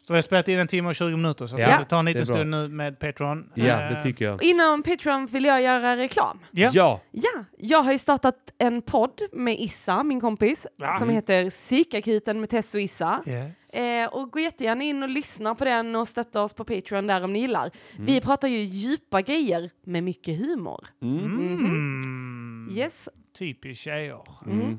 [0.08, 2.00] Då har jag spelat in en timme och 20 minuter så Ja, ja, det tar
[2.00, 3.50] en det liten stund nu med Patreon.
[3.54, 4.44] Ja, Eh, det tycker jag.
[4.44, 6.40] Inom Patreon vill jag göra reklam.
[6.52, 6.70] Ja.
[6.74, 7.02] Ja.
[7.12, 10.92] Ja, jag har ju startat en podd med Issa, min kompis, Ja.
[11.00, 13.24] som heter Psykakuten med Tess och Issa.
[13.28, 13.70] Yes.
[13.74, 17.24] Eh, och gå jättegärna in och lyssna på den och stötta oss på Patreon där
[17.24, 17.72] om ni gillar.
[17.96, 18.06] Mm.
[18.06, 20.88] Vi pratar ju djupa grejer med mycket humor.
[21.02, 21.26] Mm.
[21.26, 22.70] Mm.
[22.78, 23.10] Yes.
[23.38, 24.22] Typiskt tjejer.
[24.46, 24.78] Mm.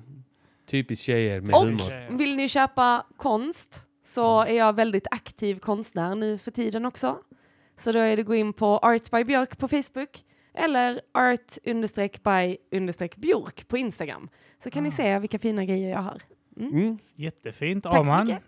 [0.70, 1.78] Typiskt tjejer med Och- humor.
[1.78, 2.11] Tjejer.
[2.11, 7.19] Vill ni köpa konst så är jag väldigt aktiv konstnär nu för tiden också.
[7.77, 10.24] Så då är det gå in på Art by Björk på Facebook
[10.55, 14.28] eller art-by-björk på Instagram.
[14.59, 16.23] Så kan ni se vilka fina grejer jag har.
[16.61, 16.99] Mm.
[17.15, 17.85] Jättefint.
[17.85, 18.27] Tack så Arman.
[18.27, 18.43] mycket.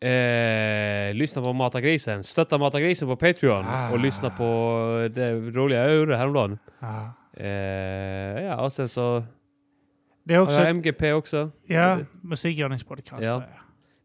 [0.00, 2.24] Eh, lyssna på Mata Grisen.
[2.24, 3.64] Stötta Mata Grisen på Patreon.
[3.68, 3.92] Ah.
[3.92, 4.44] Och lyssna på
[5.14, 6.58] det roliga jag gjorde häromdagen.
[6.78, 7.12] Ja.
[7.36, 7.46] Eh,
[8.44, 9.24] ja, och sen så
[10.24, 11.50] Det är har också jag MGP också.
[11.66, 13.22] ja, musikgörningspodcast.
[13.24, 13.42] Ja.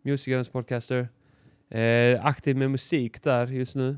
[0.02, 0.10] Ja.
[0.12, 1.08] Music Guns Podcaster.
[1.70, 3.98] Eh, aktiv med musik där just nu.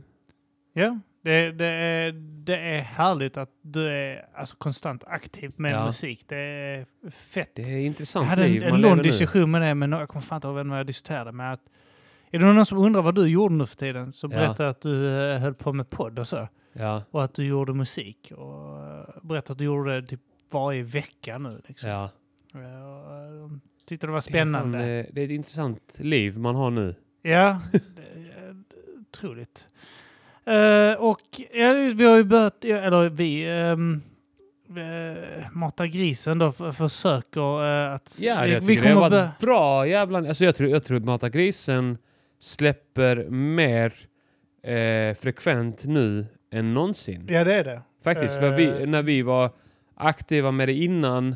[0.73, 0.99] ja.
[1.23, 2.11] Det, det, är,
[2.45, 5.85] det är härligt att du är alltså, konstant aktiv med Ja.
[5.85, 6.23] musik.
[6.27, 7.55] Det är fett.
[7.55, 10.21] Det är Jag intressant hade liv en, en lång diskussion med det, men jag kommer
[10.21, 11.53] fan inte ihåg vem jag diskuterade med.
[11.53, 11.61] Att,
[12.31, 14.29] är det någon som undrar vad du gjorde nu för tiden så Ja.
[14.29, 16.47] berätta att du eh, höll på med podd och så.
[16.73, 18.31] Ja, Och att du gjorde musik.
[18.37, 20.21] Och uh, berätta att du gjorde det typ
[20.51, 21.61] varje vecka nu.
[21.67, 21.89] Liksom.
[21.89, 22.09] ja.
[23.91, 24.77] Eh, eh, tyckte det var Det är, fan, spännande.
[24.79, 26.95] eh, det är ett intressant liv man har nu.
[27.21, 27.81] Ja, det
[29.01, 29.67] otroligt.
[30.45, 31.21] Eh, och
[31.53, 34.01] ja, vi har ju börjat, ja, eller vi, um,
[35.51, 38.17] Mata grisen då försöker eh, att...
[38.21, 40.17] Ja, vi, jag vi det kommer var börja- ett bra jävla...
[40.19, 41.97] Alltså jag tror, jag tror att Mata Grisen
[42.39, 43.93] släpper mer
[44.63, 47.25] eh, frekvent nu än någonsin.
[47.29, 47.81] Ja, det är det.
[48.03, 48.87] Faktiskt, vi, Eh.
[48.87, 49.49] när vi var
[49.95, 51.35] aktiva med det innan,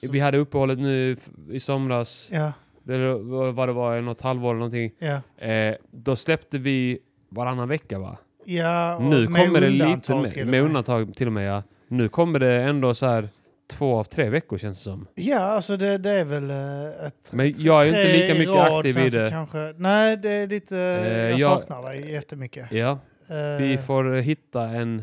[0.00, 1.16] Så- vi hade uppehållet nu
[1.50, 2.52] i somras, Ja,
[2.88, 4.90] eller vad det var, något halvår eller någonting.
[4.98, 5.44] ja.
[5.46, 6.98] Eh, då släppte vi
[7.28, 8.18] varannan vecka va?
[8.44, 10.00] ja Nu med kommer det lite
[10.30, 11.62] till och med undantag till och med ja.
[11.88, 13.28] Nu kommer det ändå så här
[13.70, 15.06] två av tre veckor känns det som.
[15.14, 17.32] Ja, alltså det, det är väl eh, ett...
[17.32, 19.30] Men jag är inte lika mycket rad, aktiv i det.
[19.30, 20.76] Kanske, nej, det är lite...
[20.76, 22.72] jag jag- saknar dig jättemycket.
[22.72, 22.98] Ja,
[23.28, 25.02] Eh, vi får hitta en...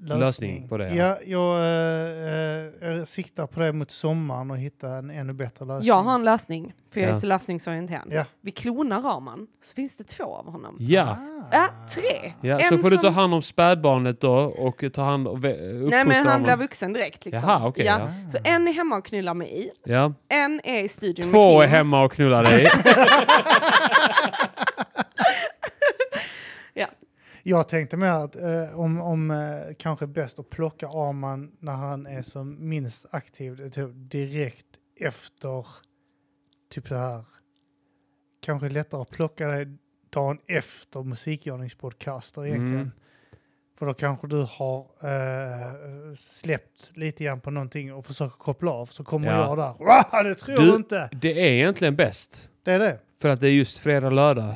[0.00, 1.16] lösning på det, Ja, ja.
[1.26, 5.88] jag, eh, eh, jag siktar på det mot sommaren och hitta en ännu bättre lösning.
[5.88, 7.20] Jag har en lösning, för jag är Ja.
[7.20, 8.06] så lösningsorienterad.
[8.10, 8.24] Ja.
[8.40, 10.76] Vi klonar Raman, så finns det två av honom.
[10.80, 11.44] Ja, Ah.
[11.52, 12.32] Ja, tre!
[12.40, 12.58] ja.
[12.58, 15.40] En så får du ta som- hand om spädbarnet då och ta hand om...
[15.40, 17.44] Nej men han blir vuxen direkt liksom.
[17.48, 18.08] Jaha, okej, ja.
[18.32, 20.12] Så en är hemma och knullar mig, Ja.
[20.28, 22.68] en är i studion med Två är hemma och knullar dig.
[27.42, 27.56] Ja.
[27.58, 32.06] Jag tänkte mer att eh, om, om eh, kanske bäst att plocka Arman när han
[32.06, 34.66] är som minst aktiv, typ direkt
[35.00, 35.66] efter
[36.70, 37.24] typ så här.
[38.42, 39.66] Kanske lättare att plocka dig
[40.10, 42.74] dagen efter musikgörningspodcaster egentligen.
[42.80, 42.90] Mm.
[43.78, 48.86] För då kanske du har eh, släppt lite grann på någonting och försöker koppla av.
[48.86, 49.48] Så kommer Ja.
[49.48, 50.24] jag där.
[50.24, 51.08] Det tror du inte.
[51.12, 52.50] Det är egentligen bäst.
[52.62, 52.98] Det är det.
[53.20, 54.54] För att det är just fredag, lördag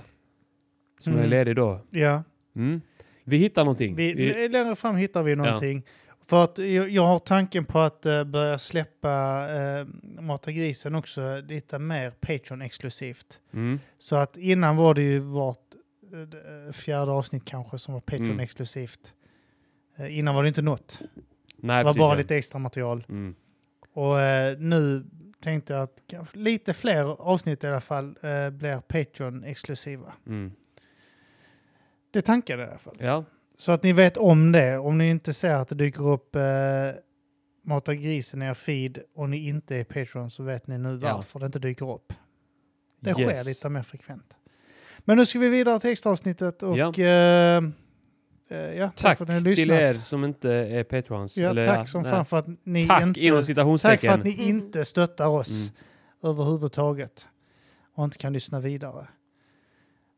[1.01, 1.25] som Mm.
[1.25, 1.81] är ledig då.
[1.91, 2.23] Ja.
[2.57, 2.81] Mm.
[3.25, 3.95] Vi hittar någonting.
[3.95, 5.83] Vi, Vi- Längre fram hittar vi någonting.
[6.27, 9.47] För att jag, har tanken på att eh, börja släppa
[9.81, 9.87] uh,
[10.21, 13.41] Mata grisen också lite mer Patreon-exklusivt.
[13.53, 13.79] Mm.
[13.99, 15.59] Så att innan var det ju vart
[16.13, 18.21] eh, fjärde avsnitt kanske som var Mm.
[18.27, 19.15] Patreon-exklusivt.
[19.97, 21.01] Eh, innan var det inte något.
[21.57, 22.19] Nej, Det var precis, bara ja.
[22.19, 23.05] lite extra material.
[23.09, 23.35] Mm.
[23.93, 24.15] Och
[24.59, 25.05] nu
[25.41, 26.03] tänkte jag att
[26.37, 28.13] lite fler avsnitt i alla fall
[28.53, 30.13] blir Patreon-exklusiva.
[30.27, 30.53] Mm.
[32.13, 32.95] Det är tanken i alla fall.
[32.99, 33.25] Ja.
[33.59, 34.79] Så att ni vet om det.
[34.79, 36.43] Om ni inte ser att det dyker upp eh,
[37.65, 41.15] Mata grisen i er feed och ni inte är Patreon så vet ni nu Ja.
[41.15, 42.13] varför det inte dyker upp.
[43.01, 43.17] Det Yes.
[43.41, 44.37] sker lite mer frekvent.
[44.99, 46.93] Men nu ska vi vidare till extra avsnittet och Ja.
[46.99, 47.63] eh,
[48.49, 51.37] eh, ja, Tack för att ni har till er som inte är patrons.
[51.37, 52.11] Ja, eller, tack som nej.
[52.11, 53.21] fan för att ni Tack inte...
[53.79, 56.31] Tack för att ni inte stöttar oss Mm.
[56.33, 57.29] överhuvudtaget
[57.95, 59.07] och inte kan lyssna vidare.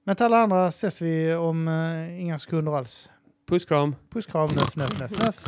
[0.04, 3.10] Men till alla andra ses vi om eh, inga sekunder alls.
[3.48, 3.94] Puss kram.
[4.10, 5.44] Puss kram, nöff, nöff, nöff, nöff.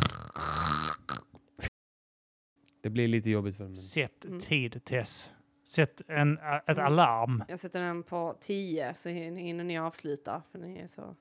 [2.83, 3.75] Det blir lite jobbigt för mig.
[3.75, 4.39] Sätt Mm.
[4.39, 5.31] tid, Tess.
[5.65, 6.85] Sätt en, ett Mm.
[6.85, 7.43] alarm.
[7.47, 10.41] Jag sätter den på 10 så hin- hinner ni avsluta.
[10.51, 11.15] För ni är så...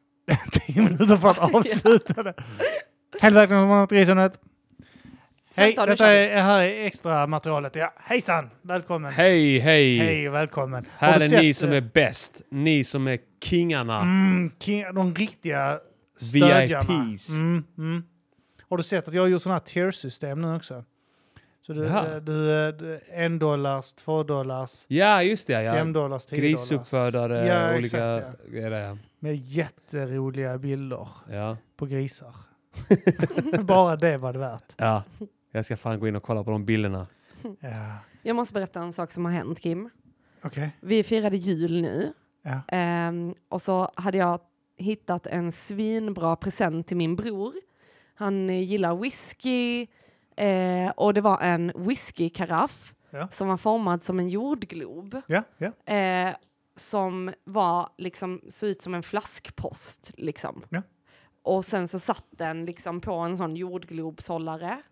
[0.53, 2.35] Tio minuter för att avsluta det.
[3.21, 4.41] Hej välkomna till Matgrisunet.
[5.59, 7.77] Hej, nu detta är, här är extra materialet.
[7.77, 9.13] Ja, hejsan, välkommen.
[9.13, 9.99] Hej, hej!
[9.99, 10.87] Hej och välkommen.
[10.99, 12.41] Här är sett, ni som eh, är bäst.
[12.51, 14.01] Ni som är kingarna.
[14.03, 15.79] Mm, king, de riktiga
[16.17, 17.05] stödjarna.
[17.11, 17.29] VIPs.
[17.31, 18.05] Mm, mm.
[18.69, 20.85] Har du sett att jag har gjort sådana här tier-system nu också?
[21.67, 22.15] Så du, Jaha.
[22.15, 25.71] eh, du, eh, du en dollars, två dollars, Ja, just det.
[25.73, 25.93] fem Ja.
[26.01, 26.51] dollars, tio dollars.
[26.51, 28.71] Grisuppfödare, Ja, olika exakt, grejer.
[28.71, 28.97] Ja.
[29.21, 31.57] Med jätteroliga bilder Ja.
[31.77, 32.35] på grisar.
[33.63, 34.75] Bara det var det värt.
[34.77, 35.03] ja.
[35.57, 37.07] Jag ska fan gå in och kolla på de bilderna.
[37.61, 37.99] Ja.
[38.23, 39.91] Jag måste berätta en sak som har hänt, Kim.
[40.43, 40.71] Okej.
[40.81, 42.13] Vi firade jul nu.
[42.43, 42.61] Ja.
[42.69, 44.41] Ehm, och så hade jag
[44.77, 47.55] hittat en svinbra present till min bror.
[48.15, 49.87] Han gillar whisky
[50.37, 53.29] eh, och det var en whiskykaraff Ja.
[53.29, 55.21] som var formad som en jordglob.
[55.27, 55.95] Ja, ja.
[55.95, 56.35] Eh,
[56.77, 60.63] som var liksom, såg ut som en flaskpost liksom.
[60.69, 60.83] Ja.
[61.43, 64.83] Och sen så satt den liksom på en sån jordglobshållare.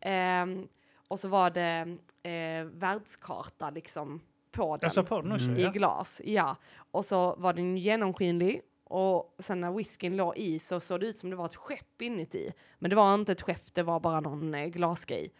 [0.00, 0.68] Ehm,
[1.08, 4.20] och så var det eh, världskarta liksom
[4.52, 5.50] på den sa på den också.
[5.50, 5.70] I Ja.
[5.70, 6.20] glas.
[6.24, 6.56] Ja.
[6.90, 11.18] Och så var den genomskinlig och sen när whiskyn låg i så såg det ut
[11.18, 12.52] som det var ett skepp inuti.
[12.78, 15.32] Men det var inte ett skepp, det var bara någon eh, glasgrej.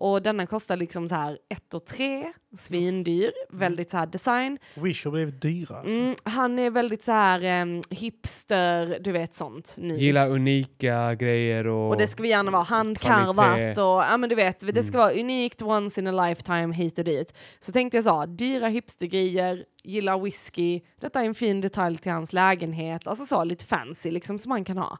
[0.00, 4.58] Och denna kostar liksom så här 1 och 3, svindyr, väldigt så här design.
[4.74, 5.76] Wish har blivit dyra.
[5.76, 5.96] Alltså.
[5.96, 9.96] Mm, han är väldigt så här em, hipster, du vet sånt nu.
[9.98, 11.88] Gillar unika grejer och...
[11.90, 15.00] Och det ska vi gärna vara handkarvat och ja men du vet, det ska Mm.
[15.00, 17.34] vara unikt once in a lifetime hit och dit.
[17.58, 22.32] Så tänkte jag så, dyra hipstergrejer, gillar whisky, detta är en fin detalj till hans
[22.32, 24.98] lägenhet, alltså så lite fancy liksom som man kan ha.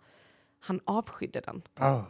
[0.61, 1.62] Han avskydde den.
[1.81, 2.01] Ah,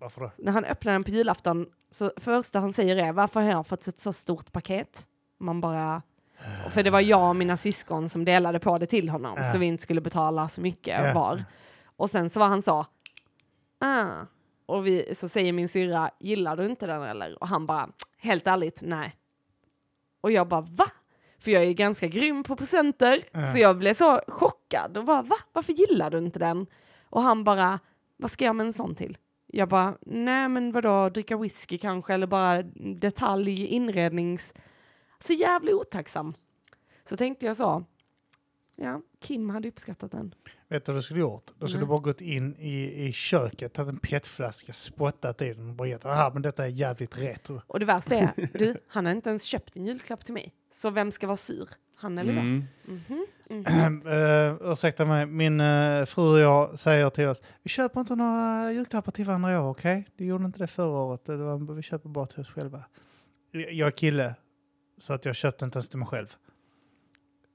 [0.00, 0.30] varför då?
[0.38, 3.86] När han öppnar den på julafton, så första han säger är varför har jag fått
[3.86, 5.06] ett så stort paket?
[5.38, 6.02] Man bara...
[6.72, 9.52] För det var jag och mina syskon som delade på det till honom, Ja.
[9.52, 11.12] så vi inte skulle betala så mycket Ja.
[11.14, 11.44] var.
[11.96, 12.86] Och sen så var han så,
[13.80, 14.06] ah.
[14.66, 17.42] Och vi, så säger min syrra, gillar du inte den eller?
[17.42, 17.88] Och han bara,
[18.18, 19.16] helt ärligt, nej.
[20.20, 20.86] Och jag bara, va?
[21.40, 23.22] För jag är ganska grym på presenter.
[23.32, 23.52] Ja.
[23.52, 25.36] Så jag blev så chockad och bara, va?
[25.52, 26.66] Varför gillar du inte den?
[27.10, 27.78] Och han bara,
[28.16, 29.18] vad ska jag med en sån till?
[29.52, 32.62] Jag bara, nej men vadå, dricka whisky kanske eller bara
[32.94, 34.54] detalj, inrednings...
[35.22, 36.34] Så jävla otacksam.
[37.04, 37.84] Så tänkte jag så,
[38.76, 40.34] ja, Kim hade uppskattat den.
[40.68, 41.50] Vet du vad du skulle gjort?
[41.58, 41.88] Du skulle Nej.
[41.88, 46.06] bara gått in i, i köket, tagit en petflaska, spottat i den och bara gett
[46.06, 47.62] aha, men detta är jävligt retro.
[47.66, 50.52] Och det värsta är, du, han har inte ens köpt en julklapp till mig.
[50.70, 51.68] Så vem ska vara sur?
[52.00, 52.42] Han eller jag?
[52.42, 52.64] Mm.
[52.84, 54.06] Mhm, mhm.
[54.06, 58.72] uh, ursäkta mig, min uh, fru och jag säger till oss, vi köper inte några
[58.72, 60.06] julklappar till varandra i år, okej?
[60.16, 62.84] Det gjorde inte det förra året, det var, vi köper bara till oss själva.
[63.52, 64.34] Jag är kille,
[64.98, 66.36] så att jag köpte inte ens till mig själv.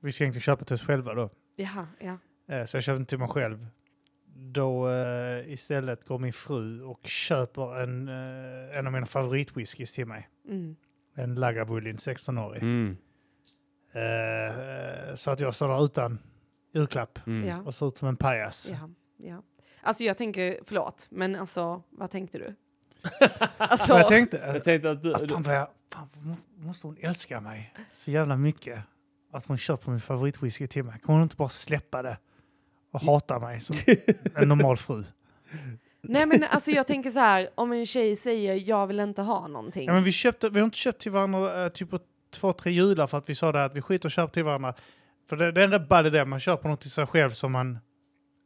[0.02, 1.30] Vi ska egentligen köpa till oss själva då.
[1.56, 2.18] Jaha, ja.
[2.56, 3.68] Eh, Så jag köpte inte till mig själv.
[4.38, 8.08] Då eh, istället går min fru och köper en,
[8.78, 10.30] en av mina favoritwhiskys till mig.
[10.48, 10.76] Mm.
[11.16, 12.64] En Lagavulin 16-årig.
[13.96, 15.10] Mm.
[15.10, 16.20] Eh, så att jag står där utan
[16.74, 17.48] julklapp Mm.
[17.50, 17.62] Ja.
[17.62, 18.70] och ser ut som en pajas.
[18.72, 18.90] Ja,
[19.28, 19.44] ja.
[19.82, 22.56] Alltså jag tänker, förlåt, men alltså vad tänkte du?
[23.58, 25.14] alltså, jag tänkte, Jag eh, tänkte att du...
[25.14, 26.10] ah, fan vad jag, fan,
[26.58, 28.80] måste hon älska mig så jävla mycket?
[29.34, 31.00] Att hon köper min favoritwhisky till mig.
[31.06, 32.18] Kan hon inte bara släppa det
[32.92, 33.76] och hata mig som
[34.36, 35.04] en normal fru?
[36.02, 39.48] Nej men alltså jag tänker så här, om en tjej säger jag vill inte ha
[39.48, 39.88] någonting.
[39.88, 42.00] Ja, men vi, köpte, vi har inte köpt till varandra eh, typ på
[42.36, 44.74] två, tre jular för att vi sa det att vi skiter och köper till varandra.
[45.30, 46.26] För det, det är en rätt ball idé.
[46.26, 47.80] Man köper något till sig själv som man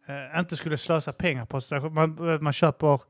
[0.07, 1.90] eh, inte skulle slösa pengar på.
[1.90, 3.02] Man, man köper...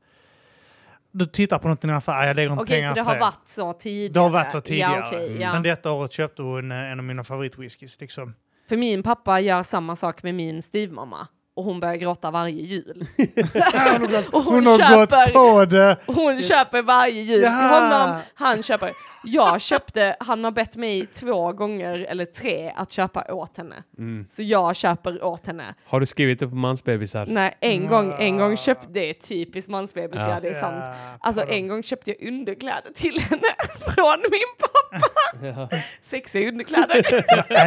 [1.12, 3.18] Du tittar på något i en affär, jag lägger inte Okej, pengar så det har
[3.18, 4.12] varit så tidigare?
[4.12, 4.96] Det har varit så tidigare.
[4.96, 5.52] Ja, okej, ja.
[5.52, 8.00] Sen detta året köpte hon eh, en av mina favoritwhiskys.
[8.00, 8.34] Liksom.
[8.68, 11.28] För min pappa gör samma sak med min styvmamma.
[11.60, 13.06] Och hon börjar gråta varje jul.
[14.32, 15.96] och hon, Hon har köper, gått på det!
[16.06, 17.80] hon köper varje jul till Ja.
[17.80, 18.20] honom.
[18.34, 18.90] Han köper.
[19.24, 23.74] Jag köpte, han har bett mig två gånger eller tre att köpa åt henne.
[23.98, 24.26] Mm.
[24.30, 25.74] Så jag köper åt henne.
[25.86, 27.26] Har du skrivit upp mansbebisar?
[27.26, 30.28] Nej, en gång, en gång köpte, det är typiskt mansbebis, ja.
[30.30, 30.40] Ja.
[30.40, 30.84] det är sant.
[31.20, 33.48] Alltså en gång köpte jag underkläder till henne
[33.94, 35.68] från min pappa.
[36.04, 37.24] Sexiga underkläder.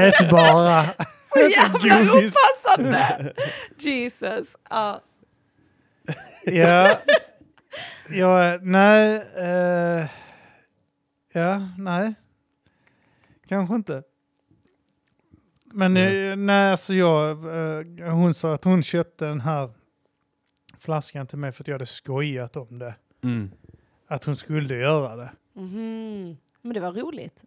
[0.08, 0.82] Ätbara!
[1.34, 3.34] Så jävla opassande!
[3.78, 4.56] Jesus.
[4.70, 5.02] Ja.
[6.46, 7.00] Ja.
[8.10, 9.16] ja, nej.
[9.38, 10.08] eh,
[11.34, 12.14] ja, nej.
[13.48, 14.04] Kanske inte.
[15.66, 17.30] Men eh, nej, alltså jag,
[18.00, 19.70] eh, hon sa att hon köpte den här
[20.80, 22.96] flaskan till mig för att jag hade skojat om det.
[23.24, 23.52] Mm.
[24.08, 25.32] Att hon skulle göra det.
[25.54, 26.38] Mhm.
[26.62, 27.44] Men det var roligt.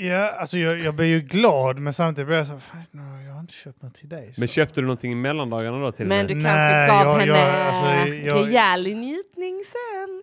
[0.00, 3.32] Ja, alltså jag, jag blir ju glad men samtidigt blir jag så "Fan, nej, jag
[3.32, 4.34] har inte köpt något till dig.
[4.34, 4.40] Så.
[4.40, 7.38] Men köpte du någonting i mellandagarna då till Men du Nej, kanske gav jag- henne
[7.38, 10.22] jag- alltså, jag- rejäl njutning sen.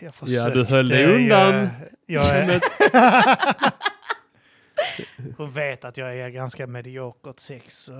[0.00, 1.68] jag Ja, du höll dig försökte, undan.
[2.06, 2.60] Jag, jag
[5.36, 7.78] hon vet att jag är ganska mediokert sex.
[7.84, 7.92] Så,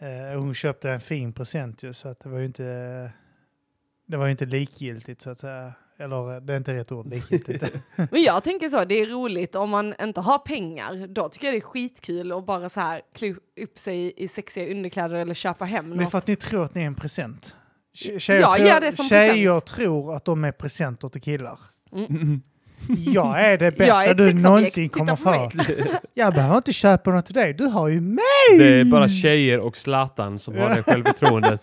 [0.00, 2.62] eh, hon köpte en fin present ju så att det var ju inte,
[4.06, 5.72] det var ju inte likgiltigt så att säga.
[6.00, 7.64] Eller eh, det är inte rätt ord, likgiltigt.
[8.10, 11.06] Men jag tänker så, det är roligt om man inte har pengar.
[11.06, 14.70] Då tycker jag det är skitkul att bara så här klä upp sig i sexiga
[14.70, 16.10] underkläder eller köpa hem Men det är något.
[16.10, 17.56] för att ni tror att ni är en present.
[17.96, 21.58] Tje- Tjejer, Jag tror, gör det som tjejer tror att de är presenter till killar.
[21.92, 22.40] Mm.
[22.98, 25.50] Jag är det bästa är du någonsin kommer få.
[26.14, 28.58] Jag behöver inte köpa något till dig, du har ju mig!
[28.58, 31.60] Det är bara tjejer och Zlatan som har det självförtroendet.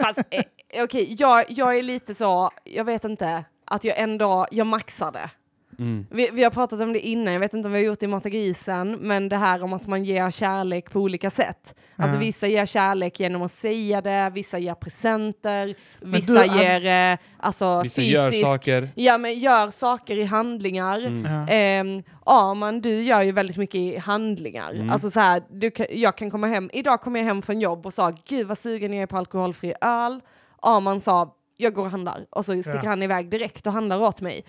[0.00, 4.66] Fast eh, okej, jag, jag är lite så, jag vet inte, att jag ändå, jag
[4.66, 5.30] maxar det.
[5.78, 6.06] Mm.
[6.10, 8.04] Vi, vi har pratat om det innan, jag vet inte om vi har gjort det
[8.04, 11.74] i Mata grisen, men det här om att man ger kärlek på olika sätt.
[11.96, 17.12] Alltså vissa ger kärlek genom att säga det, vissa ger presenter, Men vissa du, ger
[17.12, 18.14] eh, alltså Vissa fysisk...
[18.14, 18.88] gör saker.
[18.94, 20.98] Ja, men gör saker i handlingar.
[20.98, 21.32] Mm.
[21.32, 21.48] Ja.
[21.48, 24.70] Ehm, Arman, du gör ju väldigt mycket i handlingar.
[24.74, 24.90] Mm.
[24.90, 27.94] Alltså så här, du, jag kan komma hem, idag kom jag hem från jobb och
[27.94, 30.20] sa gud vad sugen jag är på alkoholfri öl.
[30.62, 32.88] Arman sa jag går och handlar och så sticker Ja.
[32.88, 34.44] han iväg direkt och handlar åt mig.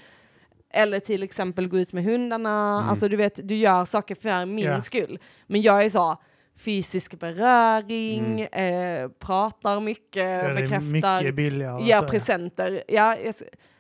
[0.74, 2.90] Eller till exempel gå ut med hundarna, Mm.
[2.90, 4.82] alltså du vet, du gör saker för min Ja.
[4.82, 5.20] skull.
[5.48, 6.18] Men jag är så,
[6.60, 11.84] fysisk beröring, eh, pratar mycket, Ja, bekräftar, mycket billigare.
[11.84, 12.84] ger presenter.
[12.88, 13.34] Ja, jag,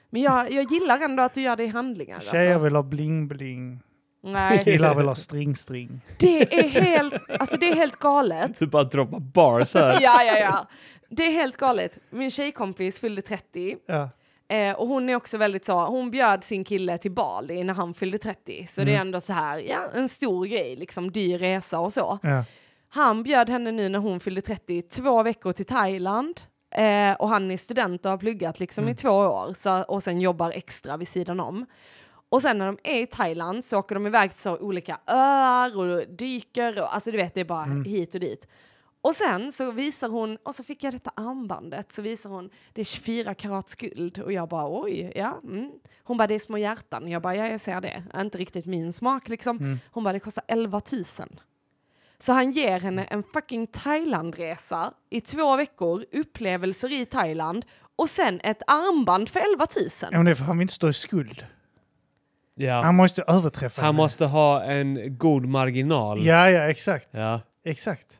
[0.09, 2.19] men jag, jag gillar ändå att du gör det i handlingar.
[2.19, 2.63] Tjejer Alltså.
[2.63, 3.79] vill ha bling-bling,
[4.23, 4.59] Nej.
[4.63, 6.01] killar vill ha string-string.
[6.19, 8.59] Det är helt, alltså det är helt galet.
[8.59, 9.97] Du bara droppar bars här.
[10.01, 10.67] Ja, ja, ja.
[11.11, 11.97] Det är helt galet.
[12.09, 14.09] Min tjejkompis fyllde 30 Ja.
[14.55, 17.93] eh, och hon är också väldigt så, hon bjöd sin kille till Bali när han
[17.93, 18.67] fyllde 30.
[18.69, 22.19] Så det är ändå så här, ja, en stor grej, liksom dyr resa och så.
[22.23, 22.43] Ja.
[22.89, 26.41] Han bjöd henne nu när hon fyllde 30 två veckor till Thailand.
[26.75, 30.21] Eh, och han är student och har pluggat liksom i två år så, och sen
[30.21, 31.65] jobbar extra vid sidan om.
[32.29, 35.77] Och sen när de är i Thailand så åker de iväg till så olika öar
[35.77, 38.47] och dyker och alltså du vet det är bara hit och dit.
[39.01, 42.81] Och sen så visar hon, och så fick jag detta armbandet, så visar hon, det
[42.81, 45.39] är 24 karats guld och jag bara oj, ja.
[45.43, 45.71] Mm.
[46.03, 48.93] Hon bara det är små hjärtan, jag bara ja jag ser det, inte riktigt min
[48.93, 49.79] smak liksom.
[49.91, 51.03] Hon bara det kostar 11 000.
[52.19, 57.65] Så han ger henne en fucking Thailandresa i två veckor, upplevelser i Thailand
[57.95, 59.87] och sen ett armband för 11 000.
[60.01, 61.45] Ja, men det för han inte stå i skuld.
[62.55, 62.81] Ja.
[62.81, 63.97] Han måste överträffa Han henne.
[64.03, 66.25] måste ha en god marginal.
[66.25, 67.09] Ja, ja, exakt.
[67.11, 67.41] Ja.
[67.63, 68.19] Exakt.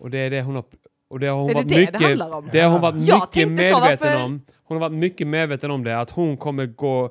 [0.00, 0.64] Och det är det hon har...
[1.10, 2.48] Och det har hon Är det varit det det mycket, handlar om?
[2.52, 4.42] Det har hon varit Jag mycket medveten varför- om.
[4.64, 7.10] Hon har varit mycket medveten om det, att hon kommer gå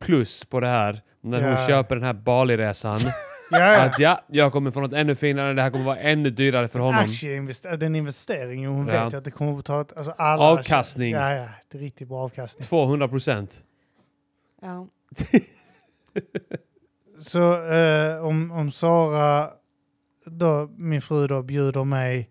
[0.00, 1.66] plus på det här när hon Ja.
[1.66, 2.98] köper den här Bali-resan.
[3.50, 3.80] Ja.
[3.82, 6.78] att ja, jag kommer få något ännu finare, det här kommer vara ännu dyrare för
[6.78, 7.04] honom.
[7.04, 9.04] Aktieinvest- den investeringen, hon Ja.
[9.04, 9.84] vet ju att det kommer att betala...
[9.96, 11.12] Alltså alla Avkastning.
[11.12, 11.44] Ja, ja.
[11.68, 12.66] Det är riktigt bra avkastning.
[12.66, 13.62] 200 procent.
[14.62, 14.86] Ja.
[17.20, 19.50] Så eh, om, om Sara,
[20.30, 22.30] då, min fru då, bjuder mig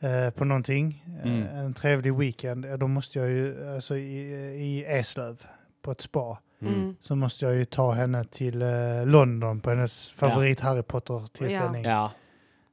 [0.00, 1.46] eh, på någonting, eh, Mm.
[1.66, 4.18] en trevlig weekend, ja, då måste jag ju, alltså i,
[4.56, 5.42] i Eslöv
[5.82, 6.96] på ett spa, Mm.
[7.00, 11.84] så måste jag ju ta henne till eh, London på hennes favorit Harry Potter-tillställning.
[11.84, 12.10] Ja.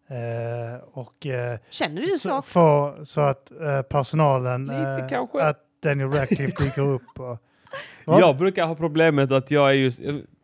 [0.07, 2.17] Eh, och eh, Känner du så?
[2.17, 5.41] så, få, så att eh, personalen, Lite eh, kanske.
[5.43, 7.19] att Daniel Radcliffe dyker upp.
[7.19, 7.37] Och?
[8.05, 9.91] Jag brukar ha problemet att jag är ju,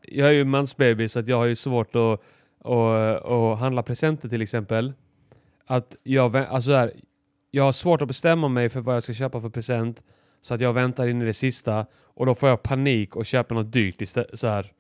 [0.02, 2.22] jag är ju mansbaby så att jag har ju svårt att,
[2.66, 4.94] att, att handla presenter till exempel.
[5.68, 6.92] Att jag, alltså så här,
[7.52, 10.04] jag har svårt att bestämma mig för vad jag ska köpa för present
[10.42, 13.56] så att jag väntar in i det sista och då får jag panik och köper
[13.56, 14.40] något dyrt istället.
[14.40, 14.72] Så här.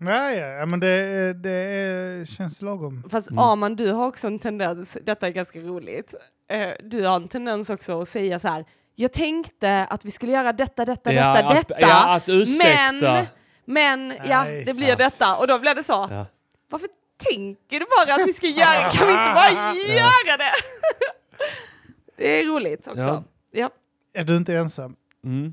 [0.00, 3.02] Ja, ja, ja, men det, det känns lagom.
[3.10, 3.38] Fast Mm.
[3.44, 6.14] Arman, du har också en tendens, detta är ganska roligt,
[6.50, 10.32] Eh, du har en tendens också att säga så här, jag tänkte att vi skulle
[10.32, 13.12] göra detta, detta, Ja, detta, att, detta, ja, att ursäkta.
[13.12, 13.26] men,
[13.64, 15.26] men ja, Nej, det blir detta.
[15.40, 16.26] Och då blir det så, Ja.
[16.70, 16.88] varför
[17.18, 20.50] tänker du bara att vi ska göra, kan vi inte bara göra det?
[22.16, 23.00] det är roligt också.
[23.00, 23.24] Ja.
[23.50, 23.70] Ja.
[24.12, 24.96] Är du inte ensam?
[25.24, 25.52] Mm.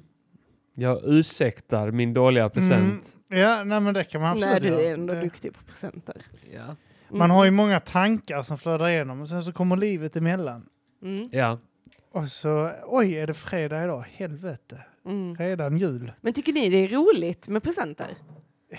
[0.78, 3.16] Jag ursäktar min dåliga present.
[3.32, 4.82] Mm, ja, nej, men det kan man absolut Nej, du göra.
[4.82, 6.22] är ändå Det- duktig på presenter.
[6.54, 6.76] Ja.
[7.10, 10.66] Man har ju många tankar som flödar igenom och sen så kommer livet emellan.
[11.04, 11.30] Mm.
[11.32, 11.60] ja.
[12.12, 14.06] Och så, oj, är det fredag idag?
[14.12, 14.82] Helvete.
[15.06, 15.36] Mm.
[15.36, 16.12] Redan jul.
[16.22, 18.08] Men tycker ni det är roligt med presenter?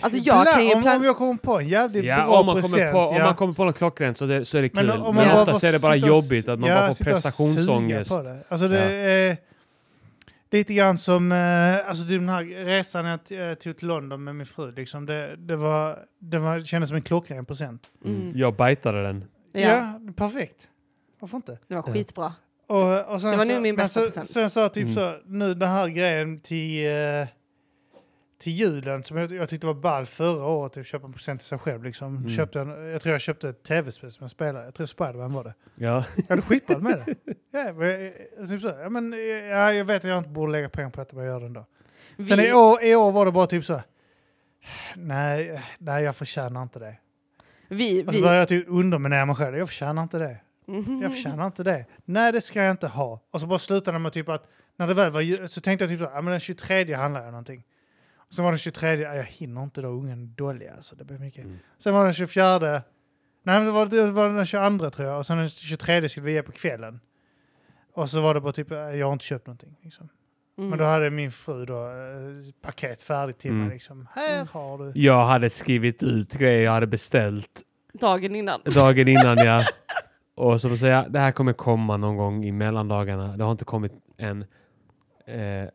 [0.01, 2.47] Alltså, jag kan ju om, plan- om jag kommer på en jävligt Ja, bra om,
[2.47, 2.73] man present.
[2.75, 3.25] kommer på, om ja.
[3.25, 4.77] man kommer på något klockrent så, det, så är det kul.
[4.77, 7.05] Men Men, om man bara oftast är det bara jobbigt att man ja, bara får
[7.05, 8.11] prestationsångest.
[8.11, 8.39] det.
[8.49, 9.37] Alltså det är
[10.51, 14.47] lite grann som eh, alltså den här resan jag eh, tog till London med min
[14.47, 14.73] fru.
[14.73, 17.83] Liksom det, det, var, det var, kändes som en klockren present.
[18.05, 18.33] Mm.
[18.35, 19.25] Jag bajtade den.
[19.53, 20.69] Ja, Ja, perfekt.
[21.21, 21.59] Varför inte?
[21.69, 22.33] det var skitbra.
[22.69, 24.31] Och, och sen Det var nog min men bästa så, present.
[24.31, 24.95] Sen sa jag typ Mm.
[24.95, 26.93] så, nu den här grejen till, eh,
[28.39, 31.49] till julen som jag, jag tyckte var ball förra året, att köpa en present till
[31.49, 31.85] sig själv.
[31.85, 32.17] Liksom.
[32.17, 32.29] Mm.
[32.29, 35.45] Köpte en, jag tror jag köpte ett tv-spel som jag spelade, jag tror Spiderman var
[35.45, 35.55] det.
[35.75, 36.05] Ja.
[36.17, 37.15] Jag hade skitball med det.
[37.51, 40.53] Ja, men, eh, typ så, ja, men, eh, ja, jag vet att jag inte borde
[40.53, 41.67] lägga pengar på detta, men jag gör det ändå.
[42.17, 43.81] Sen Vi- i år, i år var det bara typ så,
[44.97, 46.97] nej, nej jag förtjänar inte det.
[47.69, 50.37] Vi, Och så vi, började jag typ underminera mig själv, jag förtjänar inte det.
[50.67, 51.03] Mhm.
[51.03, 51.85] Jag förtjänar inte det.
[52.05, 53.21] Nej, det ska jag inte ha.
[53.31, 55.85] Och så bara slutade det med typ att när det väl var ju- så tänkte
[55.85, 57.63] jag typ så, ja men den 23 handlar jag någonting.
[58.31, 61.19] Sen var den 23, ja, jag hinner inte då, ungen är dålig alltså, det blir
[61.19, 61.45] mycket.
[61.45, 61.59] Mm.
[61.79, 62.83] Sen var den 24, nej
[63.43, 66.33] men det var, det var den 22 tror jag, och sen den 23 skulle vi
[66.33, 67.01] ge på kvällen.
[67.93, 69.77] Och så var det bara typ, eh, jag har inte köpt någonting.
[69.83, 70.09] Liksom.
[70.59, 70.71] Mm.
[70.71, 73.73] Men då hade min fru då eh, paket färdigt till mig Mm.
[73.73, 74.09] liksom.
[74.15, 74.47] Här Mm.
[74.53, 75.01] har du.
[75.01, 77.63] Jag hade skrivit ut grejer jag hade beställt
[77.93, 78.61] Dagen innan.
[78.75, 79.39] dagen innan.
[79.39, 79.65] ja.
[80.35, 83.37] Och så då säger jag, det här kommer komma någon gång i mellandagarna.
[83.37, 84.43] Det har inte kommit än.
[85.27, 85.69] Eh,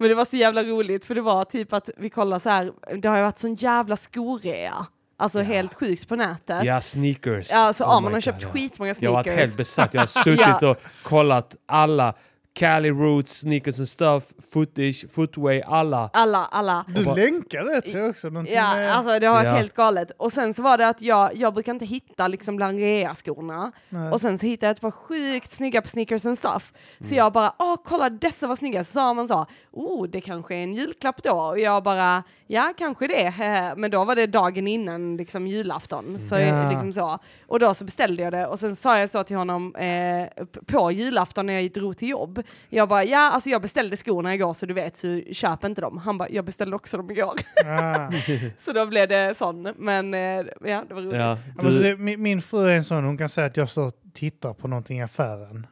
[0.00, 2.72] Men det var så jävla roligt för det var typ att vi kollade så här,
[3.02, 4.86] det har ju varit sån jävla skorea.
[5.18, 5.44] Alltså Ja.
[5.44, 6.64] helt sjukt på nätet.
[6.64, 7.50] ja, sneakers.
[7.50, 8.48] Ja, så Oh man har God, köpt ja.
[8.52, 9.40] skitmånga Jag har varit sneakers.
[9.40, 9.94] helt besatt.
[9.94, 12.14] Jag har suttit och kollat alla
[12.60, 16.10] Cali Roots, Sneakers and Stuff, Footage, Footway, alla.
[16.12, 16.84] Alla, alla.
[16.88, 18.28] Du bara- länkade det tror jag också.
[18.28, 19.52] någonting Ja, med- alltså det har varit Ja.
[19.52, 20.10] helt galet.
[20.16, 23.72] Och sen så var det att jag, jag brukar inte hitta liksom bland rea-skorna.
[24.12, 26.72] Och sen så hittade jag ett par sjukt snygga på sneakers and stuff.
[27.00, 27.16] Så Mm.
[27.18, 28.84] jag bara, åh kolla dessa var snygga.
[28.84, 31.30] Så sa man så, oh det kanske är en julklapp då.
[31.32, 33.34] Och jag bara, ja kanske det.
[33.76, 36.20] Men då var det dagen innan liksom julafton.
[36.20, 36.70] Så, Ja.
[36.70, 37.18] liksom så.
[37.46, 38.46] Och då så beställde jag det.
[38.46, 42.42] Och sen sa jag så till honom eh, på julafton när jag drog till jobb.
[42.68, 45.98] Jag bara, ja alltså jag beställde skorna igår så du vet så köp inte dem.
[45.98, 47.34] Han bara, jag beställde också dem igår.
[47.66, 48.10] Ah.
[48.64, 49.62] så då blev det sån.
[49.76, 50.20] Men eh,
[50.64, 51.16] ja, det var roligt.
[51.20, 53.86] Ja, du, det, min, min fru är en sån, hon kan säga att jag står
[53.86, 55.66] och tittar på någonting i affären.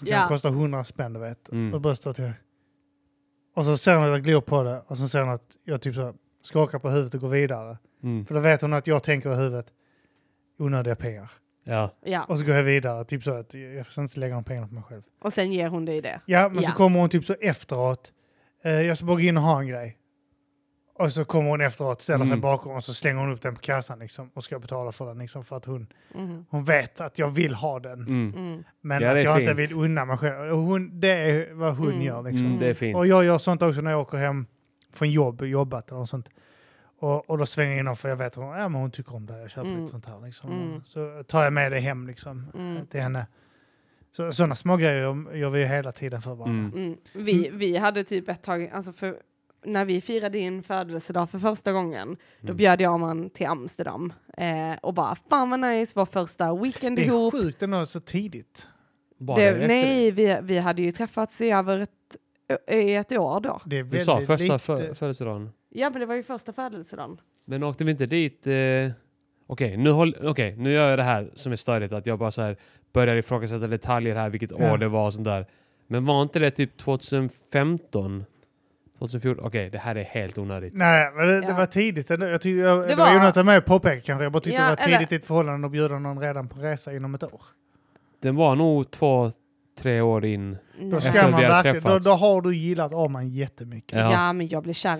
[0.00, 0.28] Det kan Ja.
[0.28, 1.48] kosta 100 spänn, du vet.
[1.52, 1.74] Mm.
[1.74, 2.32] Och bara står till.
[3.54, 5.82] Och så ser hon att jag glor på det och så ser hon att jag
[5.82, 7.78] typ så skakar på huvudet och går vidare.
[8.02, 9.66] mm, För då vet hon att jag tänker i huvudet,
[10.58, 11.30] onödiga pengar.
[11.64, 11.90] Ja.
[12.04, 12.24] Ja.
[12.24, 14.74] Och så går jag vidare, typ så att jag får inte lägga de pengarna på
[14.74, 15.02] mig själv.
[15.22, 16.20] Och sen ger hon dig det.
[16.26, 16.68] Ja, men Ja.
[16.70, 18.12] så kommer hon typ så efteråt,
[18.64, 19.98] eh, jag ska bara gå in och ha en grej.
[20.94, 22.40] Och så kommer hon efteråt, ställer sig Mm.
[22.40, 25.18] bakom och så slänger hon upp den på kassan liksom, och ska betala för den
[25.18, 26.46] liksom, för att hon, Mhm.
[26.50, 28.00] hon vet att jag vill ha den.
[28.00, 28.34] Mm.
[28.36, 28.64] Mm.
[28.80, 29.70] Men Ja, att jag inte fint.
[29.70, 30.52] vill unna mig själv.
[30.52, 32.02] Och hon, det är vad hon Mm.
[32.02, 32.46] gör liksom.
[32.46, 32.96] Mm, det är fint.
[32.96, 34.46] Och jag gör sånt också när jag åker hem
[34.92, 36.28] från jobb, jobbat eller något sånt.
[37.02, 38.90] Och, och då svänger jag in och för jag vet att hon, ja, men hon
[38.90, 39.80] tycker om det, jag köper Mm.
[39.80, 40.20] lite sånt här.
[40.20, 40.50] Liksom.
[40.52, 40.80] Mm.
[40.84, 42.86] Så tar jag med det hem liksom, Mm.
[42.86, 43.26] till henne.
[44.16, 46.68] Så, sådana små grejer gör vi hela tiden för varandra.
[46.78, 46.84] Mm.
[46.86, 46.98] Mm.
[47.12, 49.16] Vi, vi hade typ ett tag, alltså för,
[49.64, 52.56] när vi firade din födelsedag för första gången, då Mm.
[52.56, 57.02] bjöd jag man till Amsterdam eh, och bara fan vad nice, vår första weekend Det
[57.02, 57.32] är ihop.
[57.34, 58.68] sjukt ändå så tidigt.
[59.18, 61.90] Bara Det, nej, vi, vi hade ju träffats i över ett,
[62.70, 63.60] i ett år då.
[63.66, 64.58] Det är Du sa första lite.
[64.58, 65.50] för, födelsedagen.
[65.74, 67.20] Ja, men det var ju första födelsedagen.
[67.44, 68.46] Men åkte vi inte dit?
[68.46, 68.52] Eh...
[69.46, 70.16] Okej, nu, håll...
[70.22, 71.92] Okej, nu gör jag det här som är störigt.
[71.92, 72.56] Att jag bara så här
[72.92, 74.72] börjar ifrågasätta detaljer här, vilket Ja.
[74.72, 75.46] år det var och sånt där.
[75.86, 78.24] Men var inte det typ 2015?
[78.98, 79.44] 2014?
[79.46, 80.74] Okej, det här är helt onödigt.
[80.74, 81.54] Nej, men det, det Ja.
[81.56, 82.10] var tidigt.
[82.10, 82.26] ändå.
[82.26, 84.22] Jag tyckte, jag, det, Det var var- ju något av mig att påpeka kanske.
[84.24, 86.48] Jag bara tyckte Ja, det var tidigt eller- i ett förhållande att bjuda någon redan
[86.48, 87.42] på resa inom ett år.
[88.22, 89.30] Den var nog två,
[89.78, 90.56] tre år in.
[90.80, 93.98] Då ska man verkligen, då, då har du gillat Arman jättemycket.
[93.98, 94.12] Ja.
[94.12, 94.32] Ja.
[94.32, 94.90] men jag blev kär